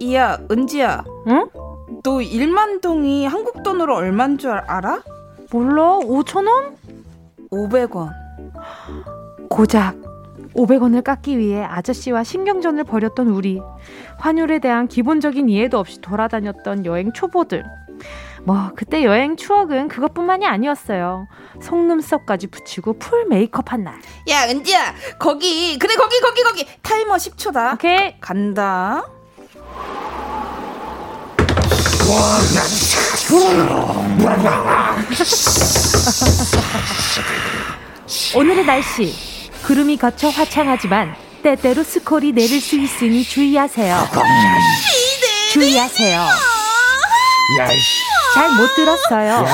이야 0.00 0.38
은지야. 0.50 1.04
응? 1.28 1.48
너 2.02 2.10
1만 2.18 2.80
동이 2.80 3.26
한국 3.26 3.62
돈으로 3.62 3.96
얼만 3.96 4.38
줄 4.38 4.50
알아? 4.52 5.02
몰라. 5.52 5.98
5천 5.98 6.46
원? 6.46 6.76
500원. 7.50 8.10
고작 9.48 9.96
500원을 10.54 11.02
깎기 11.02 11.38
위해 11.38 11.62
아저씨와 11.64 12.24
신경전을 12.24 12.84
벌였던 12.84 13.28
우리. 13.28 13.60
환율에 14.18 14.58
대한 14.58 14.86
기본적인 14.88 15.48
이해도 15.48 15.78
없이 15.78 16.00
돌아다녔던 16.00 16.86
여행 16.86 17.12
초보들. 17.12 17.64
뭐 18.44 18.70
그때 18.74 19.04
여행 19.04 19.36
추억은 19.36 19.88
그것뿐만이 19.88 20.46
아니었어요. 20.46 21.26
속눈썹까지 21.60 22.46
붙이고 22.46 22.94
풀 22.94 23.26
메이크업 23.26 23.72
한 23.72 23.84
날. 23.84 23.94
야 24.28 24.48
은지야 24.48 24.94
거기 25.18 25.78
그래 25.78 25.94
거기 25.94 26.20
거기 26.20 26.42
거기 26.42 26.66
타이머 26.82 27.14
10초다. 27.16 27.74
오케이 27.74 28.18
간다. 28.20 29.04
오늘의 38.34 38.64
날씨 38.64 39.14
구름이 39.66 39.96
걷혀 39.98 40.28
화창하지만 40.28 41.14
때때로 41.42 41.82
스콜이 41.82 42.32
내릴 42.32 42.60
수 42.60 42.76
있으니 42.76 43.24
주의하세요. 43.24 44.08
주의하세요. 45.52 46.26
잘 48.34 48.50
못 48.52 48.74
들었어요. 48.76 49.44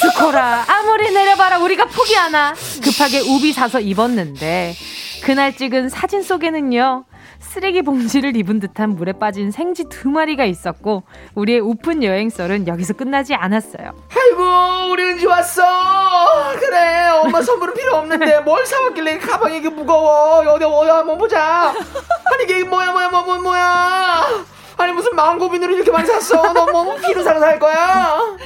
스콜아 0.00 0.64
아무리 0.68 1.10
내려봐라 1.12 1.58
우리가 1.58 1.84
포기하나 1.86 2.54
급하게 2.82 3.20
우비 3.20 3.52
사서 3.52 3.80
입었는데 3.80 4.74
그날 5.22 5.54
찍은 5.56 5.88
사진 5.90 6.22
속에는요 6.22 7.04
쓰레기 7.46 7.82
봉지를 7.82 8.36
입은 8.36 8.60
듯한 8.60 8.90
물에 8.90 9.12
빠진 9.12 9.50
생쥐 9.50 9.84
두 9.88 10.10
마리가 10.10 10.44
있었고 10.44 11.04
우리의 11.34 11.60
우픈 11.60 12.02
여행설은 12.02 12.66
여기서 12.68 12.94
끝나지 12.94 13.34
않았어요. 13.34 13.92
아이고 14.10 14.90
우리 14.92 15.02
은지 15.04 15.26
왔어. 15.26 15.62
그래 16.58 17.08
엄마 17.24 17.40
선물은 17.40 17.74
필요 17.74 17.94
없는데 17.96 18.40
뭘 18.44 18.66
사왔길래 18.66 19.18
가방이 19.18 19.58
이게 19.58 19.68
무거워. 19.70 20.40
어디 20.40 20.64
어디 20.64 20.90
한번 20.90 21.16
보자. 21.18 21.68
아니 21.70 22.44
이게 22.44 22.64
뭐야 22.64 22.92
뭐야 22.92 23.08
뭐, 23.10 23.22
뭐 23.24 23.38
뭐야. 23.38 24.22
아니 24.78 24.92
무슨 24.92 25.14
망고 25.16 25.48
비누를 25.50 25.76
이렇게 25.76 25.90
많이 25.90 26.06
샀어. 26.06 26.52
너 26.52 26.66
뭐 26.66 26.94
비누 26.96 27.22
사러 27.22 27.40
살 27.40 27.58
거야. 27.58 28.36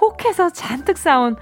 혹해서 0.00 0.50
잔뜩 0.50 0.98
사온 0.98 1.36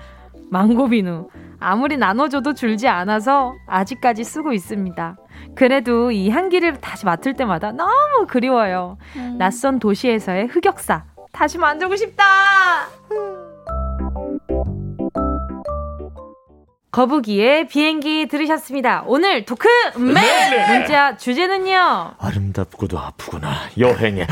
망고 0.51 0.89
비누. 0.89 1.29
아무리 1.59 1.97
나눠줘도 1.97 2.55
줄지 2.55 2.89
않아서 2.89 3.55
아직까지 3.67 4.23
쓰고 4.25 4.53
있습니다. 4.53 5.17
그래도 5.55 6.11
이 6.11 6.31
향기를 6.31 6.81
다시 6.81 7.05
맡을 7.05 7.35
때마다 7.35 7.73
너무 7.73 8.27
그리워요. 8.29 8.99
음. 9.17 9.37
낯선 9.39 9.79
도시에서의 9.79 10.47
흑역사. 10.47 11.05
다시 11.33 11.59
만들고 11.59 11.97
싶다! 11.97 12.25
거북이의 16.91 17.69
비행기 17.69 18.27
들으셨습니다. 18.27 19.05
오늘 19.07 19.45
토크 19.45 19.69
맨 19.97 20.15
네, 20.15 20.51
네. 20.51 20.79
문자 20.79 21.17
주제는요. 21.17 22.15
아름답고도 22.19 22.99
아프구나 22.99 23.53
여행에. 23.79 24.27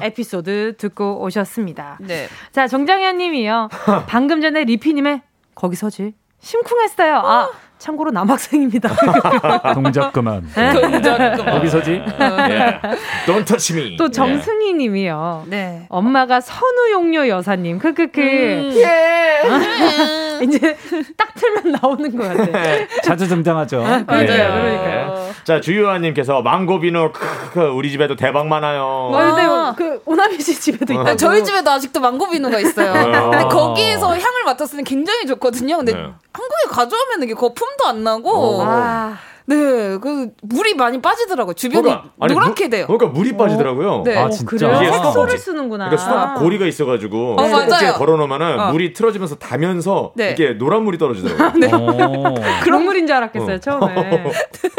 에피소드 0.00 0.76
듣고 0.78 1.22
오셨습니다. 1.22 1.98
네. 2.00 2.28
자 2.50 2.66
정장현님이요. 2.66 3.68
방금 4.06 4.40
전에 4.40 4.64
리피님의 4.64 5.20
거기 5.54 5.76
서지 5.76 6.14
심쿵했어요. 6.40 7.16
아 7.16 7.50
참고로 7.78 8.10
남학생입니다. 8.10 8.90
동작 9.74 10.12
그만. 10.12 10.42
동작 10.54 11.36
그만. 11.36 11.54
거기서지? 11.54 11.92
예. 11.92 12.80
Don't 13.26 13.46
touch 13.46 13.72
me. 13.72 13.96
또 13.96 14.10
정승희 14.10 14.74
님이요. 14.74 15.44
네. 15.48 15.86
엄마가 15.88 16.40
선우용료 16.40 17.28
여사님. 17.28 17.78
크크크. 17.78 18.20
음. 18.20 18.72
예. 18.76 20.27
이제 20.44 20.76
딱 21.16 21.34
틀면 21.34 21.78
나오는 21.80 22.16
것 22.16 22.28
같아. 22.28 22.60
자주 23.02 23.28
등장하죠. 23.28 23.84
아, 23.84 24.04
맞아요. 24.06 24.26
네. 24.26 24.36
그러니까요. 24.36 25.30
자, 25.44 25.60
주유아님께서 25.60 26.42
망고비누 26.42 27.12
크크 27.12 27.60
우리 27.70 27.90
집에도 27.90 28.16
대박 28.16 28.46
많아요. 28.46 29.10
아, 29.14 29.74
근데 29.74 29.82
그 29.82 30.02
오나미 30.04 30.38
씨 30.40 30.58
집에도 30.58 30.92
있다. 30.92 31.16
저희 31.16 31.44
집에도 31.44 31.70
아직도 31.70 32.00
망고비누가 32.00 32.58
있어요. 32.60 32.92
근데 32.92 33.44
거기에서 33.44 34.08
향을 34.08 34.44
맡았으니 34.44 34.84
굉장히 34.84 35.26
좋거든요. 35.26 35.78
근데 35.78 35.92
네. 35.92 35.98
한국에 36.32 36.68
가져오면 36.70 37.22
이게 37.22 37.34
거품도 37.34 37.86
안 37.86 38.04
나고. 38.04 38.62
아. 38.62 39.18
네, 39.48 39.96
그 39.96 40.30
물이 40.42 40.74
많이 40.74 41.00
빠지더라고요. 41.00 41.54
주변이 41.54 41.82
그러니까, 41.82 42.10
아니, 42.20 42.34
노랗게 42.34 42.64
무, 42.64 42.70
돼요. 42.70 42.86
그러니까 42.86 43.06
물이 43.06 43.34
빠지더라고요. 43.38 44.02
네. 44.04 44.18
아, 44.18 44.28
진짜. 44.28 44.82
이게 44.82 44.92
수소를 44.92 45.38
쓰는구나. 45.38 45.88
그러니까 45.88 46.34
수도 46.34 46.44
고리가 46.44 46.66
있어가지고 46.66 47.36
어, 47.40 47.44
수도꼭지에 47.46 47.92
걸어놓으면은 47.92 48.60
어. 48.60 48.72
물이 48.72 48.92
틀어지면서 48.92 49.36
닿면서 49.36 50.12
네. 50.16 50.32
이게 50.32 50.58
노란 50.58 50.82
물이 50.82 50.98
떨어지더라고요. 50.98 51.52
네. 51.56 51.70
그런 52.62 52.84
물인 52.84 53.06
줄 53.06 53.16
알았겠어요 53.16 53.56
어. 53.56 53.58
처음에. 53.58 54.32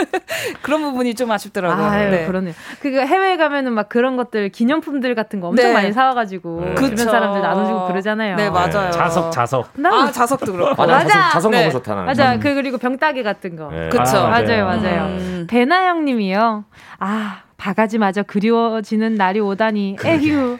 그런 0.61 0.83
부분이 0.83 1.15
좀 1.15 1.31
아쉽더라고요. 1.31 1.85
아유, 1.87 2.11
네. 2.11 2.27
그러네요. 2.27 2.53
그 2.79 2.89
해외 2.89 3.37
가면은 3.37 3.73
막 3.73 3.89
그런 3.89 4.17
것들 4.17 4.49
기념품들 4.49 5.15
같은 5.15 5.39
거 5.39 5.47
엄청 5.47 5.65
네. 5.65 5.73
많이 5.73 5.91
사와가지고 5.91 6.61
네. 6.61 6.75
주변 6.75 6.97
사람들 6.97 7.41
나눠주고 7.41 7.87
그러잖아요. 7.87 8.35
네 8.35 8.51
맞아요. 8.51 8.91
자석 8.91 9.31
자석. 9.31 9.69
아 9.83 10.11
자석도 10.11 10.51
그렇고. 10.51 10.83
아, 10.83 10.85
맞아. 10.85 11.07
자석, 11.07 11.31
자석 11.31 11.51
너무 11.51 11.71
좋다. 11.71 11.95
맞아. 11.95 12.37
그 12.37 12.53
그리고 12.53 12.77
병따개 12.77 13.23
같은 13.23 13.55
거. 13.55 13.69
그렇죠. 13.89 14.17
아, 14.17 14.29
맞아요. 14.29 14.58
맞아요, 14.65 14.81
맞아요. 14.81 15.05
음. 15.17 15.47
배나영 15.49 16.05
님이요. 16.05 16.65
아, 16.99 17.37
바가지마저 17.57 18.23
그리워지는 18.23 19.15
날이 19.15 19.39
오다니. 19.39 19.97
에휴. 20.05 20.57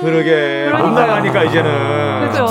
그러게. 0.00 0.70
못 0.70 0.88
나가니까 0.90 1.44
이제는. 1.44 2.30
그렇죠. 2.32 2.46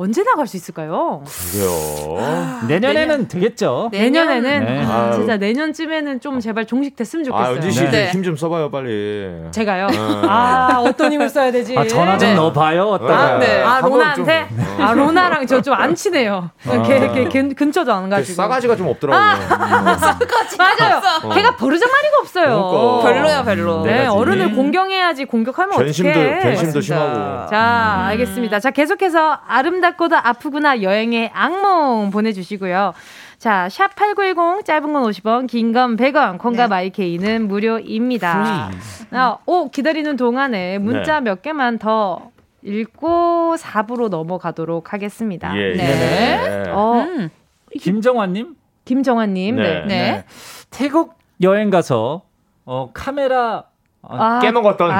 언제 0.00 0.22
나갈 0.22 0.46
수 0.46 0.56
있을까요? 0.56 1.24
그래요. 1.50 2.60
내년에는 2.68 3.26
되겠죠. 3.26 3.88
내년에는 3.90 4.64
네. 4.64 4.84
아, 4.86 5.10
진짜 5.10 5.36
내년쯤에는 5.36 6.20
좀 6.20 6.38
제발 6.38 6.66
종식됐으면 6.66 7.24
좋겠어요. 7.24 7.46
아, 7.48 7.50
은지 7.56 7.72
씨 7.72 7.84
네. 7.90 8.08
힘좀 8.12 8.36
써봐요 8.36 8.70
빨리. 8.70 9.28
제가요? 9.50 9.88
네. 9.88 9.96
아 9.98 10.80
어떤 10.86 11.12
힘을 11.12 11.28
써야 11.28 11.50
되지? 11.50 11.76
아, 11.76 11.84
전화 11.84 12.16
좀 12.16 12.28
네. 12.28 12.34
넣어봐요. 12.36 12.94
아, 13.08 13.38
네. 13.38 13.60
아 13.64 13.80
로나한테? 13.80 14.46
좀, 14.48 14.80
아 14.80 14.92
로나랑 14.92 15.46
저 15.48 15.60
좀 15.60 15.74
안 15.74 15.96
친해요. 15.96 16.50
아. 16.68 16.82
걔, 16.82 17.00
걔, 17.12 17.28
걔 17.28 17.48
근처도 17.48 17.92
안 17.92 18.08
가지고. 18.08 18.36
싸가지가 18.36 18.76
좀 18.76 18.86
없더라고요. 18.86 19.20
아, 19.20 19.96
싸가지 19.98 20.56
맞아요. 20.58 21.00
어. 21.24 21.28
걔가 21.34 21.56
버르장머리가 21.56 22.18
없어요. 22.20 22.70
그러니까. 22.70 23.02
별로야 23.12 23.42
별로. 23.44 23.82
네 23.82 24.06
어른을 24.06 24.54
공경해야지 24.54 25.24
공격하면 25.24 25.74
어떡해. 25.74 26.38
견심도 26.40 26.80
심하고. 26.80 27.48
자 27.50 28.04
알겠습니다. 28.10 28.60
자 28.60 28.70
계속해서 28.70 29.38
아름다 29.48 29.87
아 29.87 29.87
름답고도 29.88 30.16
아프구나 30.16 30.82
여행의 30.82 31.30
악몽 31.32 32.10
보내주시고요. 32.10 32.92
자, 33.38 33.68
샵 33.68 33.94
8910, 33.94 34.64
짧은 34.64 34.92
건 34.92 35.02
50원, 35.04 35.46
긴 35.46 35.72
건 35.72 35.96
100원, 35.96 36.38
콩과 36.38 36.64
네. 36.64 36.68
마이케이는 36.68 37.46
무료입니다. 37.48 38.70
아, 39.12 39.38
오, 39.46 39.70
기다리는 39.70 40.16
동안에 40.16 40.78
문자 40.78 41.20
네. 41.20 41.30
몇 41.30 41.42
개만 41.42 41.78
더 41.78 42.30
읽고 42.62 43.54
4부로 43.56 44.08
넘어가도록 44.08 44.92
하겠습니다. 44.92 45.56
예, 45.56 45.74
네. 45.76 46.64
예. 46.66 46.70
어, 46.70 47.04
음. 47.06 47.30
김정환님? 47.78 48.56
김정환님, 48.84 49.56
네. 49.56 49.62
네. 49.62 49.86
네. 49.86 50.24
태국 50.70 51.14
여행 51.42 51.70
가서 51.70 52.22
어, 52.64 52.90
카메라 52.92 53.64
아, 54.02 54.38
깨먹었던. 54.40 54.90
아, 54.90 54.94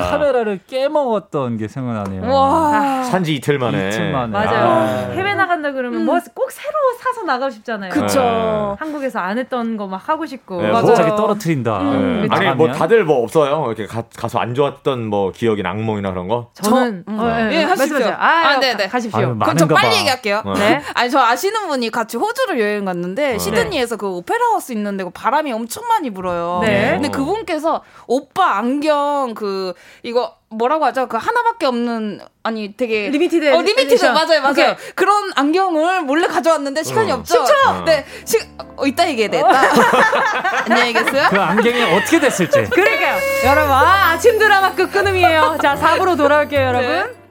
아, 0.00 0.10
카메라를 0.10 0.60
깨먹었던 0.66 1.56
게 1.56 1.66
생각나네요. 1.66 2.30
와. 2.32 3.02
산지 3.04 3.34
이틀 3.34 3.58
만에. 3.58 3.88
이틀 3.88 4.12
만에. 4.12 4.30
맞아요. 4.32 4.68
아. 4.68 5.10
해외 5.12 5.34
나간다 5.34 5.72
그러면 5.72 6.00
음. 6.02 6.04
뭐꼭 6.06 6.50
새로 6.50 6.72
사서 7.00 7.22
나가고 7.24 7.50
싶잖아요. 7.50 7.90
그쵸. 7.90 8.20
네. 8.20 8.76
한국에서 8.78 9.18
안 9.18 9.38
했던 9.38 9.76
거 9.76 9.86
막 9.86 10.08
하고 10.08 10.24
싶고. 10.24 10.62
네, 10.62 10.70
맞아요. 10.70 10.86
갑자기 10.86 11.10
떨어뜨린다. 11.10 11.78
음. 11.80 12.28
네. 12.30 12.34
아니, 12.34 12.54
뭐 12.56 12.70
다들 12.70 13.04
뭐 13.04 13.22
없어요? 13.22 13.64
이렇게 13.66 13.86
가, 13.86 14.04
가서 14.16 14.38
안 14.38 14.54
좋았던 14.54 15.06
뭐 15.08 15.32
기억이나 15.32 15.70
악몽이나 15.70 16.10
그런 16.12 16.28
거? 16.28 16.50
저는. 16.54 17.04
저, 17.06 17.12
음. 17.12 17.18
어, 17.18 17.26
네, 17.26 17.56
예, 17.60 17.62
하십시오. 17.64 18.06
아, 18.16 18.26
아, 18.26 18.58
네네. 18.60 18.76
네. 18.76 18.88
가십시오. 18.88 19.18
그럼 19.38 19.56
저 19.56 19.66
빨리 19.66 19.90
봐. 19.90 19.96
얘기할게요. 19.96 20.42
네. 20.56 20.80
아니, 20.94 21.10
저 21.10 21.18
아시는 21.18 21.66
분이 21.66 21.90
같이 21.90 22.16
호주를 22.16 22.60
여행 22.60 22.84
갔는데, 22.84 23.38
시드니에서 23.38 23.96
그 23.96 24.08
오페라 24.08 24.38
하우스 24.52 24.72
있는데 24.72 25.04
바람이 25.12 25.52
엄청 25.52 25.86
많이 25.88 26.10
불어요. 26.10 26.60
네. 26.62 26.92
근데 26.92 27.08
그 27.08 27.21
분께서 27.24 27.82
오빠 28.06 28.56
안경 28.58 29.34
그 29.34 29.74
이거 30.02 30.36
뭐라고 30.50 30.84
하죠? 30.86 31.08
그 31.08 31.16
하나밖에 31.16 31.66
없는 31.66 32.20
아니 32.42 32.74
되게 32.76 33.08
limited 33.08 33.52
어 33.54 33.62
limited 33.62 33.94
edition. 33.94 34.14
맞아요 34.14 34.40
맞아요 34.42 34.50
오케이. 34.52 34.74
그런 34.94 35.30
안경을 35.34 36.02
몰래 36.02 36.26
가져왔는데 36.26 36.82
시간이 36.82 37.10
어. 37.12 37.16
없죠. 37.16 37.44
추 37.44 37.52
네, 37.84 38.04
시, 38.24 38.38
어, 38.76 38.86
이따 38.86 39.08
얘기해 39.08 39.28
돼. 39.28 39.42
안녕히 40.68 40.92
계세요. 40.92 41.28
그 41.30 41.40
안경이 41.40 41.82
어떻게 41.94 42.20
됐을지. 42.20 42.64
그러니까요, 42.70 43.18
여러분 43.44 43.72
아, 43.72 44.10
아침 44.12 44.38
드라마 44.38 44.74
끝끊음이에요. 44.74 45.58
자 45.62 45.74
4부로 45.74 46.16
돌아올게요, 46.16 46.60
여러분. 46.60 46.88
네. 46.88 47.22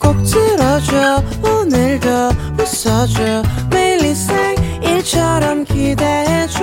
꼭 0.00 0.16
들어줘 0.24 1.22
오늘도 1.44 2.08
웃어줘 2.58 3.42
매일 3.70 4.02
일처럼 5.02 5.64
기대해줘 5.64 6.62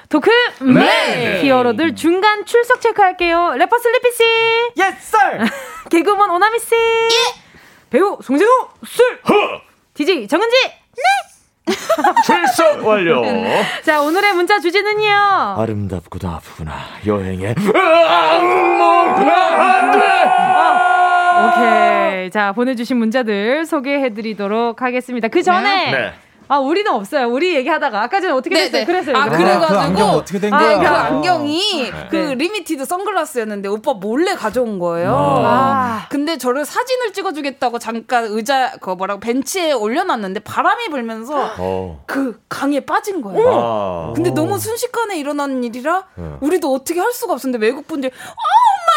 토크 0.11 0.29
맨 0.59 1.41
히어로들 1.41 1.95
중간 1.95 2.45
출석 2.45 2.81
체크할게요. 2.81 3.53
래퍼 3.57 3.77
슬리피 3.79 4.11
씨, 4.11 4.23
yes 4.77 5.15
yes, 5.17 5.51
개그우먼 5.89 6.29
오나미 6.29 6.59
씨, 6.59 6.75
예. 6.75 7.41
배우 7.89 8.17
송재우 8.21 8.47
씨, 8.85 9.01
허. 9.29 9.61
DJ 9.93 10.27
정은지, 10.27 10.55
네. 10.65 11.73
출석 12.25 12.85
완료. 12.85 13.23
자 13.83 14.01
오늘의 14.01 14.33
문자 14.33 14.59
주제는요. 14.59 15.55
아름답고도 15.57 16.27
아프구나 16.27 16.73
여행에 17.05 17.55
오케이. 21.47 22.29
자 22.31 22.51
보내주신 22.51 22.97
문자들 22.97 23.65
소개해드리도록 23.65 24.81
하겠습니다. 24.81 25.27
그 25.29 25.41
전에. 25.41 25.91
네. 25.91 26.13
아, 26.51 26.59
우리는 26.59 26.91
없어요. 26.91 27.29
우리 27.29 27.55
얘기하다가 27.55 28.03
아까 28.03 28.19
전에 28.19 28.33
어떻게 28.33 28.53
됐어요? 28.53 28.85
그래서요. 28.85 29.15
아, 29.15 29.29
그래가지고 29.29 29.67
그 29.67 29.77
안경 29.77 30.09
어떻게 30.09 30.37
된 30.37 30.49
거야? 30.49 30.75
아, 30.75 30.79
그 30.79 30.87
안경이 30.87 31.91
네. 31.91 32.07
그 32.09 32.15
limited 32.17 32.83
선글라스였는데 32.83 33.69
오빠 33.69 33.93
몰래 33.93 34.35
가져온 34.35 34.77
거예요. 34.77 35.15
아. 35.15 36.07
근데 36.09 36.37
저를 36.37 36.65
사진을 36.65 37.13
찍어주겠다고 37.13 37.79
잠깐 37.79 38.25
의자 38.25 38.73
그 38.81 38.89
뭐라고 38.89 39.21
벤치에 39.21 39.71
올려놨는데 39.71 40.41
바람이 40.41 40.89
불면서 40.89 41.53
어. 41.57 42.03
그 42.05 42.41
강에 42.49 42.81
빠진 42.81 43.21
거예요. 43.21 43.47
아. 43.49 44.13
근데 44.13 44.31
너무 44.31 44.59
순식간에 44.59 45.17
일어난 45.17 45.63
일이라 45.63 46.03
네. 46.15 46.31
우리도 46.41 46.73
어떻게 46.73 46.99
할 46.99 47.13
수가 47.13 47.31
없었는데 47.31 47.65
외국 47.65 47.87
분들 47.87 48.09
oh 48.09 48.11
my 48.11 48.15
god! 48.15 48.90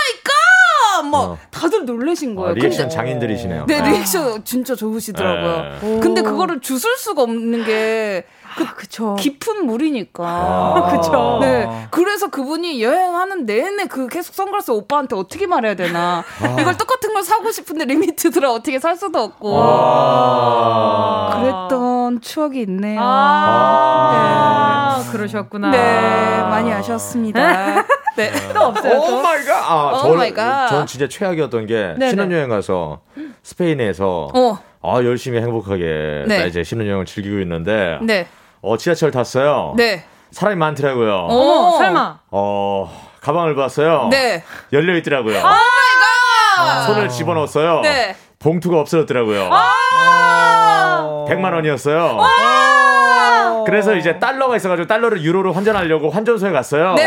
막 1.02 1.18
어. 1.18 1.38
다들 1.50 1.84
놀래신 1.84 2.34
거예요. 2.34 2.50
아, 2.50 2.54
리액션 2.54 2.88
근데, 2.88 2.96
장인들이시네요. 2.96 3.66
네, 3.66 3.80
리액션 3.82 4.44
진짜 4.44 4.74
좋으시더라고요. 4.74 5.78
네. 5.80 6.00
근데 6.00 6.22
그거를 6.22 6.60
주울 6.60 6.96
수가 6.96 7.22
없는 7.22 7.64
게 7.64 8.24
그, 8.56 8.62
아, 8.62 8.74
그쵸. 8.74 9.16
깊은 9.16 9.66
물이니까. 9.66 10.24
아, 10.24 10.86
그쵸. 10.96 11.38
네. 11.40 11.86
그래서 11.90 12.28
그분이 12.28 12.82
여행하는 12.82 13.46
내내 13.46 13.86
그 13.86 14.06
계속 14.06 14.34
선글라스 14.34 14.70
오빠한테 14.70 15.16
어떻게 15.16 15.46
말해야 15.46 15.74
되나. 15.74 16.22
아. 16.40 16.60
이걸 16.60 16.76
똑같은 16.76 17.12
걸 17.12 17.22
사고 17.24 17.50
싶은데 17.50 17.84
limited라 17.86 18.52
어떻게 18.52 18.78
살 18.78 18.96
수도 18.96 19.18
없고. 19.20 19.58
아. 19.60 21.30
그랬던 21.40 22.20
추억이 22.20 22.62
있네요. 22.62 23.00
아. 23.02 25.02
네. 25.04 25.10
그러셨구나. 25.10 25.70
네. 25.70 26.40
많이 26.42 26.72
아셨습니다. 26.72 27.84
네. 28.16 28.32
또 28.52 28.60
없어요. 28.60 28.98
Oh 28.98 29.22
my 29.22 29.44
God. 29.44 29.52
아, 29.62 29.98
저는, 30.02 30.68
전 30.68 30.86
진짜 30.86 31.08
최악이었던 31.08 31.66
게 31.66 31.94
네네. 31.98 32.10
신혼여행 32.10 32.48
가서 32.48 33.00
스페인에서 33.42 34.30
어. 34.34 34.58
아, 34.82 35.02
열심히 35.04 35.40
행복하게 35.40 36.24
네. 36.26 36.46
이제 36.46 36.62
신혼여행을 36.62 37.06
즐기고 37.06 37.40
있는데 37.40 37.98
네. 38.02 38.26
어, 38.60 38.76
지하철 38.76 39.10
탔어요. 39.10 39.74
네. 39.76 40.04
사람이 40.30 40.56
많더라고요. 40.56 41.28
어, 41.30 41.76
설마. 41.78 42.18
어, 42.30 43.10
가방을 43.20 43.54
봤어요. 43.54 44.08
네. 44.10 44.42
열려 44.72 44.96
있더라고요. 44.96 45.38
Oh 45.38 45.42
my 45.42 45.52
God. 46.56 46.86
손을 46.86 47.08
집어넣었어요. 47.08 47.80
네. 47.80 48.16
봉투가 48.38 48.78
없어졌더라고요. 48.78 49.48
아~ 49.50 51.24
100만 51.28 51.54
원이었어요. 51.54 52.18
그래서 53.64 53.94
이제 53.94 54.18
달러가 54.18 54.56
있어가지고 54.56 54.86
달러를 54.86 55.22
유로로 55.22 55.52
환전하려고 55.52 56.10
환전소에 56.10 56.50
갔어요. 56.52 56.94
네. 56.94 57.06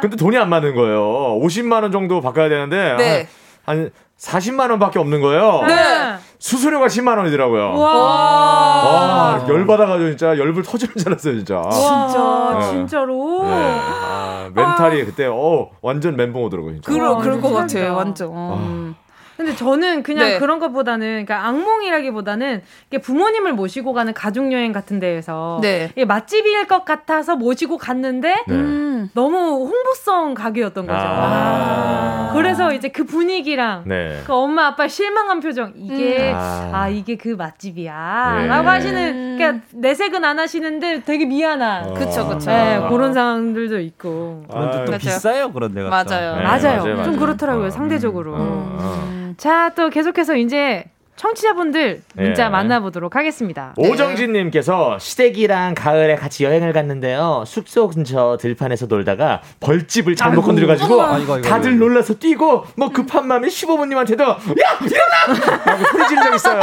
근데 0.00 0.16
돈이 0.16 0.36
안 0.36 0.48
맞는 0.48 0.74
거예요. 0.74 1.38
50만 1.40 1.82
원 1.82 1.92
정도 1.92 2.20
바꿔야 2.20 2.48
되는데 2.48 2.94
네. 2.96 3.28
한 3.64 3.90
40만 4.18 4.70
원밖에 4.70 4.98
없는 4.98 5.20
거예요. 5.20 5.62
네. 5.66 6.14
수수료가 6.38 6.86
10만 6.86 7.18
원이더라고요. 7.18 7.78
와. 7.78 7.92
와 7.94 9.46
열받아가지고 9.48 10.08
진짜 10.10 10.38
열불 10.38 10.62
터지는 10.62 10.94
줄 10.96 11.08
알았어요, 11.08 11.34
진짜. 11.36 11.62
진짜, 11.70 12.56
네. 12.58 12.70
진짜로. 12.70 13.42
네. 13.44 13.50
아, 13.52 14.50
멘탈이 14.54 15.02
아. 15.02 15.04
그때, 15.04 15.26
어, 15.26 15.70
완전 15.82 16.16
멘붕 16.16 16.42
오더라고요, 16.44 16.74
진짜. 16.74 16.90
그러, 16.90 17.16
그럴 17.16 17.40
것 17.40 17.52
같아요, 17.52 17.94
완전. 17.94 18.32
음. 18.32 18.96
근데 19.38 19.54
저는 19.54 20.02
그냥 20.02 20.30
네. 20.30 20.38
그런 20.40 20.58
것보다는 20.58 21.24
그러니까 21.24 21.46
악몽이라기보다는 21.46 22.60
부모님을 23.00 23.52
모시고 23.52 23.92
가는 23.92 24.12
가족 24.12 24.50
여행 24.50 24.72
같은 24.72 24.98
데에서 24.98 25.60
네. 25.62 25.92
맛집일 26.08 26.66
것 26.66 26.84
같아서 26.84 27.36
모시고 27.36 27.78
갔는데 27.78 28.34
네. 28.48 28.54
음, 28.54 29.08
너무 29.14 29.70
홍보성 29.70 30.34
가게였던 30.34 30.88
거죠. 30.88 30.98
아~ 31.00 32.30
그래서 32.34 32.72
이제 32.72 32.88
그 32.88 33.04
분위기랑 33.04 33.84
네. 33.86 34.22
그 34.26 34.34
엄마 34.34 34.66
아빠 34.66 34.88
실망한 34.88 35.38
표정 35.38 35.72
이게 35.76 36.32
음. 36.32 36.36
아. 36.36 36.70
아. 36.72 36.88
이게 36.88 37.16
그 37.16 37.28
맛집이야라고 37.28 38.62
네. 38.62 38.68
하시는 38.68 39.36
그러니까 39.38 39.64
내색은 39.72 40.24
안 40.24 40.40
하시는데 40.40 41.04
되게 41.04 41.26
미안한 41.26 41.94
그쵸 41.94 42.26
그쵸 42.26 42.50
네, 42.50 42.84
그런 42.88 43.14
상황들도 43.14 43.78
있고 43.78 44.42
그런데 44.50 44.84
또 44.84 44.98
비싸요 44.98 45.52
그런 45.52 45.72
데가 45.74 45.90
맞아요. 45.90 46.36
네, 46.36 46.42
맞아요. 46.42 46.82
맞아요. 46.82 47.04
좀 47.04 47.16
그렇더라고요 47.16 47.66
어. 47.66 47.70
상대적으로. 47.70 48.34
음. 48.34 49.27
자, 49.36 49.70
또 49.74 49.90
계속해서 49.90 50.36
이제 50.36 50.84
청취자분들 51.18 52.02
문자 52.14 52.44
예. 52.44 52.48
만나보도록 52.48 53.16
하겠습니다. 53.16 53.74
네. 53.76 53.90
오정진님께서 53.90 54.98
시댁이랑 55.00 55.74
가을에 55.74 56.14
같이 56.14 56.44
여행을 56.44 56.72
갔는데요. 56.72 57.42
숙소 57.44 57.88
근처 57.88 58.38
들판에서 58.40 58.86
놀다가 58.86 59.42
벌집을 59.60 60.14
잘못 60.14 60.42
건드려가지고 60.42 61.42
다들 61.42 61.78
놀라서 61.78 62.14
뛰고 62.14 62.64
뭐 62.76 62.90
급한 62.90 63.26
마음에 63.26 63.48
시부모님한테도 63.48 64.22
야 64.24 64.36
일어나! 64.80 65.58
라고 65.66 65.84
소리 65.86 66.06
지른 66.08 66.22
적 66.22 66.34
있어요. 66.34 66.60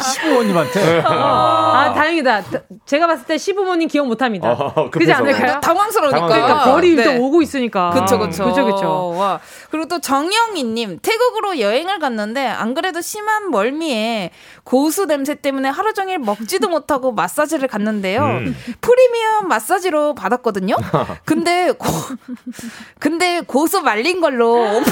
시부모님한테. 0.00 1.02
아 1.04 1.92
다행이다. 1.92 2.42
제가 2.86 3.08
봤을 3.08 3.26
때 3.26 3.36
시부모님 3.36 3.88
기억 3.88 4.06
못합니다. 4.06 4.52
어, 4.52 4.90
그지 4.90 5.12
않을까요? 5.12 5.60
당황스러우니까. 5.60 6.26
그러니까 6.26 6.64
벌이 6.72 6.94
네. 6.94 7.02
또 7.04 7.24
오고 7.24 7.42
있으니까. 7.42 7.90
그쵸 7.90 8.18
그쵸. 8.18 8.44
그쵸 8.44 8.64
그쵸. 8.64 9.14
와 9.16 9.40
그리고 9.70 9.88
또 9.88 10.00
정영희님 10.00 11.00
태국으로 11.02 11.58
여행을 11.58 11.98
갔는데 11.98 12.46
안 12.46 12.74
그래도 12.74 13.00
심한 13.00 13.39
한 13.40 13.50
멀미에 13.50 14.30
고수 14.64 15.06
냄새 15.06 15.34
때문에 15.34 15.68
하루 15.68 15.94
종일 15.94 16.18
먹지도 16.18 16.68
못하고 16.68 17.12
마사지를 17.12 17.68
갔는데요. 17.68 18.22
음. 18.22 18.56
프리미엄 18.80 19.48
마사지로 19.48 20.14
받았거든요. 20.14 20.76
근데 21.24 21.72
고, 21.72 21.86
근데 22.98 23.40
고수 23.40 23.80
말린 23.80 24.20
걸로 24.20 24.82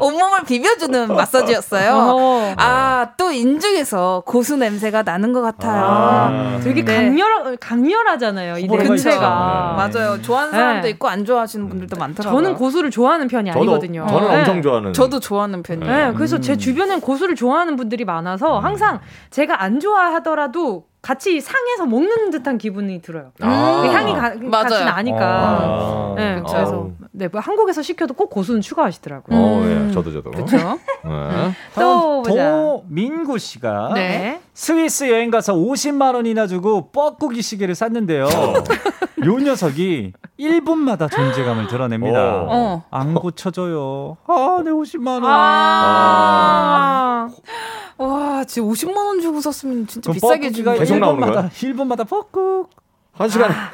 온몸을 0.00 0.44
비벼주는 0.46 1.08
마사지였어요. 1.14 1.92
어. 1.94 2.54
아, 2.56 3.08
또 3.16 3.32
인중에서 3.32 4.22
고수 4.24 4.56
냄새가 4.56 5.02
나는 5.02 5.32
것 5.32 5.42
같아요. 5.42 5.82
아. 5.84 6.60
되게 6.62 6.84
네. 6.84 6.94
강렬, 6.94 7.56
강렬하잖아요. 7.58 8.58
이 8.58 8.68
냄새가. 8.68 9.76
네. 9.76 9.98
맞아요. 9.98 10.22
좋아하는 10.22 10.52
사람도 10.52 10.82
네. 10.82 10.90
있고 10.90 11.08
안 11.08 11.24
좋아하시는 11.24 11.68
분들도 11.68 11.96
많더라고요. 11.96 12.40
저는 12.40 12.56
고수를 12.56 12.90
좋아하는 12.90 13.28
편이 13.28 13.50
저도, 13.50 13.60
아니거든요. 13.60 14.06
저는 14.08 14.28
네. 14.28 14.38
엄청 14.38 14.62
좋아하는. 14.62 14.92
저도 14.92 15.20
좋아하는 15.20 15.62
편이에요. 15.62 15.92
네, 15.92 16.12
그래서 16.14 16.36
음. 16.36 16.42
제 16.42 16.56
주변엔 16.56 17.00
고수를 17.00 17.34
좋아하는 17.34 17.71
좋아하는 17.72 17.76
분들이 17.76 18.04
많아서 18.04 18.58
음. 18.58 18.64
항상 18.64 19.00
제가 19.30 19.62
안 19.62 19.80
좋아하더라도 19.80 20.86
같이 21.00 21.40
상해서 21.40 21.84
먹는 21.86 22.30
듯한 22.30 22.58
기분이 22.58 23.02
들어요. 23.02 23.32
아~ 23.40 23.82
그 23.82 23.88
향이 23.88 24.12
가, 24.12 24.62
같이 24.62 24.84
나니까. 24.84 25.18
아~ 25.20 26.14
네, 26.16 26.40
그쵸. 26.40 26.52
그래서 26.52 26.90
네, 27.10 27.28
뭐 27.28 27.40
한국에서 27.40 27.82
시켜도 27.82 28.14
꼭 28.14 28.30
고수는 28.30 28.60
추가하시더라고요. 28.60 29.36
어, 29.36 29.62
예, 29.64 29.92
저도 29.92 30.12
저도. 30.12 30.30
그렇죠. 30.30 30.56
네. 30.56 31.52
또 31.74 32.22
도민구 32.22 33.38
씨가 33.38 33.92
네. 33.94 34.40
스위스 34.54 35.10
여행 35.10 35.32
가서 35.32 35.54
50만 35.54 36.14
원이나 36.14 36.46
주고 36.46 36.92
뻐꾸기 36.92 37.42
시계를 37.42 37.74
샀는데요. 37.74 38.28
요 39.26 39.38
녀석이 39.38 40.12
1분마다 40.42 41.10
존재감을 41.10 41.66
드러냅니다. 41.68 42.44
어. 42.48 42.82
안 42.90 43.14
고쳐져요. 43.14 44.16
아, 44.26 44.60
내 44.64 44.70
50만 44.70 45.22
원. 45.22 45.24
아~ 45.26 47.28
아~ 47.98 48.04
와, 48.04 48.44
진짜 48.44 48.68
50만 48.68 48.96
원 48.96 49.20
주고 49.20 49.40
샀으면 49.40 49.86
진짜 49.86 50.10
비싸게 50.12 50.50
주가 50.50 50.74
계속 50.74 50.98
나오는 50.98 51.20
거야? 51.20 51.48
1분마다 51.48 52.08
뻑꾹. 52.08 52.68
한 53.14 53.28
시간에 53.28 53.52
아. 53.54 53.70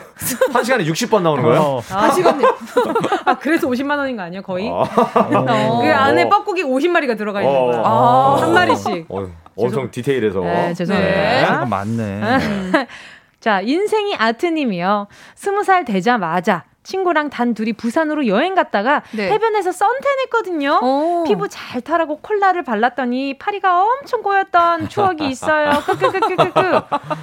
한 0.53 0.65
시간에 0.65 0.85
60번 0.85 1.23
나오는 1.23 1.43
거예요? 1.45 1.61
어. 1.61 1.81
한 1.89 2.13
시간에 2.13 2.45
아 3.25 3.39
그래서 3.39 3.69
50만 3.69 3.97
원인 3.97 4.17
거 4.17 4.23
아니야 4.23 4.43
거의? 4.43 4.69
아. 4.69 4.73
어. 4.73 5.81
그 5.81 5.89
안에 5.89 6.29
뻐꾸기 6.29 6.65
50마리가 6.65 7.17
들어가 7.17 7.41
있는 7.41 7.55
거야. 7.55 7.81
어. 7.83 8.37
한 8.41 8.53
마리씩. 8.53 9.07
어, 9.09 9.27
엄청 9.57 9.91
디테일해서. 9.91 10.41
네, 10.41 10.75
죄송합니다. 10.75 11.17
네. 11.17 11.45
아, 11.45 11.65
맞네. 11.65 12.21
자 13.41 13.61
인생이 13.61 14.17
아트님이요. 14.17 15.09
스무 15.35 15.63
살 15.63 15.85
되자마자 15.85 16.65
친구랑 16.89 17.29
단 17.29 17.53
둘이 17.53 17.75
부산으로 17.75 18.27
여행 18.29 18.55
갔다가 18.55 19.03
네. 19.15 19.31
해변에서 19.31 19.73
선탠했거든요. 19.73 20.81
오. 20.83 21.25
피부 21.25 21.47
잘 21.47 21.83
타라고 21.83 22.17
콜라를 22.23 22.63
발랐더니 22.63 23.37
파리가 23.39 23.85
엄청 23.85 24.23
꼬였던 24.23 24.89
추억이 24.89 25.29
있어요. 25.29 25.71
크크크크크크. 25.85 26.61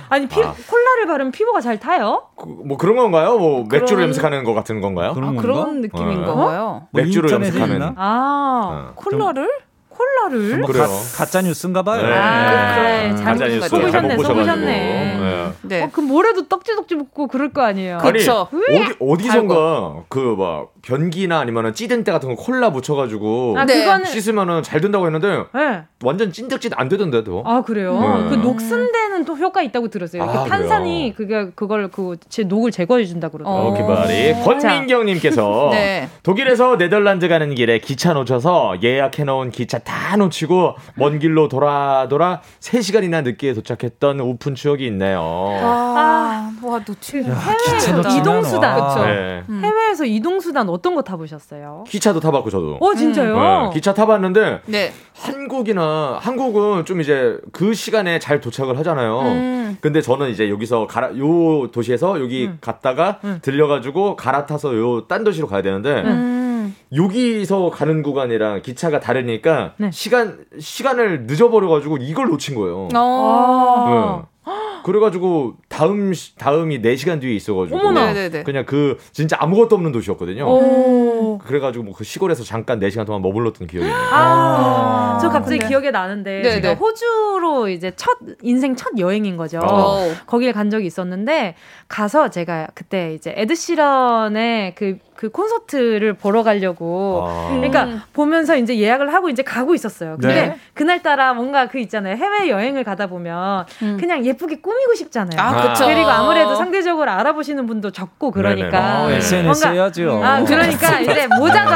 아니 0.09 0.27
피, 0.27 0.43
아. 0.43 0.53
콜라를 0.69 1.07
바르면 1.07 1.31
피부가 1.31 1.61
잘 1.61 1.79
타요? 1.79 2.27
그, 2.35 2.45
뭐 2.45 2.77
그런 2.77 2.95
건가요? 2.95 3.39
뭐 3.39 3.67
그런... 3.67 3.81
맥주를 3.81 4.03
염색하는 4.03 4.43
것 4.43 4.53
같은 4.53 4.81
건가요? 4.81 5.13
그런, 5.15 5.35
아, 5.35 5.41
그런 5.41 5.81
느낌인 5.81 6.21
네. 6.21 6.25
건가요? 6.27 6.87
뭐 6.91 7.01
맥주를 7.01 7.31
염색하는. 7.31 7.95
아 7.97 8.91
어. 8.91 8.93
콜라를? 8.95 9.49
콜라를 9.95 10.57
뭐 10.59 10.71
가, 10.71 10.87
가짜 11.15 11.41
뉴스인가 11.41 11.81
봐요. 11.83 12.01
네. 12.01 12.13
아, 12.13 12.75
그래. 12.75 13.47
네. 13.47 13.67
속으셨네. 13.67 14.17
속으셨네. 14.17 14.65
네. 14.65 15.51
네. 15.61 15.83
어, 15.83 15.89
그 15.91 16.01
뭐래도 16.01 16.47
떡지떡지 16.47 16.95
붓고 16.95 17.27
그럴 17.27 17.51
거 17.51 17.61
아니에요. 17.63 17.97
그렇죠. 17.99 18.47
어디 18.51 18.95
어디선가 18.99 20.03
그 20.09 20.35
막 20.35 20.73
변기나 20.81 21.39
아니면은 21.39 21.73
찌든 21.73 22.03
때 22.03 22.11
같은 22.11 22.29
거 22.29 22.35
콜라 22.41 22.69
묻혀 22.69 22.93
가지고 22.93 23.55
아, 23.57 23.65
네. 23.65 24.03
씻으면은 24.05 24.61
잘 24.63 24.81
된다고 24.81 25.05
했는데 25.05 25.43
네. 25.53 25.83
완전 26.03 26.31
찐득찐 26.31 26.71
안 26.75 26.89
되던데도. 26.89 27.43
아 27.45 27.61
그래요. 27.61 27.93
네. 27.99 28.29
그 28.29 28.35
녹슨 28.35 28.91
데는 28.91 29.04
또 29.25 29.35
효과 29.37 29.61
있다고 29.61 29.87
들었어요. 29.89 30.23
아, 30.23 30.43
그 30.43 30.49
탄산이 30.49 31.13
그게 31.17 31.49
그걸 31.55 31.89
그 31.89 32.15
제 32.29 32.43
녹을 32.43 32.71
제거해 32.71 33.05
준다 33.05 33.29
그러더라고요. 33.29 33.71
어, 33.71 33.73
기발이 33.73 34.33
권민경님께서 34.43 35.69
네. 35.73 36.07
독일에서 36.23 36.77
네덜란드 36.77 37.27
가는 37.27 37.53
길에 37.55 37.79
기차 37.79 38.13
놓쳐서 38.13 38.77
예약해 38.83 39.23
놓은 39.23 39.51
기차 39.51 39.79
다 39.79 40.15
놓치고 40.17 40.75
먼 40.95 41.19
길로 41.19 41.47
돌아 41.47 42.07
돌아 42.09 42.41
3 42.59 42.81
시간이나 42.81 43.21
늦게 43.21 43.53
도착했던 43.53 44.19
오픈 44.21 44.55
추억이 44.55 44.85
있네요. 44.87 45.19
아, 45.21 46.51
와 46.63 46.79
놓치. 46.85 47.17
해외 47.17 48.17
이동 48.17 48.43
수단. 48.43 48.75
그렇죠. 48.75 49.05
네. 49.05 49.43
음. 49.49 49.61
해외 49.63 49.84
에서 49.95 50.03
이동 50.03 50.41
수단 50.41 50.67
어떤 50.67 50.93
거 50.93 51.01
타보셨어요? 51.01 51.85
기차도 51.87 52.19
타봤고 52.19 52.49
저도. 52.49 52.77
어 52.81 52.93
진짜요? 52.93 53.37
네, 53.37 53.69
기차 53.73 53.93
타봤는데 53.93 54.59
네. 54.65 54.91
한국이나 55.13 56.17
한국은 56.21 56.83
좀 56.83 56.99
이제 56.99 57.37
그 57.53 57.73
시간에 57.73 58.19
잘 58.19 58.41
도착을 58.41 58.77
하잖아요. 58.79 59.19
음. 59.21 59.77
근데 59.79 60.01
저는 60.01 60.31
이제 60.31 60.49
여기서 60.49 60.85
가라 60.87 61.17
요 61.17 61.71
도시에서 61.71 62.19
여기 62.19 62.47
음. 62.47 62.57
갔다가 62.59 63.19
음. 63.23 63.39
들려가지고 63.41 64.17
갈아타서 64.17 64.75
요 64.75 65.05
딴 65.07 65.23
도시로 65.23 65.47
가야 65.47 65.61
되는데. 65.61 66.01
음. 66.03 66.75
여기서 66.95 67.69
가는 67.69 68.01
구간이랑 68.01 68.61
기차가 68.63 68.99
다르니까 68.99 69.73
네. 69.77 69.91
시간 69.91 70.45
시간을 70.59 71.23
늦어버려가지고 71.27 71.97
이걸 71.97 72.27
놓친 72.29 72.55
거예요. 72.55 72.87
아~ 72.93 74.21
네. 74.21 74.27
그래가지고 74.85 75.55
다음 75.67 76.13
다음이 76.37 76.79
4 76.83 76.95
시간 76.95 77.19
뒤에 77.19 77.33
있어가지고 77.33 77.75
어머나. 77.79 78.13
그냥 78.43 78.65
그 78.67 78.99
진짜 79.11 79.35
아무것도 79.39 79.75
없는 79.75 79.91
도시였거든요. 79.91 80.45
오. 80.47 81.39
그래가지고 81.39 81.83
뭐 81.85 81.95
그 81.95 82.03
시골에서 82.03 82.43
잠깐 82.43 82.79
4 82.79 82.91
시간 82.91 83.05
동안 83.07 83.23
머물렀던 83.23 83.67
기억이 83.67 83.87
나요. 83.87 83.97
아, 84.11 85.17
저 85.19 85.29
갑자기 85.29 85.57
근데. 85.57 85.69
기억에 85.69 85.89
나는데 85.89 86.41
네네. 86.43 86.61
제가 86.61 86.73
호주로 86.75 87.67
이제 87.69 87.93
첫 87.95 88.11
인생 88.43 88.75
첫 88.75 88.91
여행인 88.99 89.37
거죠. 89.37 89.57
오. 89.59 90.11
거길 90.27 90.53
간 90.53 90.69
적이 90.69 90.85
있었는데 90.85 91.55
가서 91.87 92.29
제가 92.29 92.67
그때 92.75 93.13
이제 93.15 93.33
에드시런의 93.35 94.75
그 94.75 94.99
그 95.15 95.29
콘서트를 95.29 96.13
보러 96.13 96.43
가려고 96.43 97.25
아. 97.27 97.49
그러니까 97.51 97.85
음. 97.85 98.01
보면서 98.13 98.57
이제 98.57 98.77
예약을 98.77 99.13
하고 99.13 99.29
이제 99.29 99.43
가고 99.43 99.73
있었어요. 99.73 100.17
근데 100.19 100.47
네. 100.47 100.57
그날 100.73 101.01
따라 101.01 101.33
뭔가 101.33 101.67
그 101.67 101.79
있잖아요. 101.79 102.15
해외 102.17 102.49
여행을 102.49 102.83
가다 102.83 103.07
보면 103.07 103.65
음. 103.81 103.97
그냥 103.99 104.25
예쁘게 104.25 104.59
꾸미고 104.59 104.93
싶잖아요. 104.95 105.39
아, 105.39 105.61
그렇죠. 105.61 105.85
그리고 105.85 106.09
아무래도 106.09 106.55
상대적으로 106.55 107.09
알아보시는 107.11 107.65
분도 107.65 107.91
적고 107.91 108.31
그러니까 108.31 109.05
어, 109.05 109.11
SNS 109.11 109.67
해야죠. 109.67 110.21
아, 110.23 110.43
그러니까 110.43 110.99
이제 110.99 111.27
모자도 111.27 111.71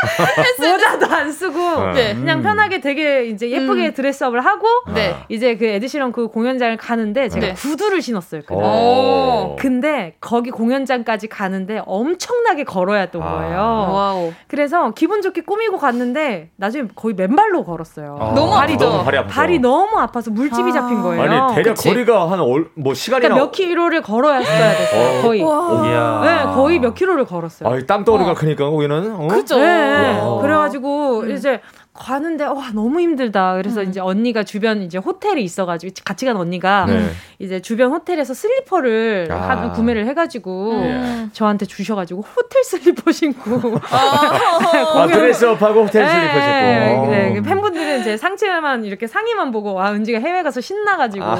모자도 0.58 1.14
안 1.14 1.30
쓰고 1.32 1.92
네. 1.92 2.14
그냥 2.14 2.42
편하게 2.42 2.80
되게 2.80 3.26
이제 3.26 3.50
예쁘게 3.50 3.88
음. 3.88 3.94
dress 3.94 4.19
up을 4.19 4.44
하고 4.44 4.66
네. 4.94 5.14
이제 5.28 5.56
그 5.56 5.66
에드시런 5.66 6.12
그 6.12 6.28
공연장을 6.28 6.76
가는데 6.76 7.28
제가 7.28 7.46
네. 7.48 7.52
구두를 7.54 8.00
신었어요. 8.00 8.42
그날. 8.42 9.56
근데 9.58 10.14
거기 10.20 10.50
공연장까지 10.50 11.28
가는데 11.28 11.82
엄청나게 11.84 12.59
걸어야 12.64 13.00
했던 13.00 13.22
아. 13.22 13.30
거예요. 13.30 13.58
Wow. 13.58 14.32
그래서 14.48 14.90
기분 14.90 15.22
좋게 15.22 15.42
꾸미고 15.42 15.78
갔는데 15.78 16.50
나중에 16.56 16.88
거의 16.94 17.14
맨발로 17.14 17.64
걸었어요. 17.64 18.18
아. 18.20 18.32
너무 18.34 18.52
발이 18.52 18.76
너무 18.76 19.04
발이, 19.04 19.26
발이 19.26 19.58
너무 19.58 19.98
아파서 19.98 20.30
물집이 20.30 20.70
아. 20.70 20.72
잡힌 20.72 21.02
거예요. 21.02 21.22
아니 21.22 21.54
대략 21.54 21.74
그치? 21.74 21.88
거리가 21.88 22.30
한 22.30 22.40
뭐 22.74 22.94
시간이나 22.94 23.28
그러니까 23.34 23.44
몇 23.44 23.50
킬로를 23.52 24.02
걸어야 24.02 24.38
했어야 24.38 24.76
됐어요. 24.76 25.22
거의. 25.22 25.40
네, 25.42 26.44
거의 26.54 26.78
몇 26.78 26.94
킬로를 26.94 27.24
걸었어요. 27.24 27.68
아, 27.68 27.78
땅덩어리가 27.86 28.30
어. 28.30 28.34
크니까 28.34 28.68
거기는. 28.68 29.14
어? 29.14 29.28
그죠. 29.28 29.58
네. 29.58 30.20
그래가지고 30.40 31.20
음. 31.20 31.30
이제 31.30 31.60
가는데 32.00 32.44
와 32.44 32.70
너무 32.72 33.00
힘들다. 33.00 33.56
그래서 33.56 33.82
음. 33.82 33.88
이제 33.88 34.00
언니가 34.00 34.42
주변 34.42 34.82
이제 34.82 34.96
호텔에 34.98 35.40
있어가지고 35.40 35.92
같이 36.04 36.24
간 36.24 36.36
언니가 36.36 36.86
네. 36.86 37.10
이제 37.38 37.60
주변 37.60 37.92
호텔에서 37.92 38.32
슬리퍼를 38.32 39.28
아. 39.30 39.36
하, 39.36 39.72
구매를 39.72 40.06
해가지고 40.06 40.72
음. 40.72 41.30
저한테 41.32 41.66
주셔가지고 41.66 42.22
호텔 42.22 42.64
슬리퍼 42.64 43.12
신고 43.12 43.78
아, 43.90 45.06
dress 45.06 45.41
up하고 45.41 45.84
호텔 45.84 46.04
네, 46.04 46.10
슬리퍼 46.10 46.32
신고 46.40 47.10
네, 47.10 47.30
네, 47.34 47.42
팬분들은 47.42 48.00
이제 48.00 48.16
상체만 48.16 48.84
이렇게 48.86 49.06
상의만 49.06 49.50
보고 49.52 49.74
와 49.74 49.92
은지가 49.92 50.20
해외 50.20 50.42
가서 50.42 50.60
신나가지고 50.60 51.24
아. 51.24 51.38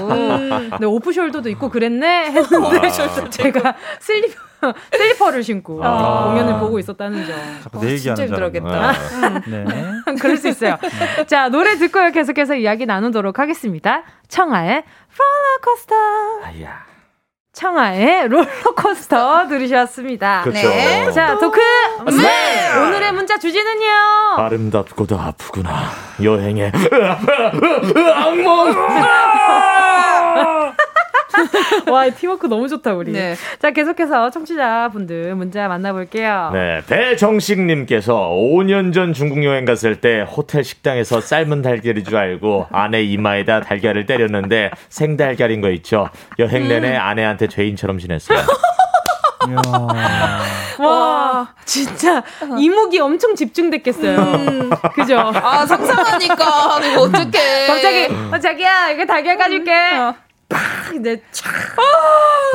네, 0.78 0.86
off-shoulder도 0.86 1.46
있고 1.52 1.70
그랬네 1.70 2.32
했는데 2.32 2.86
아. 2.86 2.90
제가 3.30 3.74
슬리퍼 3.98 4.49
슬리퍼를 4.92 5.42
신고 5.42 5.80
아. 5.84 6.24
공연을 6.28 6.58
보고 6.60 6.78
있었다는 6.78 7.26
점. 7.26 7.36
자꾸 7.62 7.80
내 7.80 7.92
얘기하는 7.92 8.26
진짜 8.26 8.46
힘들겠다. 8.48 8.92
네. 9.46 9.64
그럴 10.20 10.36
수 10.36 10.48
있어요. 10.48 10.76
자, 11.26 11.48
노래 11.48 11.76
듣고요. 11.76 12.10
계속해서 12.12 12.54
이야기 12.54 12.86
나누도록 12.86 13.38
하겠습니다. 13.38 14.02
청하의 14.28 14.82
롤러코스터. 15.18 15.94
아야. 16.44 16.90
청하의 17.52 18.28
롤러코스터 18.28 19.48
들으셨습니다. 19.50 20.42
그렇죠. 20.44 20.68
네. 20.68 21.10
자, 21.12 21.36
도크. 21.38 21.60
네. 22.20 22.76
오늘의 22.78 23.12
문자 23.12 23.38
주제는요. 23.38 24.36
아름답고도 24.38 25.18
아프구나. 25.18 25.90
여행의 26.22 26.72
악몽. 28.14 28.74
와, 31.90 32.08
팀워크 32.10 32.46
너무 32.46 32.68
좋다, 32.68 32.94
우리. 32.94 33.12
네. 33.12 33.34
자, 33.58 33.70
계속해서 33.70 34.30
청취자분들 34.30 35.34
문자 35.34 35.68
만나볼게요. 35.68 36.50
네, 36.52 36.82
배정식님께서 36.86 38.30
5년 38.30 38.92
전 38.92 39.12
중국 39.12 39.44
여행 39.44 39.64
갔을 39.64 40.00
때 40.00 40.20
호텔 40.22 40.64
식당에서 40.64 41.20
삶은 41.20 41.62
달걀인 41.62 42.04
줄 42.04 42.16
알고 42.16 42.66
아내 42.70 43.02
이마에다 43.02 43.60
달걀을 43.60 44.06
때렸는데 44.06 44.70
생달걀인 44.88 45.60
거 45.60 45.70
있죠. 45.70 46.08
여행 46.38 46.68
내내 46.68 46.96
음. 46.96 47.00
아내한테 47.00 47.48
죄인처럼 47.48 47.98
지냈어요. 47.98 48.38
와, 50.78 51.48
진짜 51.64 52.22
이목이 52.58 52.98
엄청 53.00 53.34
집중됐겠어요. 53.34 54.18
음. 54.18 54.70
그죠? 54.94 55.18
아, 55.18 55.64
상상하니까. 55.66 56.80
이거 56.84 57.02
어떡해. 57.02 57.66
갑자기, 57.68 58.08
어, 58.32 58.38
자기야, 58.38 58.90
이거 58.90 59.04
달걀 59.06 59.36
가줄게. 59.36 59.72
어. 59.72 60.14
팍 60.50 60.94
이제 60.94 61.22
촥 61.32 61.48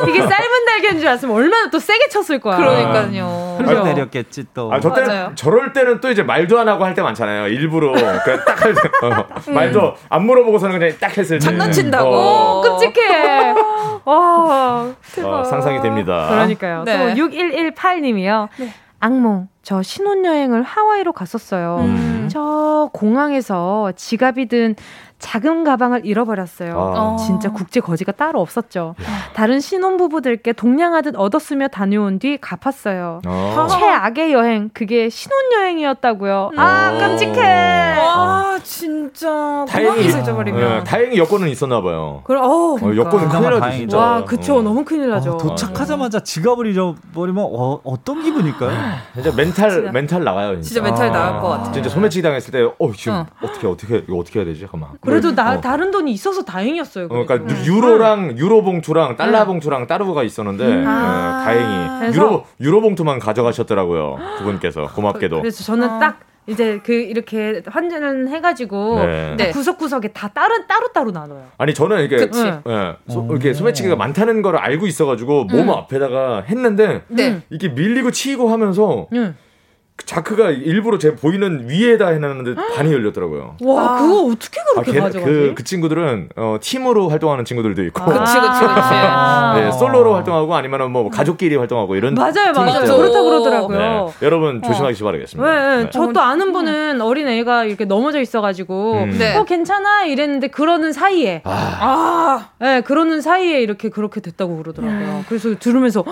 이게 0.10 0.20
삶은 0.20 0.66
달걀인 0.68 1.00
줄 1.00 1.08
알았으면 1.08 1.34
얼마나 1.36 1.70
또 1.70 1.80
세게 1.80 2.10
쳤을 2.10 2.40
거야. 2.40 2.58
그러니까요. 2.58 3.56
그렇죠. 3.58 3.84
내렸겠지 3.86 4.44
또. 4.54 4.72
아, 4.72 4.80
저 4.82 4.94
때는 4.94 5.36
저럴 5.36 5.72
때는 5.74 6.02
또 6.02 6.12
이제 6.12 6.22
말도 6.22 6.60
안 6.60 6.68
하고 6.68 6.84
할 6.84 6.94
때 6.94 7.02
많잖아요. 7.02 7.48
일부러 7.48 7.92
그냥 8.24 8.44
딱 8.46 8.62
할 8.66 8.74
때. 8.74 8.82
어, 9.04 9.26
음. 9.48 9.54
말도 9.54 9.96
안 10.10 10.26
물어보고서는 10.26 10.78
그냥 10.80 10.96
딱 11.00 11.18
했을 11.18 11.40
때. 11.40 11.46
장난친다고. 11.46 12.10
어. 12.14 12.62
끔찍해. 12.62 13.54
와, 14.06 14.94
대박. 15.14 15.30
어, 15.40 15.44
상상이 15.46 15.82
됩니다. 15.82 16.28
그러니까요. 16.30 16.84
네. 16.84 17.16
또 17.16 17.22
6118님이요. 17.22 18.50
네. 18.58 18.74
악몽. 19.00 19.48
저 19.64 19.82
신혼여행을 19.82 20.64
하와이로 20.64 21.14
갔었어요. 21.14 21.78
음. 21.82 22.30
저 22.32 22.90
공항에서 22.94 23.92
지갑이 23.96 24.48
든 24.48 24.76
작은 25.26 25.64
가방을 25.64 26.06
잃어버렸어요. 26.06 26.94
아. 26.96 27.18
진짜 27.18 27.52
국제 27.52 27.80
거지가 27.80 28.12
따로 28.12 28.42
없었죠. 28.42 28.94
다른 29.34 29.60
신혼부부들께 29.60 30.54
동냥하듯 30.54 31.16
얻었으며 31.18 31.68
다녀온 31.68 32.20
뒤 32.20 32.38
갚았어요. 32.40 33.22
아. 33.26 33.68
최악의 33.72 34.34
여행, 34.34 34.70
그게 34.72 35.10
신혼여행이었다고요. 35.10 36.52
아, 36.56 36.92
음. 36.92 37.00
끔찍해. 37.00 37.42
와, 37.98 38.60
진짜. 38.62 39.66
다행히, 39.68 40.08
네, 40.52 40.84
다행히 40.84 41.18
여권은 41.18 41.50
있었나 41.50 41.82
봐요. 41.82 42.22
그래, 42.24 42.40
어, 42.40 42.76
그러니까. 42.80 43.06
여권은 43.06 43.30
큰일 43.30 43.60
나죠, 43.60 43.78
진짜. 43.78 43.98
와, 43.98 44.24
그쵸. 44.26 44.58
어. 44.58 44.62
너무 44.62 44.86
큰일 44.86 45.10
나죠. 45.10 45.34
어, 45.34 45.38
도착하자마자 45.38 46.20
지갑을 46.20 46.68
잃어버리면 46.68 47.44
어, 47.50 47.96
떤 48.04 48.22
기분일까요? 48.22 48.72
진짜 49.16 49.32
멘탈, 49.36 49.72
진짜. 49.72 49.92
멘탈 49.92 50.24
나가요, 50.24 50.54
진짜. 50.62 50.68
진짜 50.68 50.82
멘탈 50.84 51.12
나갈 51.12 51.42
것 51.42 51.50
같아. 51.50 51.72
진짜 51.72 51.90
소매치기 51.90 52.22
당했을 52.22 52.52
때, 52.52 52.62
어, 52.64 52.92
지금 52.96 53.14
어. 53.16 53.26
떻게 53.42 53.66
어떻게, 53.66 53.98
이거 53.98 54.18
어떻게 54.18 54.40
해야 54.40 54.46
되지? 54.46 54.62
잠깐만. 54.62 54.92
그래도 55.22 55.36
나 55.36 55.54
어. 55.54 55.62
다른 55.62 55.92
돈이 55.92 56.12
있어서 56.12 56.44
다행이었어요. 56.44 57.06
어, 57.06 57.26
그러니까 57.26 57.46
네. 57.46 57.66
유로랑 57.66 58.38
유로 58.38 58.64
봉투랑 58.64 59.16
달러 59.16 59.46
봉투랑 59.46 59.88
따로가 59.88 60.24
있었는데 60.24 60.66
음. 60.66 60.82
네, 60.82 60.86
아~ 60.88 61.44
다행히 61.46 62.16
유로 62.16 62.46
유로 62.60 62.82
봉투만 62.82 63.20
가져가셨더라고요. 63.20 64.18
두 64.38 64.44
분께서 64.44 64.88
고맙게도. 64.88 65.42
그래서 65.42 65.64
저는 65.64 65.90
아. 65.90 66.00
딱 66.00 66.20
이제 66.48 66.80
그 66.84 66.94
이렇게 66.94 67.64
환전을 67.66 68.30
해가지고 68.30 69.00
네. 69.00 69.36
네. 69.38 69.52
구석구석에 69.52 70.10
다 70.10 70.28
따로 70.28 70.68
따로 70.68 70.90
따로 70.94 71.12
나눠요. 71.12 71.48
아니 71.58 71.74
저는 71.74 72.04
이게 72.04 72.18
예, 72.18 72.96
소, 73.08 73.28
이렇게 73.32 73.54
소매치기가 73.54 73.96
많다는 73.96 74.44
걸 74.44 74.56
알고 74.58 74.86
있어가지고 74.86 75.46
몸 75.46 75.62
음. 75.62 75.70
앞에다가 75.72 76.44
했는데 76.48 77.02
네. 77.08 77.42
이게 77.50 77.70
밀리고 77.70 78.12
치고 78.12 78.50
하면서 78.50 79.08
음. 79.14 79.36
자크가 80.06 80.52
일부러 80.52 80.98
제 80.98 81.16
보이는 81.16 81.70
위에다 81.70 82.10
해놨는데 82.10 82.56
반이 82.76 82.92
열렸더라고요. 82.92 83.56
와, 83.64 83.96
아. 83.96 84.02
그거 84.02 84.24
어떻게 84.26 84.62
그렇게 84.74 85.00
아, 85.00 85.04
가져가지? 85.04 85.20
그, 85.20 85.54
그 85.56 85.64
친구들은 85.64 86.30
어, 86.36 86.58
팀으로 86.60 87.08
활동하는 87.10 87.46
친구들도 87.46 87.82
있고. 87.86 88.02
아. 88.02 88.06
그치, 88.06 88.34
그치, 88.34 88.60
그치. 88.60 88.70
아. 88.94 89.54
네, 89.56 89.72
솔로로 89.72 90.14
활동하고 90.16 90.54
아니면은 90.54 90.92
뭐 90.92 91.10
가족끼리 91.10 91.56
활동하고 91.56 91.96
이런. 91.96 92.14
맞아요, 92.14 92.52
맞아요. 92.54 92.98
그렇다 92.98 93.24
그러더라고요. 93.24 93.78
네, 93.78 94.26
여러분 94.26 94.62
조심하시 94.62 95.02
어. 95.02 95.06
바라겠습니다. 95.06 95.50
네, 95.78 95.84
네. 95.84 95.90
저도 95.90 96.20
아는 96.20 96.52
분은 96.52 97.00
어린 97.02 97.28
애가 97.30 97.64
이렇게 97.64 97.86
넘어져 97.86 98.20
있어가지고, 98.20 98.94
음. 99.06 99.16
네. 99.18 99.38
어, 99.38 99.46
괜찮아 99.46 100.04
이랬는데 100.06 100.50
그러는 100.50 100.92
사이에. 100.92 101.42
아. 101.46 101.52
아. 101.80 102.50
네, 102.60 102.82
그러는 102.82 103.22
사이에 103.22 103.62
이렇게 103.62 103.90
그렇게 103.90 104.20
됐다고 104.20 104.58
그러더라고요. 104.58 104.98
음. 105.00 105.26
그래서 105.30 105.56
들으면서, 105.58 106.04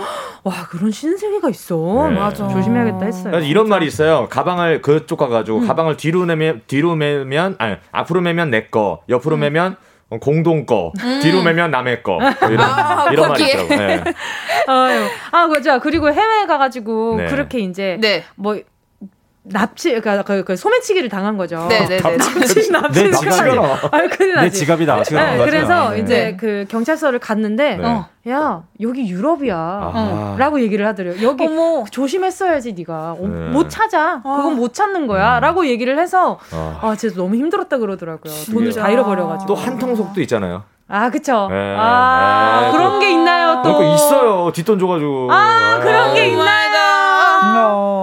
와, 0.44 0.54
그런 0.70 0.90
신세계가 0.90 1.50
있어. 1.50 2.08
네. 2.10 2.16
맞아. 2.16 2.48
조심해야겠다 2.48 3.06
했어요. 3.06 3.40
이런 3.40 3.73
말이 3.74 3.88
있어요. 3.88 4.28
가방을 4.30 4.82
그쪽 4.82 5.18
가가지고 5.18 5.60
음. 5.60 5.68
가방을 5.68 5.98
뒤로 5.98 6.26
내면 6.26 6.62
뒤로 6.68 6.96
매면 6.96 7.56
아니 7.58 7.76
앞으로 7.92 8.22
매면 8.22 8.50
내 8.50 8.68
거, 8.68 9.02
옆으로 9.10 9.36
음. 9.36 9.40
매면 9.42 9.76
공동 10.22 10.66
거, 10.66 10.92
음. 11.04 11.20
뒤로 11.22 11.42
매면 11.42 11.72
남의 11.72 12.04
거. 12.04 12.20
뭐 12.20 12.50
이런, 12.50 12.62
아, 12.62 13.08
이런 13.12 13.30
말이 13.30 13.46
있더라고요. 13.46 13.78
네. 13.78 14.04
아, 15.32 15.48
그죠. 15.48 15.80
그리고 15.80 16.12
해외 16.12 16.46
가가지고 16.46 17.16
네. 17.18 17.26
그렇게 17.26 17.60
이제 17.60 17.98
네. 18.00 18.24
뭐 18.36 18.60
납치, 19.46 20.00
그러니까 20.00 20.24
그, 20.24 20.44
그 20.46 20.56
소매치기를 20.56 21.10
당한 21.10 21.38
거죠. 21.38 21.68
네네네. 21.68 22.00
납치, 22.02 22.72
납치, 22.72 23.10
납치. 23.10 23.28
아니, 23.92 24.10
큰일 24.10 24.36
나지. 24.36 24.50
내 24.50 24.50
지갑이다. 24.50 25.04
네, 25.04 25.46
그래서 25.46 25.92
네. 25.92 26.00
이제 26.00 26.38
그 26.40 26.66
경찰서를 26.70 27.20
갔는데, 27.20 27.76
네. 27.76 27.86
어, 27.86 28.06
야 28.30 28.64
여기 28.80 29.10
유럽이야, 29.10 29.56
아. 29.58 30.36
라고 30.38 30.62
얘기를 30.62 30.88
하더래요. 30.88 31.16
여기 31.22 31.46
어머. 31.46 31.84
조심했어야지 31.92 32.74
네가 32.74 33.18
어, 33.20 33.20
네. 33.20 33.50
못 33.50 33.70
찾아. 33.70 34.22
아. 34.24 34.38
그건 34.38 34.56
못 34.56 34.74
찾는 34.74 35.08
거야.라고 35.08 35.62
음. 35.62 35.66
얘기를 35.66 36.00
해서 36.00 36.40
아, 36.54 36.80
아 36.82 36.96
진짜 36.96 37.18
너무 37.18 37.36
힘들었다 37.36 37.80
그러더라고요. 37.80 38.34
돈을 38.50 38.72
다 38.74 38.90
잃어버려가지고. 38.90 39.54
또 39.54 39.56
한통속도 39.60 40.22
있잖아요. 40.22 40.64
아, 40.88 41.10
그쵸. 41.10 41.48
네. 41.50 41.76
아, 41.78 42.62
네. 42.66 42.72
그런 42.72 43.00
게 43.00 43.12
있나요, 43.12 43.62
또? 43.64 43.74
그러니까 43.74 43.96
있어요. 43.96 44.52
뒷돈 44.54 44.80
줘가지고. 44.80 45.28
아, 45.32 45.80
그런 45.82 46.14
게 46.14 46.28
있나요? 46.28 46.64
어. 47.46 48.03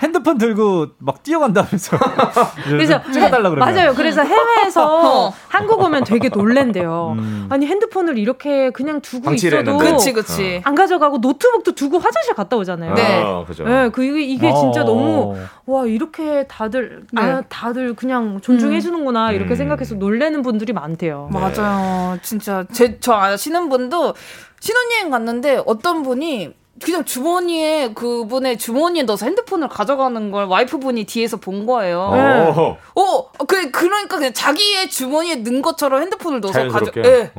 핸드폰 0.00 0.38
들고 0.38 0.88
막 0.98 1.22
뛰어간다면서. 1.22 1.98
그래서 2.64 3.02
찍어달라 3.12 3.50
그러면. 3.50 3.74
맞아요. 3.74 3.94
그래서 3.94 4.22
해외에서 4.22 4.84
어. 5.28 5.34
한국 5.48 5.80
오면 5.80 6.04
되게 6.04 6.28
놀랜대요. 6.28 7.16
음. 7.18 7.46
아니 7.50 7.66
핸드폰을 7.66 8.16
이렇게 8.18 8.70
그냥 8.70 9.00
두고 9.00 9.32
있어도 9.34 9.76
그치, 9.78 10.12
그치. 10.12 10.60
안 10.64 10.74
가져가고 10.74 11.18
노트북도 11.18 11.72
두고 11.72 11.98
화장실 11.98 12.34
갔다 12.34 12.56
오잖아요. 12.56 12.94
네, 12.94 13.22
아, 13.24 13.44
그죠. 13.44 13.64
네, 13.64 13.88
그 13.88 14.04
이게, 14.04 14.52
진짜 14.54 14.82
어. 14.82 14.84
너무 14.84 15.36
와 15.66 15.84
이렇게 15.86 16.46
다들 16.46 17.02
아, 17.16 17.24
네. 17.26 17.32
아 17.32 17.42
다들 17.48 17.94
그냥 17.94 18.40
존중해 18.40 18.80
주는구나 18.80 19.30
음. 19.30 19.34
이렇게 19.34 19.56
생각해서 19.56 19.96
놀래는 19.96 20.42
분들이 20.42 20.72
많대요. 20.72 21.28
맞아요. 21.32 22.18
진짜 22.22 22.64
제 22.72 22.98
저 23.00 23.14
아시는 23.14 23.68
분도 23.68 24.14
신혼여행 24.60 25.10
갔는데 25.10 25.62
어떤 25.66 26.02
분이 26.02 26.52
그냥 26.82 27.04
주머니에 27.04 27.92
그분의 27.94 28.58
주머니에 28.58 29.02
넣어서 29.02 29.26
핸드폰을 29.26 29.68
가져가는 29.68 30.30
걸 30.30 30.44
와이프분이 30.46 31.04
뒤에서 31.04 31.36
본 31.36 31.66
거예요. 31.66 32.10
네. 32.12 32.78
어, 32.94 33.30
그 33.46 33.70
그러니까 33.70 34.16
그냥 34.16 34.32
자기의 34.32 34.90
주머니에 34.90 35.36
넣은 35.36 35.62
것처럼 35.62 36.02
핸드폰을 36.02 36.40
넣어서 36.40 36.68
가져. 36.68 36.90
예. 36.98 37.02
네. 37.02 37.30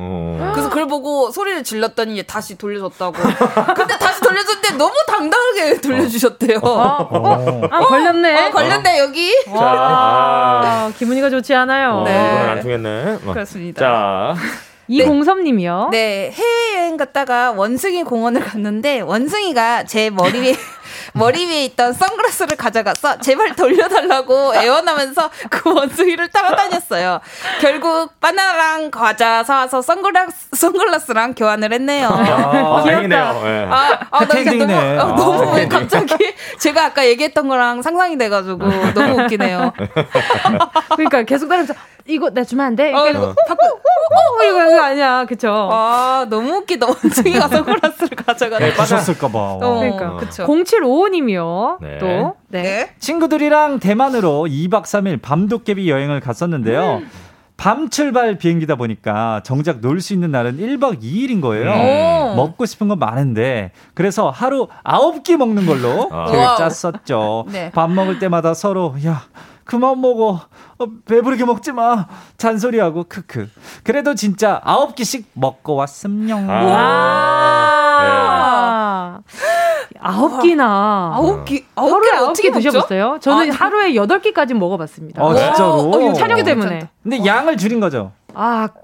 그래서 0.52 0.68
그걸 0.68 0.86
보고 0.86 1.30
소리를 1.30 1.62
질렀더니 1.64 2.22
다시 2.24 2.56
돌려줬다고. 2.56 3.12
근데 3.76 3.98
다시 3.98 4.20
돌려줬는데 4.20 4.76
너무 4.76 4.94
당당하게 5.06 5.80
돌려주셨대요. 5.80 6.58
어. 6.62 7.08
어. 7.10 7.62
아, 7.70 7.80
걸렸네. 7.80 8.46
어, 8.46 8.50
걸렸네 8.50 8.98
여기. 8.98 9.32
자, 9.46 9.52
아, 9.54 10.92
기분이가 10.98 11.30
좋지 11.30 11.54
않아요. 11.54 12.02
네. 12.04 12.10
이번엔 12.10 12.48
안 12.48 12.60
통했네. 12.60 13.18
그렇습니다. 13.32 13.80
자. 13.80 14.69
이공섭님이요. 14.90 15.88
네, 15.92 16.32
해외여행 16.32 16.96
갔다가 16.96 17.52
원숭이 17.52 18.02
공원을 18.02 18.40
갔는데 18.42 19.00
원숭이가 19.00 19.84
제 19.84 20.10
머리 20.10 20.40
위에 20.40 20.56
머리 21.14 21.46
위에 21.46 21.64
있던 21.66 21.92
선글라스를 21.92 22.56
가져가서 22.56 23.20
제발 23.20 23.54
돌려달라고 23.54 24.56
애원하면서 24.56 25.30
그 25.48 25.72
원숭이를 25.72 26.28
따라다녔어요. 26.28 27.20
결국 27.60 28.18
바나나랑 28.20 28.90
과자 28.90 29.44
사와서 29.44 29.80
선글라스, 29.80 30.48
선글라스랑 30.56 31.34
교환을 31.34 31.72
했네요. 31.72 32.08
아, 32.08 32.82
다행이네요. 32.84 33.40
네. 33.44 33.66
아, 33.70 33.98
아, 34.10 34.26
나 34.26 34.44
너무, 34.44 34.72
아, 34.74 35.14
너무 35.16 35.60
아, 35.60 35.68
갑자기 35.68 36.34
제가 36.58 36.86
아까 36.86 37.06
얘기했던 37.06 37.48
거랑 37.48 37.82
상상이 37.82 38.18
돼가지고 38.18 38.58
너무 38.92 39.22
웃기네요. 39.22 39.72
그러니까 40.96 41.22
계속 41.22 41.48
따라서 41.48 41.74
이거 42.06 42.30
내 42.30 42.44
주면 42.44 42.66
안 42.66 42.76
돼? 42.76 42.92
어, 42.92 43.08
이거 43.08 43.34
바꾸 43.46 43.64
어, 43.64 44.44
이거 44.44 44.70
이거 44.70 44.82
아니야, 44.82 45.24
그쵸? 45.26 45.68
아 45.72 46.26
너무 46.28 46.50
웃기다. 46.56 46.86
원숭이가 46.86 47.48
선글라스를 47.48 48.16
가져가는. 48.16 48.68
네, 48.68 48.74
빠졌을까봐. 48.74 49.38
어, 49.38 49.58
그러니까 49.78 50.16
그쵸. 50.16 50.46
0755님이요. 50.46 51.78
네. 51.80 51.98
또 51.98 52.34
네. 52.48 52.90
친구들이랑 52.98 53.78
대만으로 53.80 54.46
2박 54.48 54.82
3일 54.82 55.20
밤도깨비 55.22 55.88
여행을 55.90 56.20
갔었는데요. 56.20 56.98
음. 57.02 57.10
밤 57.56 57.90
출발 57.90 58.38
비행기다 58.38 58.76
보니까 58.76 59.42
정작 59.44 59.80
놀 59.80 60.00
수 60.00 60.14
있는 60.14 60.30
날은 60.30 60.56
1박 60.56 61.02
2일인 61.02 61.42
거예요. 61.42 62.32
오. 62.32 62.34
먹고 62.34 62.64
싶은 62.64 62.88
건 62.88 62.98
많은데 62.98 63.72
그래서 63.92 64.30
하루 64.30 64.68
9끼 64.84 65.36
먹는 65.36 65.66
걸로 65.66 66.08
아. 66.10 66.24
계획 66.30 66.56
짰었죠. 66.56 67.44
네. 67.52 67.70
밥 67.72 67.90
먹을 67.90 68.18
때마다 68.18 68.54
서로 68.54 68.94
야 69.04 69.24
그만 69.70 70.00
먹어. 70.00 70.40
어, 70.78 70.86
배부르게 71.06 71.44
먹지 71.44 71.70
마. 71.70 72.08
잔소리하고 72.38 73.04
크크. 73.08 73.48
그래도 73.84 74.16
진짜 74.16 74.60
아홉 74.64 74.96
개씩 74.96 75.30
먹고 75.34 75.76
왔음요. 75.76 76.44
아. 76.50 78.00
네. 79.22 80.00
아홉 80.00 80.42
끼나. 80.42 81.12
아홉 81.14 81.44
끼, 81.44 81.64
하루에 81.76 82.10
아홉 82.16 82.32
끼 82.32 82.50
드셔봤어요? 82.50 83.18
저는 83.20 83.52
아, 83.52 83.54
하루에 83.54 83.94
여덟 83.94 84.20
끼까지 84.20 84.54
먹어봤습니다. 84.54 85.22
아, 85.22 85.34
진짜로? 85.36 85.74
어, 85.74 86.12
촬영 86.14 86.42
때문에. 86.42 86.88
근데 87.04 87.24
양을 87.24 87.56
줄인 87.56 87.78
거죠? 87.78 88.10
아, 88.34 88.66
그 88.66 88.80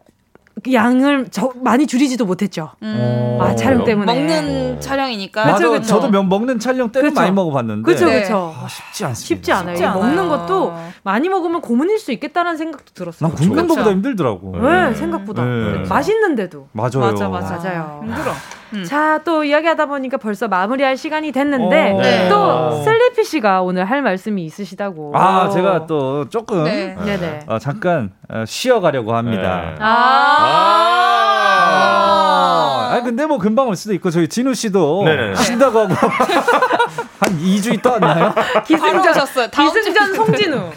양을 0.72 1.28
저, 1.30 1.52
많이 1.62 1.86
줄이지도 1.86 2.24
못했죠. 2.24 2.70
음. 2.82 3.38
아 3.40 3.54
촬영 3.54 3.84
때문에 3.84 4.06
먹는 4.06 4.80
촬영이니까. 4.80 5.44
맞아, 5.44 5.68
그쵸. 5.68 5.86
저도 5.86 6.08
면 6.10 6.28
먹는 6.30 6.58
촬영 6.58 6.90
때는 6.90 7.12
많이 7.12 7.30
먹어봤는데. 7.30 7.82
그렇죠, 7.82 8.06
그렇죠. 8.06 8.54
아, 8.56 8.66
쉽지 8.66 9.04
않습니다. 9.04 9.26
쉽지 9.26 9.52
않아요. 9.52 9.76
쉽지 9.76 9.86
먹는 9.86 10.28
것도 10.28 10.74
많이 11.02 11.28
먹으면 11.28 11.60
고문일 11.60 11.98
수 11.98 12.10
있겠다는 12.10 12.56
생각도 12.56 12.92
들었어요. 12.94 13.28
난 13.28 13.36
굶는 13.36 13.68
것보다 13.68 13.90
힘들더라고. 13.90 14.56
네, 14.58 14.94
생각보다 14.94 15.44
네. 15.44 15.84
맛있는데도. 15.88 16.68
맞아요. 16.72 17.00
맞아, 17.00 17.28
맞아. 17.28 17.56
맞아요. 17.56 18.00
힘들어. 18.02 18.32
음. 18.72 18.84
자, 18.84 19.20
또 19.24 19.44
이야기하다 19.44 19.86
보니까 19.86 20.16
벌써 20.16 20.48
마무리할 20.48 20.96
시간이 20.96 21.32
됐는데 21.32 21.92
오, 21.92 22.00
네. 22.00 22.28
또 22.28 22.82
슬리피 22.82 23.24
씨가 23.24 23.62
오늘 23.62 23.84
할 23.84 24.02
말씀이 24.02 24.44
있으시다고. 24.44 25.12
아, 25.16 25.48
제가 25.50 25.86
또 25.86 26.28
조금 26.28 26.64
네. 26.64 26.96
네. 27.04 27.40
어, 27.46 27.58
잠깐 27.58 28.12
어, 28.28 28.44
쉬어 28.46 28.80
가려고 28.80 29.14
합니다. 29.14 29.62
네. 29.66 29.74
아. 29.80 31.06
아, 31.68 32.94
아, 32.94 33.02
근데 33.02 33.26
뭐 33.26 33.38
금방 33.38 33.68
올 33.68 33.76
수도 33.76 33.94
있고 33.94 34.10
저희 34.10 34.28
진우 34.28 34.54
씨도 34.54 35.04
네네. 35.04 35.34
쉰다고 35.34 35.80
하고 35.80 35.94
한 37.20 37.38
2주 37.38 37.74
있다 37.74 37.92
왔나요? 37.92 38.34
기승전 38.66 39.14
기승전 39.50 40.14
송진우. 40.14 40.70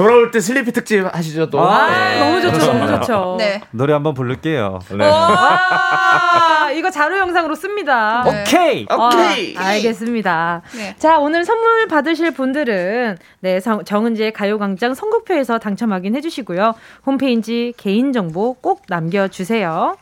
돌아올 0.00 0.30
때 0.30 0.40
슬리피 0.40 0.72
특집 0.72 1.04
하시죠 1.14 1.50
또. 1.50 1.60
아, 1.60 1.90
네. 1.90 2.20
너무 2.20 2.40
좋죠, 2.40 2.72
너무 2.72 2.86
좋죠. 2.86 3.36
네. 3.38 3.60
노래 3.70 3.92
한번 3.92 4.14
부를게요. 4.14 4.78
네. 4.96 5.06
와, 5.06 6.70
이거 6.74 6.90
자료 6.90 7.18
영상으로 7.18 7.54
씁니다. 7.54 8.22
네. 8.24 8.40
오케이, 8.40 8.86
오케이. 8.90 9.56
아, 9.58 9.66
알겠습니다. 9.66 10.62
네. 10.74 10.94
자, 10.98 11.18
오늘 11.18 11.44
선물 11.44 11.86
받으실 11.86 12.30
분들은 12.30 13.18
네 13.40 13.60
정은지의 13.60 14.32
가요광장 14.32 14.94
선곡표에서 14.94 15.58
당첨 15.58 15.92
확인해 15.92 16.22
주시고요. 16.22 16.74
홈페이지 17.04 17.74
개인 17.76 18.14
정보 18.14 18.54
꼭 18.54 18.84
남겨주세요. 18.88 19.96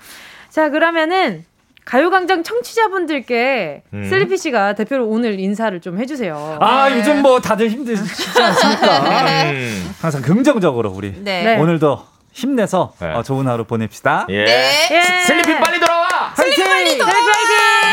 자, 0.49 0.71
그러면은 0.71 1.45
가요광장 1.89 2.43
청취자분들께 2.43 3.83
음. 3.95 4.05
슬리피 4.11 4.37
씨가 4.37 4.75
대표로 4.75 5.07
오늘 5.09 5.41
인사를 5.41 5.81
좀 5.81 5.99
해주세요. 5.99 6.59
아 6.61 6.91
네. 6.91 6.99
요즘 6.99 7.23
뭐 7.23 7.41
다들 7.41 7.71
힘드시지 7.71 8.43
않습니까? 8.43 8.99
음. 9.49 9.91
항상 9.99 10.21
긍정적으로 10.21 10.91
우리 10.91 11.15
네. 11.17 11.43
네. 11.43 11.57
오늘도 11.57 12.05
힘내서 12.31 12.93
네. 13.01 13.15
어, 13.15 13.23
좋은 13.23 13.49
하루 13.49 13.65
보냅시다. 13.65 14.27
예. 14.29 14.45
네. 14.45 14.89
예. 14.91 15.25
슬리피 15.25 15.59
빨리 15.59 15.81
돌아와. 15.81 16.35
슬리피 16.37 16.63
빨리 16.63 16.99
돌아와. 16.99 17.17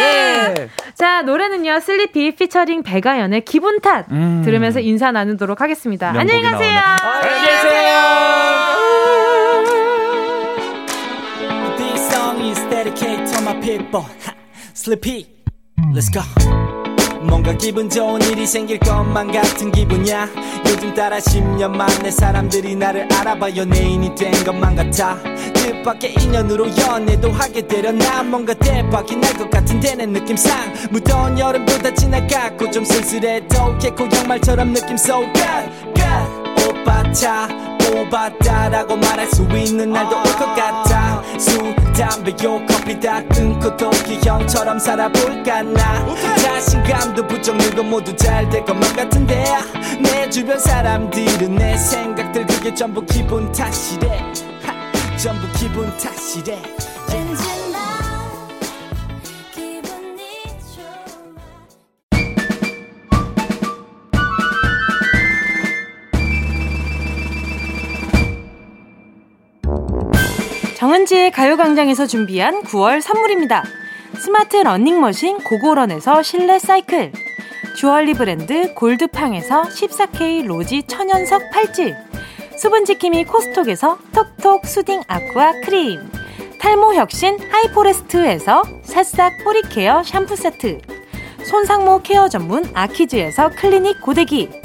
네. 0.01 0.69
자 0.93 1.21
노래는요 1.21 1.79
슬리피 1.79 2.35
피처링 2.35 2.83
배가연의 2.83 3.45
기분 3.45 3.79
탓 3.79 4.07
음. 4.11 4.41
들으면서 4.43 4.81
인사 4.81 5.13
나누도록 5.13 5.61
하겠습니다. 5.61 6.09
안녕히 6.09 6.41
가세요. 6.41 6.81
안녕히 6.99 7.45
계세요. 7.47 7.95
People. 13.61 14.05
Sleepy 14.75 15.25
Let's 15.93 16.09
go. 16.11 16.21
뭔가 17.27 17.53
기분 17.53 17.89
좋은 17.89 18.21
일이 18.21 18.45
생길 18.45 18.77
것만 18.79 19.31
같은 19.31 19.71
기분이야. 19.71 20.27
요즘 20.67 20.93
따라 20.93 21.17
10년 21.17 21.75
만에 21.75 22.11
사람들이 22.11 22.75
나를 22.75 23.07
알아봐 23.11 23.55
연예인이 23.55 24.13
된 24.15 24.31
것만 24.43 24.75
같아. 24.75 25.17
뜻밖의 25.53 26.13
인연으로 26.21 26.67
연애도 26.77 27.31
하게 27.31 27.65
되려 27.67 27.91
난 27.91 28.29
뭔가 28.29 28.53
대박이 28.53 29.15
날 29.15 29.33
것 29.37 29.49
같은데 29.49 29.95
내 29.95 30.05
느낌상 30.05 30.51
무더운 30.91 31.37
여름도 31.39 31.79
다 31.79 31.93
지나갔고 31.93 32.69
좀 32.71 32.85
쓸쓸해도 32.85 33.77
개코 33.79 34.07
양말처럼 34.13 34.73
느낌 34.73 34.93
so 34.93 35.21
good 35.33 35.93
good. 35.95 36.79
오빠 36.79 37.11
차 37.11 37.47
뽑았다라고 37.85 38.95
말할 38.97 39.27
수 39.27 39.43
있는 39.43 39.91
날도 39.91 40.17
올 40.17 40.23
것 40.23 40.55
같아. 40.55 41.21
술, 41.39 41.75
담배, 41.93 42.31
요 42.43 42.61
커피 42.67 42.99
다 42.99 43.21
끊고 43.33 43.75
도끼형처럼 43.77 44.79
살아볼까 44.79 45.61
나? 45.63 46.05
자신감도 46.37 47.27
부쩍 47.27 47.55
늘고 47.57 47.83
모두 47.83 48.15
잘 48.15 48.49
될 48.49 48.63
것만 48.65 48.95
같은데. 48.95 49.43
내 50.01 50.29
주변 50.29 50.59
사람들은 50.59 51.55
내 51.55 51.77
생각들 51.77 52.45
그게 52.47 52.73
전부 52.73 53.05
기분 53.05 53.51
탓이래. 53.51 54.21
전부 55.17 55.47
기분 55.57 55.85
탓이래 55.97 56.61
정은지의 70.85 71.31
가요광장에서 71.31 72.05
준비한 72.05 72.61
9월 72.61 73.01
선물입니다. 73.01 73.63
스마트 74.19 74.57
러닝머신 74.57 75.39
고고런에서 75.39 76.21
실내 76.21 76.59
사이클 76.59 77.11
주얼리 77.75 78.13
브랜드 78.13 78.71
골드팡에서 78.75 79.63
14K 79.63 80.45
로지 80.45 80.83
천연석 80.83 81.49
팔찌 81.49 81.95
수분지킴이 82.59 83.23
코스톡에서 83.23 83.97
톡톡 84.13 84.67
soothing 84.67 85.01
aqua 85.07 85.53
크림 85.63 86.07
탈모 86.59 86.93
혁신 86.93 87.39
하이포레스트에서 87.39 88.61
새싹 88.83 89.43
뿌리 89.43 89.63
care 89.63 90.03
샴푸 90.03 90.35
세트 90.35 90.81
손상모 91.43 92.03
care 92.03 92.29
전문 92.29 92.63
아키즈에서 92.75 93.49
클리닉 93.55 94.01
고데기 94.01 94.64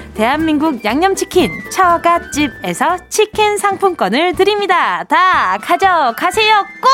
대한민국 0.21 0.85
양념치킨 0.85 1.49
처갓집에서 1.71 3.09
치킨 3.09 3.57
상품권을 3.57 4.35
드립니다. 4.35 5.03
다 5.05 5.57
가져가세요. 5.57 6.63
꼭! 6.79 6.91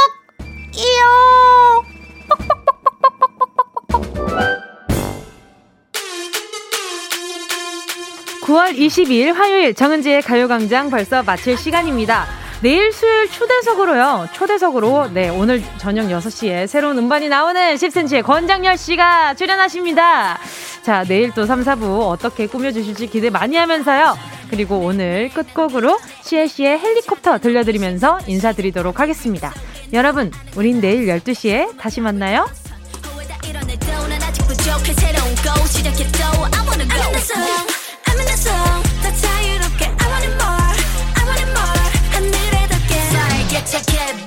이요! 0.77 1.83
9월 8.45 8.77
22일 8.77 9.33
화요일 9.33 9.73
정은지의 9.73 10.21
가요광장 10.21 10.89
벌써 10.89 11.21
마칠 11.21 11.57
시간입니다. 11.57 12.46
내일 12.61 12.91
수요일 12.91 13.29
초대석으로요. 13.29 14.29
초대석으로 14.33 15.09
네 15.13 15.29
오늘 15.29 15.61
저녁 15.77 16.07
6시에 16.07 16.65
새로운 16.65 16.97
음반이 16.97 17.29
나오는 17.29 17.75
10cm의 17.75 18.23
권장열 18.23 18.77
씨가 18.77 19.35
출연하십니다. 19.35 20.39
자 20.81 21.03
내일 21.03 21.31
또 21.33 21.45
3, 21.45 21.63
4부 21.63 22.09
어떻게 22.09 22.47
꾸며주실지 22.47 23.07
기대 23.07 23.29
많이 23.29 23.55
하면서요. 23.57 24.17
그리고 24.49 24.77
오늘 24.77 25.29
끝곡으로 25.29 25.99
시에시의 26.23 26.79
헬리콥터 26.79 27.39
들려드리면서 27.39 28.19
인사드리도록 28.25 28.99
하겠습니다. 28.99 29.53
여러분 29.93 30.31
우린 30.55 30.81
내일 30.81 31.05
12시에 31.05 31.77
다시 31.77 32.01
만나요. 32.01 32.47
Take 43.67 43.85
get 43.87 44.26